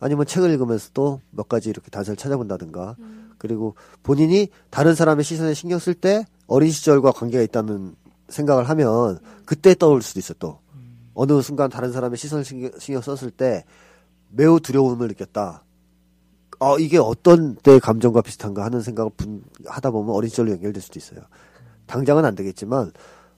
아니면 0.00 0.26
책을 0.26 0.50
읽으면서도 0.50 1.20
몇 1.30 1.48
가지 1.48 1.68
이렇게 1.68 1.90
단서를 1.90 2.16
찾아본다든가 2.16 2.96
그리고 3.38 3.74
본인이 4.02 4.48
다른 4.70 4.94
사람의 4.94 5.24
시선에 5.24 5.54
신경 5.54 5.78
쓸 5.78 5.94
때 5.94 6.24
어린 6.46 6.70
시절과 6.70 7.12
관계가 7.12 7.42
있다는 7.44 7.94
생각을 8.28 8.68
하면 8.68 9.20
그때 9.44 9.74
떠올 9.74 10.02
수도 10.02 10.18
있어 10.18 10.34
또 10.34 10.58
어느 11.14 11.40
순간 11.42 11.70
다른 11.70 11.92
사람의 11.92 12.16
시선을 12.18 12.44
신경, 12.44 12.70
신경 12.78 13.02
썼을 13.02 13.30
때 13.30 13.64
매우 14.30 14.60
두려움을 14.60 15.08
느꼈다. 15.08 15.64
어, 16.60 16.78
이게 16.78 16.98
어떤 16.98 17.56
때 17.56 17.78
감정과 17.78 18.22
비슷한가 18.22 18.64
하는 18.64 18.82
생각을 18.82 19.10
분, 19.16 19.42
하다 19.64 19.90
보면 19.90 20.14
어린 20.14 20.28
시절로 20.28 20.50
연결될 20.52 20.82
수도 20.82 20.98
있어요. 20.98 21.20
당장은 21.86 22.24
안 22.24 22.34
되겠지만 22.34 22.92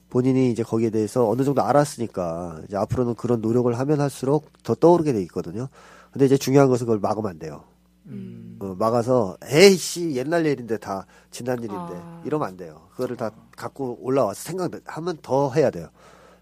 본인이 0.09 0.51
이제 0.51 0.61
거기에 0.61 0.89
대해서 0.89 1.27
어느 1.27 1.43
정도 1.43 1.63
알았으니까 1.63 2.61
이제 2.67 2.77
앞으로는 2.77 3.15
그런 3.15 3.41
노력을 3.41 3.73
하면 3.77 4.01
할수록 4.01 4.51
더 4.61 4.75
떠오르게 4.75 5.13
돼 5.13 5.21
있거든요. 5.23 5.69
근데 6.11 6.25
이제 6.25 6.37
중요한 6.37 6.69
것은 6.69 6.85
그걸 6.85 6.99
막으면 6.99 7.31
안 7.31 7.39
돼요. 7.39 7.63
음. 8.05 8.57
어, 8.59 8.75
막아서 8.77 9.37
에이씨 9.43 10.15
옛날 10.15 10.45
일인데 10.45 10.77
다 10.77 11.07
지난 11.31 11.57
일인데 11.59 11.75
아. 11.75 12.21
이러면 12.25 12.47
안 12.47 12.57
돼요. 12.57 12.87
그거를 12.91 13.15
다 13.15 13.31
갖고 13.55 13.97
올라와서 14.01 14.41
생각하면 14.41 15.17
더 15.21 15.51
해야 15.53 15.71
돼요. 15.71 15.87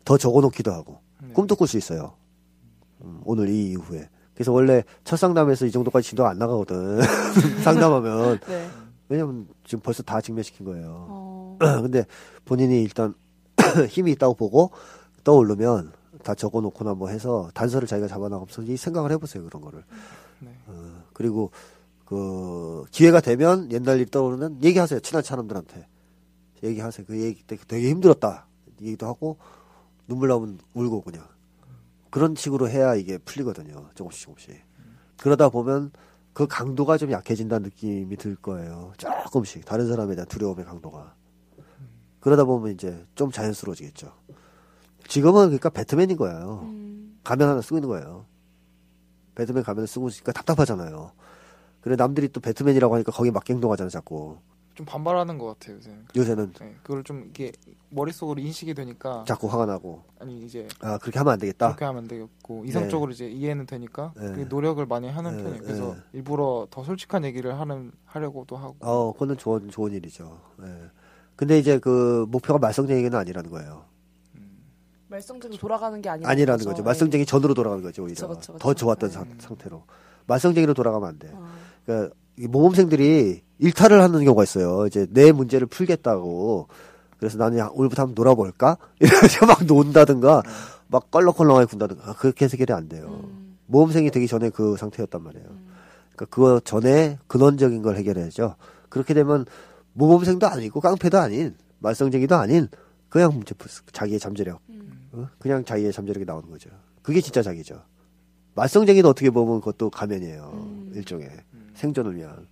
더 0.04 0.18
적어놓기도 0.18 0.72
하고 0.74 1.00
네. 1.22 1.32
꿈도 1.34 1.56
꿀 1.56 1.68
수 1.68 1.78
있어요. 1.78 2.14
음, 3.04 3.22
오늘 3.24 3.50
이 3.50 3.70
이후에. 3.70 4.10
그래서 4.42 4.54
원래 4.54 4.84
첫 5.04 5.18
상담에서 5.18 5.68
이 5.68 5.72
정도까지 5.72 6.10
진도가 6.10 6.32
안 6.32 6.40
나가거든. 6.40 7.00
상담하면 7.64 8.40
네. 8.48 8.70
왜냐면 9.08 9.48
지금 9.64 9.84
벌써 9.84 10.02
다 10.02 10.20
직면시킨 10.20 10.66
거예요. 10.66 11.06
어. 11.10 11.58
근데 11.62 12.06
본인이 12.44 12.82
일단 12.82 13.14
힘이 13.88 14.14
있다고 14.14 14.34
보고 14.34 14.72
떠오르면 15.24 15.92
다 16.24 16.34
적어놓거나 16.34 16.96
뭐 16.96 17.10
해서 17.10 17.52
단서를 17.54 17.88
자기가 17.88 18.08
잡아나가면서 18.08 18.64
이 18.64 18.78
생각을 18.78 19.12
해보세요 19.12 19.46
그런 19.46 19.62
거를. 19.62 19.84
네. 20.40 20.50
어, 20.66 21.04
그리고 21.14 21.52
그 22.06 22.84
기회가 22.90 23.22
되면 23.22 23.72
옛날 23.72 24.00
일 24.00 24.08
떠오르면 24.08 24.64
얘기하세요 24.64 25.02
친한 25.02 25.22
사람들한테 25.22 25.86
얘기하세요 26.64 27.06
그 27.06 27.22
얘기 27.22 27.44
때 27.44 27.58
되게 27.68 27.92
힘들었다 27.92 28.48
얘기도 28.82 29.06
하고 29.06 29.38
눈물 30.08 30.30
나오면 30.30 30.58
울고 30.74 31.02
그냥 31.02 31.26
그런 32.12 32.36
식으로 32.36 32.70
해야 32.70 32.94
이게 32.94 33.18
풀리거든요 33.18 33.90
조금씩 33.96 34.22
조금씩 34.22 34.64
그러다 35.18 35.50
보면 35.50 35.92
그 36.34 36.48
강도가 36.48 36.98
좀 36.98 37.12
약해진다는 37.12 37.64
느낌이 37.64 38.16
들 38.18 38.36
거예요 38.36 38.94
조금씩 39.00 39.66
다른 39.66 39.88
사람에 39.88 40.14
대한 40.14 40.28
두려움의 40.28 40.66
강도가 40.66 41.16
그러다 42.20 42.44
보면 42.44 42.74
이제 42.74 43.04
좀 43.16 43.32
자연스러워지겠죠 43.32 44.14
지금은 45.08 45.46
그러니까 45.48 45.70
배트맨인 45.70 46.18
거예요 46.18 46.62
음. 46.64 46.92
가면 47.24 47.50
하나 47.50 47.62
쓰고 47.62 47.78
있는 47.78 47.90
거예요. 47.90 48.26
배트맨 49.36 49.64
가면을 49.64 49.88
쓰고 49.88 50.10
있으니까 50.10 50.32
답답하잖아요. 50.32 51.12
그래 51.82 51.96
남들이 51.96 52.28
또 52.30 52.40
배트맨이라고 52.42 52.94
하니까 52.96 53.12
거기에 53.12 53.32
맞게 53.32 53.54
행동하잖아 53.54 53.90
자꾸. 53.90 54.38
좀 54.82 54.86
반발하는 54.86 55.38
것 55.38 55.46
같아요 55.60 55.78
요새. 55.78 55.92
요새는 56.16 56.54
네, 56.60 56.76
그걸 56.82 57.04
좀 57.04 57.26
이게 57.30 57.52
머릿속으로 57.90 58.42
인식이 58.42 58.74
되니까 58.74 59.24
자꾸 59.28 59.48
화가 59.48 59.66
나고 59.68 60.04
아니 60.20 60.44
이제 60.44 60.68
아 60.80 60.98
그렇게 60.98 61.20
하면 61.20 61.34
안 61.34 61.40
되겠다. 61.40 61.68
그렇게 61.68 61.86
하면 61.86 62.04
안 62.04 62.08
되겠고 62.08 62.66
이성적으로 62.66 63.12
이제 63.12 63.30
이해는 63.30 63.68
되니까 63.68 64.14
네. 64.18 64.28
그게 64.28 64.46
노력을 64.46 64.84
많이 64.88 65.08
하는 65.08 65.38
네, 65.38 65.44
편이에요. 65.44 65.62
그래서 65.64 65.94
네. 65.94 66.02
일부러 66.14 66.68
더 66.72 66.84
솔직한 66.84 67.24
얘기를 67.26 67.60
하는 67.60 67.92
하려고도 68.06 68.58
하고. 68.58 68.76
어 68.80 69.14
그거는 69.14 69.38
좋은 69.38 69.70
좋은 69.70 69.94
일이죠. 69.94 70.40
예. 70.64 70.90
근데 71.36 71.60
이제 71.60 71.78
그 71.80 72.26
목표가 72.30 72.58
말썽쟁이는 72.60 73.14
아니라는 73.16 73.50
거예요. 73.52 73.86
말썽쟁이 75.10 75.58
돌아가는 75.58 76.02
게 76.02 76.10
아니라 76.10 76.30
아니라는 76.30 76.66
거죠. 76.66 76.84
말썽쟁이 76.84 77.26
전으로 77.26 77.54
돌아가는 77.54 77.84
거죠 77.84 78.04
오히려 78.04 78.16
그쵸, 78.16 78.28
그쵸, 78.30 78.54
그쵸. 78.54 78.58
더 78.58 78.74
좋았던 78.74 79.10
네. 79.10 79.14
상, 79.14 79.36
상태로. 79.40 79.84
말썽쟁이로 80.26 80.74
돌아가면 80.74 81.10
안 81.10 81.20
돼. 81.20 81.30
어. 81.34 81.52
그러니까 81.86 82.16
이 82.16 82.21
모범생들이 82.38 83.42
일탈을 83.60 84.02
하는 84.02 84.24
경우가 84.24 84.44
있어요. 84.44 84.88
이제 84.88 85.08
내 85.12 85.32
문제를 85.32 85.68
풀겠다고. 85.68 86.68
그래서 87.18 87.38
나는 87.38 87.60
야, 87.60 87.70
오늘부터 87.72 88.02
한번 88.02 88.16
놀아볼까? 88.16 88.78
이러면서 89.00 89.46
막 89.46 89.64
논다든가, 89.66 90.42
막 90.88 91.12
껄렁껄렁하게 91.12 91.66
군다든가 91.68 92.10
아, 92.10 92.14
그렇게 92.14 92.46
해결이 92.46 92.74
안 92.74 92.90
돼요. 92.90 93.22
음. 93.24 93.58
모험생이 93.68 94.10
되기 94.10 94.28
전에 94.28 94.50
그 94.50 94.76
상태였단 94.78 95.22
말이에요. 95.22 95.46
그러니까 96.16 96.26
그거 96.26 96.60
전에 96.60 97.20
근원적인 97.28 97.82
걸 97.82 97.96
해결해야죠. 97.98 98.56
그렇게 98.90 99.14
되면 99.14 99.46
모범생도 99.94 100.48
아니고 100.48 100.82
깡패도 100.82 101.18
아닌 101.18 101.56
말썽쟁이도 101.80 102.36
아닌 102.36 102.68
그냥 103.10 103.34
문제 103.34 103.54
자기의 103.92 104.20
잠재력, 104.20 104.62
음. 104.70 105.10
어? 105.12 105.28
그냥 105.40 105.64
자기의 105.64 105.92
잠재력이 105.92 106.26
나오는 106.26 106.50
거죠. 106.50 106.70
그게 107.02 107.22
진짜 107.22 107.42
자기죠. 107.42 107.82
말썽쟁이도 108.56 109.10
어떻게 109.10 109.30
보면 109.30 109.60
그것도 109.60 109.90
가면이에요. 109.90 110.52
음. 110.54 110.92
일종의 110.96 111.30
생존을 111.82 112.16
위한. 112.16 112.48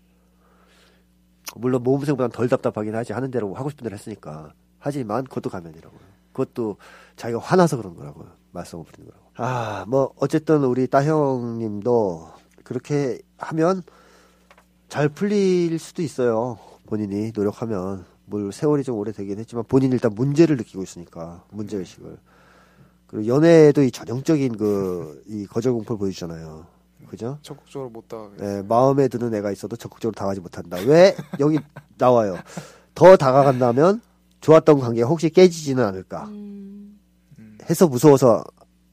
물론 1.55 1.83
모범생보다는 1.83 2.31
덜 2.31 2.47
답답하긴 2.49 2.95
하지 2.95 3.13
하는 3.13 3.31
대로 3.31 3.53
하고 3.53 3.69
싶은 3.69 3.83
대로 3.83 3.95
했으니까 3.95 4.53
하지만 4.79 5.23
그것도 5.23 5.49
가면이라고요. 5.49 5.99
그것도 6.33 6.77
자기가 7.15 7.39
화나서 7.39 7.77
그런 7.77 7.95
거라고요. 7.95 8.27
말썽을 8.51 8.85
부리는 8.85 9.09
거라고. 9.11 9.29
아, 9.35 9.85
뭐 9.87 10.13
어쨌든 10.17 10.63
우리 10.63 10.87
따형님도 10.87 12.29
그렇게 12.63 13.19
하면 13.37 13.83
잘 14.89 15.09
풀릴 15.09 15.77
수도 15.79 16.01
있어요. 16.01 16.57
본인이 16.85 17.31
노력하면 17.35 18.05
뭘 18.25 18.51
세월이 18.51 18.83
좀 18.83 18.97
오래 18.97 19.11
되긴 19.11 19.39
했지만 19.39 19.63
본인이 19.67 19.93
일단 19.93 20.13
문제를 20.13 20.55
느끼고 20.57 20.83
있으니까 20.83 21.43
문제 21.51 21.77
의식을 21.77 22.17
그리고 23.07 23.27
연애에도 23.27 23.81
이 23.81 23.91
전형적인 23.91 24.57
그 24.57 25.23
이 25.27 25.45
거절 25.47 25.73
공포를 25.73 25.97
보여주잖아요. 25.99 26.65
그죠? 27.09 27.39
적극적으로 27.41 27.89
못 27.89 28.07
다가게. 28.07 28.35
예, 28.41 28.61
마음에 28.61 29.07
드는 29.07 29.33
애가 29.33 29.51
있어도 29.51 29.75
적극적으로 29.75 30.13
다가가지 30.13 30.39
못한다. 30.41 30.77
왜? 30.85 31.15
여기 31.39 31.59
나와요. 31.97 32.37
더 32.95 33.17
다가간다면 33.17 34.01
좋았던 34.41 34.79
관계가 34.79 35.07
혹시 35.09 35.29
깨지지는 35.29 35.83
않을까. 35.83 36.25
음. 36.25 36.99
해서 37.69 37.87
무서워서 37.87 38.43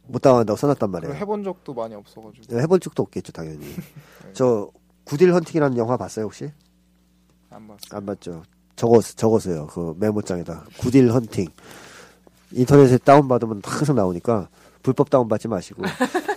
못 0.09 0.21
다가간다고 0.21 0.57
써놨단 0.57 0.91
말이에요. 0.91 1.15
해본 1.15 1.45
적도 1.45 1.75
많이 1.75 1.95
없어가지고 1.95 2.45
예, 2.57 2.63
해본 2.63 2.81
적도 2.81 3.03
없겠죠, 3.03 3.33
당연히. 3.33 3.67
저 4.33 4.71
굿 5.05 5.19
윌 5.19 5.33
헌팅이라는 5.33 5.77
영화 5.77 5.97
봤어요, 5.97 6.25
혹시? 6.27 6.51
안 7.51 7.69
봤어. 7.69 7.79
안 7.93 8.07
봤죠. 8.07 8.43
적었, 8.77 9.03
적었어요. 9.17 9.67
그 9.69 9.95
메모장에다. 9.99 10.65
굿 10.79 10.95
윌 10.95 11.11
헌팅. 11.13 11.47
인터넷에 12.53 12.99
다운 12.99 13.29
받으면 13.29 13.61
항상 13.65 13.97
나오니까 13.97 14.49
불법 14.83 15.11
다운 15.11 15.29
받지 15.29 15.49
마시고. 15.49 15.83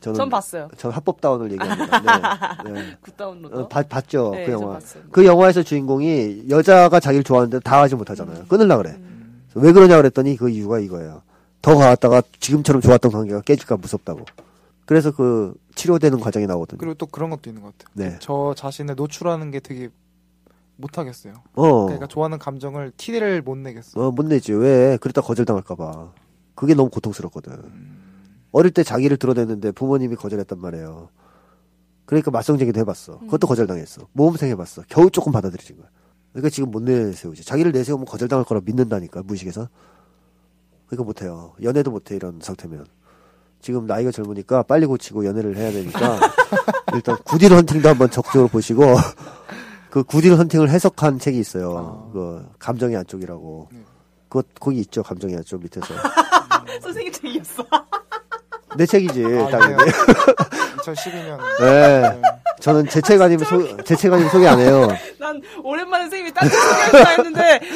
저는, 0.00 0.16
전 0.16 0.28
봤어요. 0.30 0.68
전 0.76 0.90
합법 0.90 1.20
다운을 1.20 1.52
얘기합니다. 1.52 2.62
네. 2.64 2.72
네. 2.72 2.96
Good 3.02 3.18
download. 3.18 3.54
어, 3.54 3.68
봤, 3.68 3.88
봤죠, 3.88 4.30
네, 4.34 4.46
그저 4.46 4.52
영화. 4.52 4.78
그 5.10 5.26
영화에서 5.26 5.62
주인공이 5.62 6.44
여자가 6.48 7.00
자기를 7.00 7.22
좋아하는데 7.24 7.60
다가가지 7.60 7.94
못하잖아요. 7.94 8.46
끊으려 8.46 8.76
그래. 8.78 8.90
음. 8.90 9.42
왜 9.54 9.72
그러냐 9.72 9.96
그랬더니 9.96 10.36
그 10.36 10.48
이유가 10.48 10.78
이거예요. 10.78 11.22
다가왔다가 11.62 12.22
지금처럼 12.38 12.80
좋았던 12.80 13.12
관계가 13.12 13.42
깨질까 13.42 13.76
무섭다고. 13.76 14.24
그래서 14.86 15.10
그 15.10 15.54
치료되는 15.74 16.18
과정이 16.18 16.46
나오거든요. 16.46 16.78
그리고 16.78 16.94
또 16.94 17.06
그런 17.06 17.30
것도 17.30 17.50
있는 17.50 17.62
것 17.62 17.76
같아요. 17.78 17.92
네. 17.94 18.16
저 18.20 18.54
자신을 18.56 18.96
노출하는 18.96 19.50
게 19.50 19.60
되게 19.60 19.90
못하겠어요. 20.76 21.34
어, 21.54 21.84
그러니까 21.84 22.06
좋아하는 22.06 22.38
감정을 22.38 22.92
티를 22.96 23.42
못 23.42 23.56
내겠어. 23.58 24.00
어, 24.00 24.10
못 24.10 24.24
내지. 24.26 24.52
왜? 24.52 24.96
그러다 25.00 25.20
거절당할까봐. 25.20 26.08
그게 26.54 26.74
너무 26.74 26.90
고통스럽거든. 26.90 27.99
어릴 28.52 28.72
때 28.72 28.82
자기를 28.82 29.16
드러냈는데 29.16 29.72
부모님이 29.72 30.16
거절했단 30.16 30.60
말이에요. 30.60 31.08
그러니까 32.04 32.30
맞성쟁이도 32.32 32.80
해봤어. 32.80 33.20
그것도 33.20 33.46
거절당했어. 33.46 34.08
모험생 34.12 34.50
해봤어. 34.50 34.82
겨우 34.88 35.10
조금 35.10 35.30
받아들여진 35.30 35.76
거야. 35.76 35.86
그러니까 36.32 36.50
지금 36.50 36.70
못 36.70 36.82
내세우지. 36.82 37.44
자기를 37.44 37.72
내세우면 37.72 38.04
거절당할 38.06 38.44
거라 38.44 38.60
믿는다니까, 38.64 39.22
무의식에서. 39.22 39.68
그러니까 40.86 41.04
못해요. 41.04 41.54
연애도 41.62 41.92
못해, 41.92 42.16
이런 42.16 42.40
상태면. 42.40 42.86
지금 43.60 43.86
나이가 43.86 44.10
젊으니까 44.10 44.64
빨리 44.64 44.86
고치고 44.86 45.24
연애를 45.24 45.56
해야 45.56 45.70
되니까, 45.70 46.18
일단 46.94 47.16
구딜 47.24 47.52
헌팅도 47.52 47.88
한번 47.88 48.10
적극적으로 48.10 48.48
보시고, 48.48 48.82
그 49.90 50.02
구딜 50.02 50.34
헌팅을 50.36 50.68
해석한 50.68 51.18
책이 51.18 51.38
있어요. 51.38 51.76
아. 51.76 52.12
그, 52.12 52.44
감정의 52.58 52.96
안쪽이라고. 52.96 53.68
네. 53.70 53.84
그것, 54.28 54.46
거기 54.58 54.80
있죠, 54.80 55.02
감정의 55.02 55.36
안쪽 55.36 55.62
밑에서. 55.62 55.86
선생님 56.82 57.12
책이었어. 57.12 57.64
내 58.76 58.86
책이지, 58.86 59.24
아, 59.24 59.48
당연히. 59.48 59.76
2012년. 60.78 61.38
네. 61.60 62.22
저는 62.60 62.88
제 62.88 63.00
책 63.00 63.20
아니면 63.22 63.44
소, 63.44 63.82
제책 63.84 64.12
아니면 64.12 64.30
소개 64.30 64.46
안 64.46 64.58
해요. 64.58 64.88
난 65.18 65.40
오랜만에 65.64 66.04
선생님이 66.04 66.32
딴 66.34 66.48
소개하시나 66.48 67.10
했는데. 67.10 67.60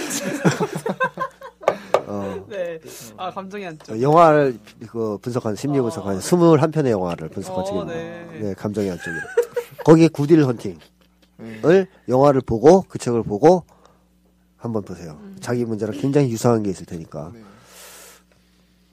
어. 2.07 2.45
네. 2.49 2.79
아, 3.17 3.31
감정이 3.31 3.67
안 3.67 3.79
죠. 3.79 4.01
영화를 4.01 4.59
그 4.89 5.19
분석한 5.23 5.57
심리 5.57 5.81
분석한 5.81 6.19
21편의 6.19 6.91
영화를 6.91 7.29
분석한 7.31 7.61
어, 7.63 7.65
책입니다. 7.65 7.93
네. 7.95 8.27
네. 8.41 8.55
감정의 8.55 8.91
안쪽이. 8.91 9.17
거기에 9.85 10.09
구딜 10.09 10.45
헌팅을 10.45 10.77
네. 11.39 11.87
영화를 12.09 12.41
보고 12.43 12.83
그 12.89 12.99
책을 12.99 13.23
보고 13.23 13.65
한번 14.59 14.83
보세요. 14.83 15.19
음. 15.21 15.37
자기 15.41 15.65
문제랑 15.65 15.97
굉장히 15.99 16.31
유사한 16.31 16.63
게 16.63 16.71
있을 16.71 16.85
테니까. 16.87 17.31
네. 17.35 17.41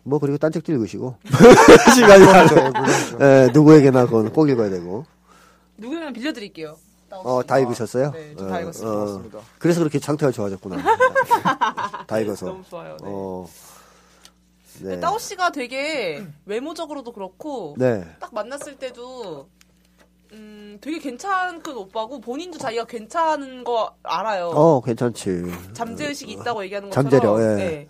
뭐 0.04 0.20
그리고 0.20 0.38
딴 0.38 0.52
책도 0.52 0.72
읽으시고 0.74 1.16
시간이. 1.96 2.26
예, 3.22 3.50
누구에게나 3.54 4.06
그건 4.06 4.32
꼭 4.32 4.50
읽어야 4.50 4.70
되고. 4.70 5.06
누구면 5.78 6.14
빌려드릴게요. 6.14 6.78
어, 7.12 7.44
다 7.44 7.60
읽으셨어요? 7.60 8.12
네, 8.12 8.36
저다 8.38 8.56
어, 8.56 8.62
읽었습니다. 8.62 9.38
어. 9.38 9.44
그래서 9.60 9.80
그렇게 9.80 10.00
상태가 10.00 10.32
좋아졌구나. 10.32 10.78
다 12.08 12.20
읽어서. 12.20 12.46
너무 12.48 12.64
좋아요. 12.70 12.98
네. 13.02 13.08
어. 13.08 13.48
네. 14.80 15.00
따오 15.00 15.20
씨가 15.20 15.52
되게 15.52 16.26
외모적으로도 16.46 17.12
그렇고 17.12 17.76
네. 17.78 18.04
딱 18.20 18.34
만났을 18.34 18.78
때도 18.78 19.48
음 20.32 20.78
되게 20.82 20.98
괜찮은 20.98 21.62
오빠고 21.76 22.22
본인도 22.22 22.58
자기가 22.58 22.86
괜찮은 22.86 23.64
거 23.64 23.94
알아요. 24.02 24.48
어, 24.48 24.82
괜찮지. 24.82 25.44
잠재 25.74 26.08
의식이 26.08 26.32
있다고 26.32 26.64
얘기하는 26.64 26.90
잠재력, 26.90 27.34
것처럼 27.34 27.60
예. 27.60 27.64
네. 27.64 27.90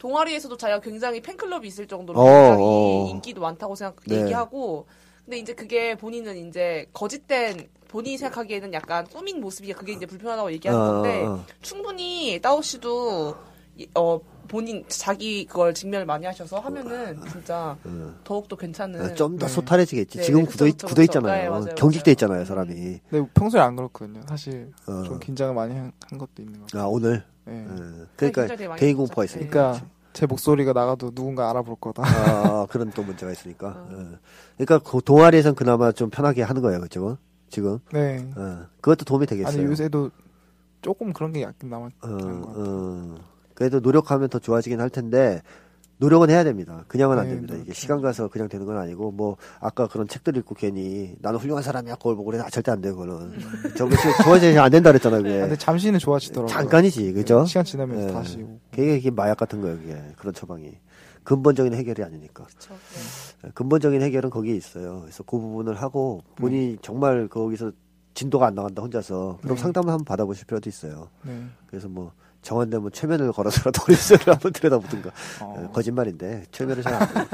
동아리에서도 0.00 0.56
자기가 0.56 0.80
굉장히 0.80 1.20
팬클럽이 1.20 1.68
있을 1.68 1.86
정도로 1.86 2.18
어, 2.18 2.24
굉장히 2.24 2.62
어. 2.64 3.06
인기도 3.10 3.42
많다고 3.42 3.74
생각 3.76 3.96
네. 4.06 4.22
얘기하고 4.22 4.86
근데 5.24 5.38
이제 5.38 5.54
그게 5.54 5.94
본인은 5.94 6.48
이제 6.48 6.86
거짓된 6.92 7.68
본인이 7.86 8.16
생각하기에는 8.16 8.72
약간 8.72 9.06
꾸민 9.06 9.40
모습이 9.40 9.72
그게 9.74 9.92
이제 9.92 10.06
불편하다고 10.06 10.52
얘기하는 10.52 10.80
어, 10.80 10.92
건데 10.92 11.22
어, 11.24 11.32
어. 11.34 11.44
충분히 11.60 12.40
따오 12.40 12.62
씨도 12.62 13.36
이- 13.76 13.86
어 13.94 14.18
본인 14.48 14.84
자기 14.88 15.44
그걸 15.44 15.72
직면을 15.74 16.06
많이 16.06 16.26
하셔서 16.26 16.58
하면은 16.58 17.20
진짜 17.30 17.76
더욱더 18.24 18.56
괜찮은 18.56 19.14
좀더 19.14 19.46
네. 19.46 19.52
소탈해지겠지. 19.52 20.18
네, 20.18 20.24
지금 20.24 20.40
네, 20.40 20.46
굳어, 20.46 20.64
그쵸, 20.64 20.86
굳어. 20.88 21.02
있잖아요. 21.02 21.64
네, 21.64 21.74
경직돼. 21.76 22.10
있잖아요, 22.12 22.44
사람이. 22.44 23.00
근데 23.08 23.30
평소에 23.32 23.60
안 23.60 23.76
그렇거든요. 23.76 24.22
사실 24.28 24.72
어. 24.88 25.04
좀 25.04 25.20
긴장을 25.20 25.54
많이 25.54 25.76
한, 25.76 25.92
한 26.08 26.18
것도 26.18 26.40
있는 26.42 26.58
것 26.58 26.66
같아요. 26.66 26.82
아, 26.82 26.88
오늘? 26.88 27.22
네. 27.50 27.56
음, 27.66 28.06
그러니까 28.16 28.46
많이 28.68 28.80
개인 28.80 28.90
했죠. 28.90 28.96
공포가 28.98 29.22
네. 29.22 29.24
있으니까. 29.24 29.50
그러니까 29.72 29.86
제 30.12 30.26
목소리가 30.26 30.72
나가도 30.72 31.12
누군가 31.12 31.50
알아볼 31.50 31.76
거다. 31.80 32.02
아, 32.04 32.66
그런 32.70 32.90
또 32.90 33.02
문제가 33.02 33.32
있으니까. 33.32 33.68
어. 33.68 33.88
어. 33.90 34.18
그러니까 34.56 34.78
그 34.90 35.00
동아리에선 35.04 35.54
그나마 35.54 35.92
좀 35.92 36.10
편하게 36.10 36.42
하는 36.42 36.62
거예요, 36.62 36.80
그죠? 36.80 37.18
지금. 37.48 37.78
네. 37.92 38.24
어. 38.36 38.66
그것도 38.80 39.04
도움이 39.04 39.26
되겠어요. 39.26 39.60
아니 39.60 39.70
요새도 39.70 40.10
조금 40.82 41.12
그런 41.12 41.32
게 41.32 41.42
약간 41.42 41.70
남아 41.70 41.86
어, 42.02 42.08
있는 42.08 42.40
것 42.40 42.46
같아요. 42.48 42.64
어. 42.66 43.16
그래도 43.54 43.80
노력하면 43.80 44.28
더 44.30 44.38
좋아지긴 44.38 44.80
할 44.80 44.88
텐데 44.88 45.42
노력은 46.00 46.30
해야 46.30 46.42
됩니다. 46.44 46.84
그냥은 46.88 47.18
안 47.18 47.26
네, 47.28 47.34
됩니다. 47.34 47.54
이게. 47.56 47.72
시간 47.74 48.00
가서 48.00 48.28
그냥 48.28 48.48
되는 48.48 48.64
건 48.66 48.78
아니고 48.78 49.12
뭐 49.12 49.36
아까 49.60 49.86
그런 49.86 50.08
책들 50.08 50.36
읽고 50.38 50.54
괜히 50.54 51.14
나는 51.20 51.38
훌륭한 51.38 51.62
사람이야 51.62 51.96
그걸 51.96 52.16
보고 52.16 52.30
그래 52.30 52.40
아, 52.42 52.48
절대 52.50 52.72
안 52.72 52.80
돼 52.80 52.90
그거는 52.90 53.38
저게 53.76 53.94
좋아지지 54.24 54.58
안 54.58 54.70
된다 54.70 54.90
그랬잖아 54.90 55.18
그게 55.18 55.36
아, 55.36 55.40
근데 55.42 55.56
잠시는 55.56 55.98
좋아지더라고요. 55.98 56.48
잠깐이지 56.48 57.12
그죠? 57.12 57.44
시간 57.44 57.64
지나면서 57.64 58.08
예. 58.08 58.12
다시. 58.12 58.46
그게 58.70 58.96
이게 58.96 59.10
마약 59.10 59.36
같은 59.36 59.60
거예요 59.60 59.76
그게 59.76 60.02
그런 60.16 60.32
처방이 60.32 60.72
근본적인 61.22 61.74
해결이 61.74 62.02
아니니까 62.02 62.44
그쵸. 62.44 62.74
네. 63.42 63.50
근본적인 63.54 64.00
해결은 64.00 64.30
거기에 64.30 64.54
있어요. 64.56 65.00
그래서 65.02 65.22
그 65.22 65.38
부분을 65.38 65.74
하고 65.82 66.22
본인이 66.36 66.78
정말 66.80 67.28
거기서 67.28 67.72
진도가 68.14 68.46
안 68.46 68.54
나간다 68.54 68.80
혼자서 68.82 69.38
그럼 69.42 69.56
네. 69.56 69.62
상담을 69.62 69.90
한번 69.92 70.04
받아보실 70.06 70.46
필요도 70.46 70.68
있어요. 70.70 71.08
네. 71.22 71.44
그래서 71.66 71.88
뭐 71.88 72.12
정한되면 72.42 72.92
최면을 72.92 73.32
걸어서라도 73.32 73.82
리스를 73.88 74.32
한번 74.34 74.52
들여다보든가 74.52 75.10
어. 75.42 75.44
어, 75.68 75.70
거짓말인데 75.72 76.44
최면을 76.52 76.82
잘 76.82 76.94
안 76.94 77.00
해요. 77.16 77.26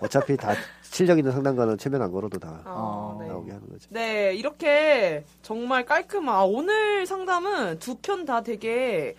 어차피 0.00 0.36
다 0.36 0.54
실력 0.82 1.18
있는 1.18 1.32
상담가는 1.32 1.76
최면 1.76 2.02
안 2.02 2.12
걸어도 2.12 2.38
다 2.38 2.60
아, 2.64 3.16
아, 3.16 3.16
네. 3.20 3.26
나오게 3.28 3.50
하는 3.50 3.68
거지. 3.68 3.88
네, 3.90 4.32
이렇게 4.34 5.24
정말 5.42 5.84
깔끔한 5.84 6.34
아, 6.34 6.44
오늘 6.44 7.04
상담은 7.06 7.78
두 7.80 7.96
편 8.00 8.24
다 8.24 8.42
되게 8.42 9.14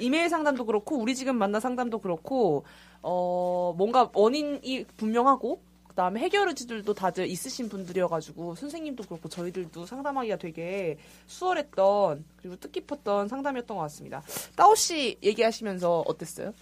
이메일 0.00 0.28
상담도 0.28 0.66
그렇고 0.66 0.96
우리 0.98 1.14
지금 1.14 1.36
만난 1.36 1.60
상담도 1.60 2.00
그렇고 2.00 2.64
어 3.02 3.72
뭔가 3.78 4.10
원인이 4.12 4.84
분명하고 4.96 5.60
그다음에 5.96 6.20
해결 6.20 6.46
의지들도 6.48 6.92
다들 6.92 7.26
있으신 7.26 7.70
분들이어가지고 7.70 8.54
선생님도 8.54 9.04
그렇고 9.04 9.30
저희들도 9.30 9.86
상담하기가 9.86 10.36
되게 10.36 10.98
수월했던 11.26 12.22
그리고 12.36 12.56
뜻깊었던 12.56 13.28
상담이었던 13.28 13.74
것 13.74 13.82
같습니다. 13.84 14.22
따오 14.54 14.74
씨 14.74 15.16
얘기하시면서 15.22 16.04
어땠어요? 16.06 16.52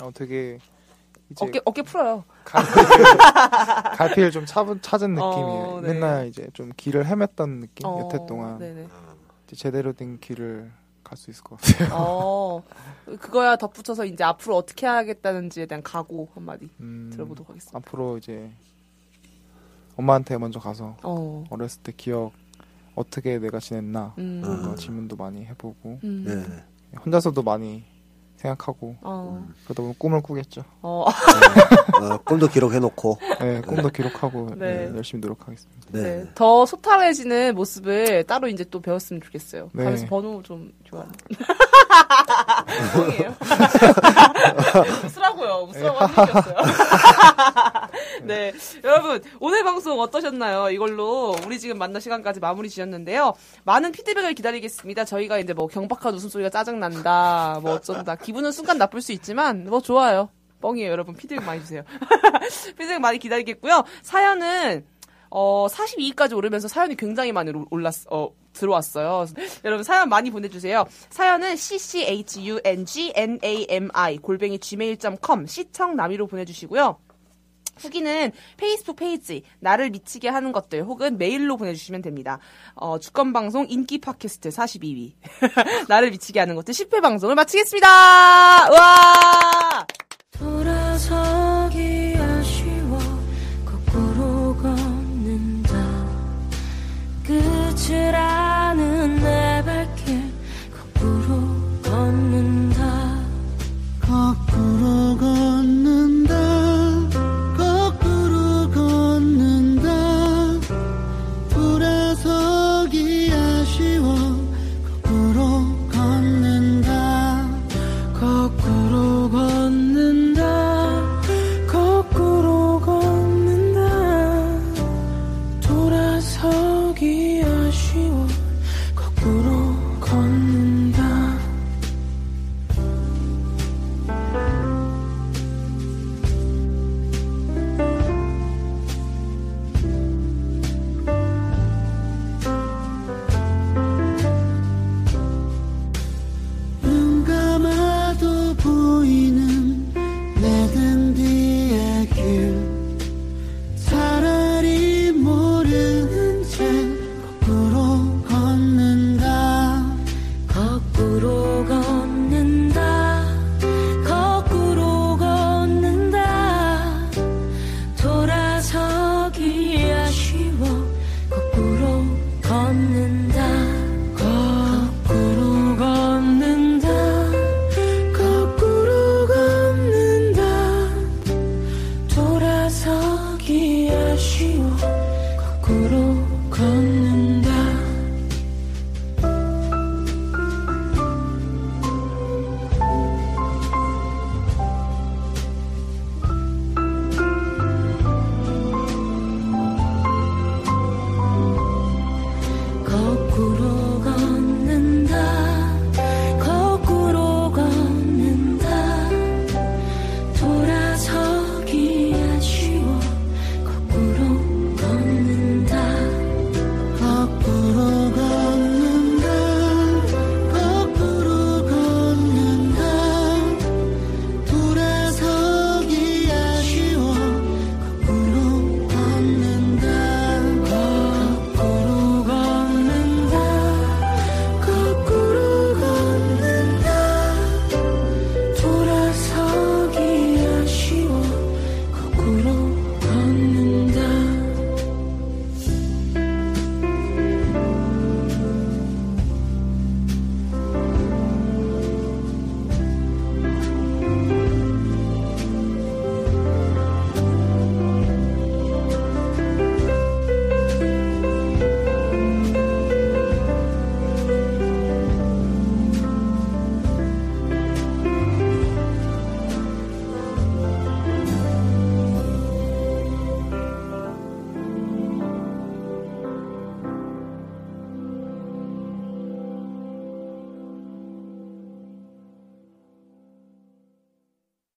어, 0.00 0.12
되게 0.14 0.60
어깨 1.40 1.60
어깨 1.64 1.82
풀어요. 1.82 2.24
갈피를, 2.44 3.16
갈피를 3.96 4.30
좀 4.30 4.46
찾은, 4.46 4.80
찾은 4.80 5.10
느낌이에요. 5.14 5.64
어, 5.64 5.80
네. 5.80 5.94
맨날 5.94 6.28
이제 6.28 6.46
좀 6.52 6.70
길을 6.76 7.04
헤맸던 7.04 7.62
느낌, 7.62 7.86
어, 7.86 8.00
여태 8.02 8.24
동안. 8.28 8.88
제대로 9.56 9.92
된 9.92 10.20
길을 10.20 10.70
갈 11.04 11.16
수 11.16 11.30
있을 11.30 11.42
것 11.44 11.60
같아요. 11.60 11.88
어, 11.92 12.62
그거야 13.20 13.56
덧붙여서 13.56 14.04
이제 14.06 14.24
앞으로 14.24 14.56
어떻게 14.56 14.86
해야겠다는지에 14.86 15.66
대한 15.66 15.82
각오 15.82 16.28
한마디 16.34 16.68
음, 16.80 17.10
들어보도록 17.12 17.50
하겠습니다. 17.50 17.76
앞으로 17.78 18.18
이제 18.18 18.50
엄마한테 19.96 20.38
먼저 20.38 20.58
가서 20.58 20.96
어, 21.02 21.44
어렸을 21.50 21.82
때 21.82 21.92
기억 21.96 22.32
어떻게 22.94 23.38
내가 23.38 23.58
지냈나 23.58 24.14
음, 24.18 24.40
그런 24.42 24.62
거 24.62 24.74
질문도 24.74 25.16
많이 25.16 25.44
해보고 25.46 26.00
음, 26.04 26.24
네. 26.26 26.98
혼자서도 26.98 27.42
많이 27.42 27.84
생각하고 28.42 28.96
어, 29.02 29.46
그러다 29.64 29.82
보면 29.82 29.94
꿈을 29.98 30.20
꾸겠죠. 30.20 30.64
어, 30.82 31.04
어, 31.06 32.16
꿈도 32.24 32.48
기록해놓고. 32.48 33.18
네, 33.40 33.60
꿈도 33.60 33.88
기록하고 33.88 34.50
네. 34.56 34.88
네, 34.88 34.96
열심히 34.96 35.20
노력하겠습니다. 35.20 35.86
네. 35.92 36.02
네. 36.02 36.24
더 36.34 36.66
소탈해지는 36.66 37.54
모습을 37.54 38.24
따로 38.24 38.48
이제 38.48 38.64
또 38.64 38.80
배웠으면 38.80 39.22
좋겠어요. 39.22 39.70
네. 39.72 39.84
가면서 39.84 40.06
번호 40.06 40.42
좀 40.42 40.72
좋아하는. 40.84 41.12
하는 45.52 46.10
얘기였어요. 46.10 46.56
네. 48.24 48.52
여러분, 48.84 49.22
오늘 49.40 49.64
방송 49.64 50.00
어떠셨나요? 50.00 50.70
이걸로 50.70 51.36
우리 51.44 51.58
지금 51.58 51.78
만나 51.78 52.00
시간까지 52.00 52.40
마무리 52.40 52.68
지었는데요. 52.68 53.34
많은 53.64 53.92
피드백을 53.92 54.34
기다리겠습니다. 54.34 55.04
저희가 55.04 55.38
이제 55.38 55.52
뭐 55.52 55.66
경박한 55.66 56.14
웃음소리가 56.14 56.50
짜증난다, 56.50 57.60
뭐 57.62 57.74
어쩐다. 57.74 58.16
기분은 58.16 58.52
순간 58.52 58.78
나쁠 58.78 59.00
수 59.00 59.12
있지만, 59.12 59.64
뭐 59.68 59.80
좋아요. 59.80 60.28
뻥이에요, 60.60 60.90
여러분. 60.90 61.14
피드백 61.14 61.44
많이 61.44 61.60
주세요. 61.60 61.82
피드백 62.78 63.00
많이 63.00 63.18
기다리겠고요. 63.18 63.82
사연은 64.02 64.86
어, 65.34 65.66
42위까지 65.70 66.36
오르면서 66.36 66.68
사연이 66.68 66.94
굉장히 66.94 67.32
많이 67.32 67.50
올- 67.50 67.64
올랐, 67.70 68.04
어, 68.10 68.28
들어왔어요. 68.52 69.24
여러분 69.64 69.82
사연 69.82 70.10
많이 70.10 70.30
보내주세요. 70.30 70.84
사연은 71.08 71.56
cchngnami 71.56 72.68
골뱅이 74.20 74.58
gmail.com 74.58 75.46
시청남이로 75.46 76.26
보내주시고요. 76.26 76.98
후기는 77.78 78.30
페이스북 78.58 78.96
페이지 78.96 79.42
나를 79.60 79.88
미치게 79.88 80.28
하는 80.28 80.52
것들 80.52 80.84
혹은 80.84 81.16
메일로 81.16 81.56
보내주시면 81.56 82.02
됩니다. 82.02 82.38
어, 82.74 82.98
주권방송 82.98 83.68
인기 83.70 83.96
팟캐스트 83.98 84.50
42위 84.50 85.14
나를 85.88 86.10
미치게 86.10 86.40
하는 86.40 86.56
것들 86.56 86.74
10회 86.74 87.00
방송을 87.00 87.34
마치겠습니다. 87.34 88.68
우와! 88.70 89.86
줄 97.74 98.14
알 98.14 98.41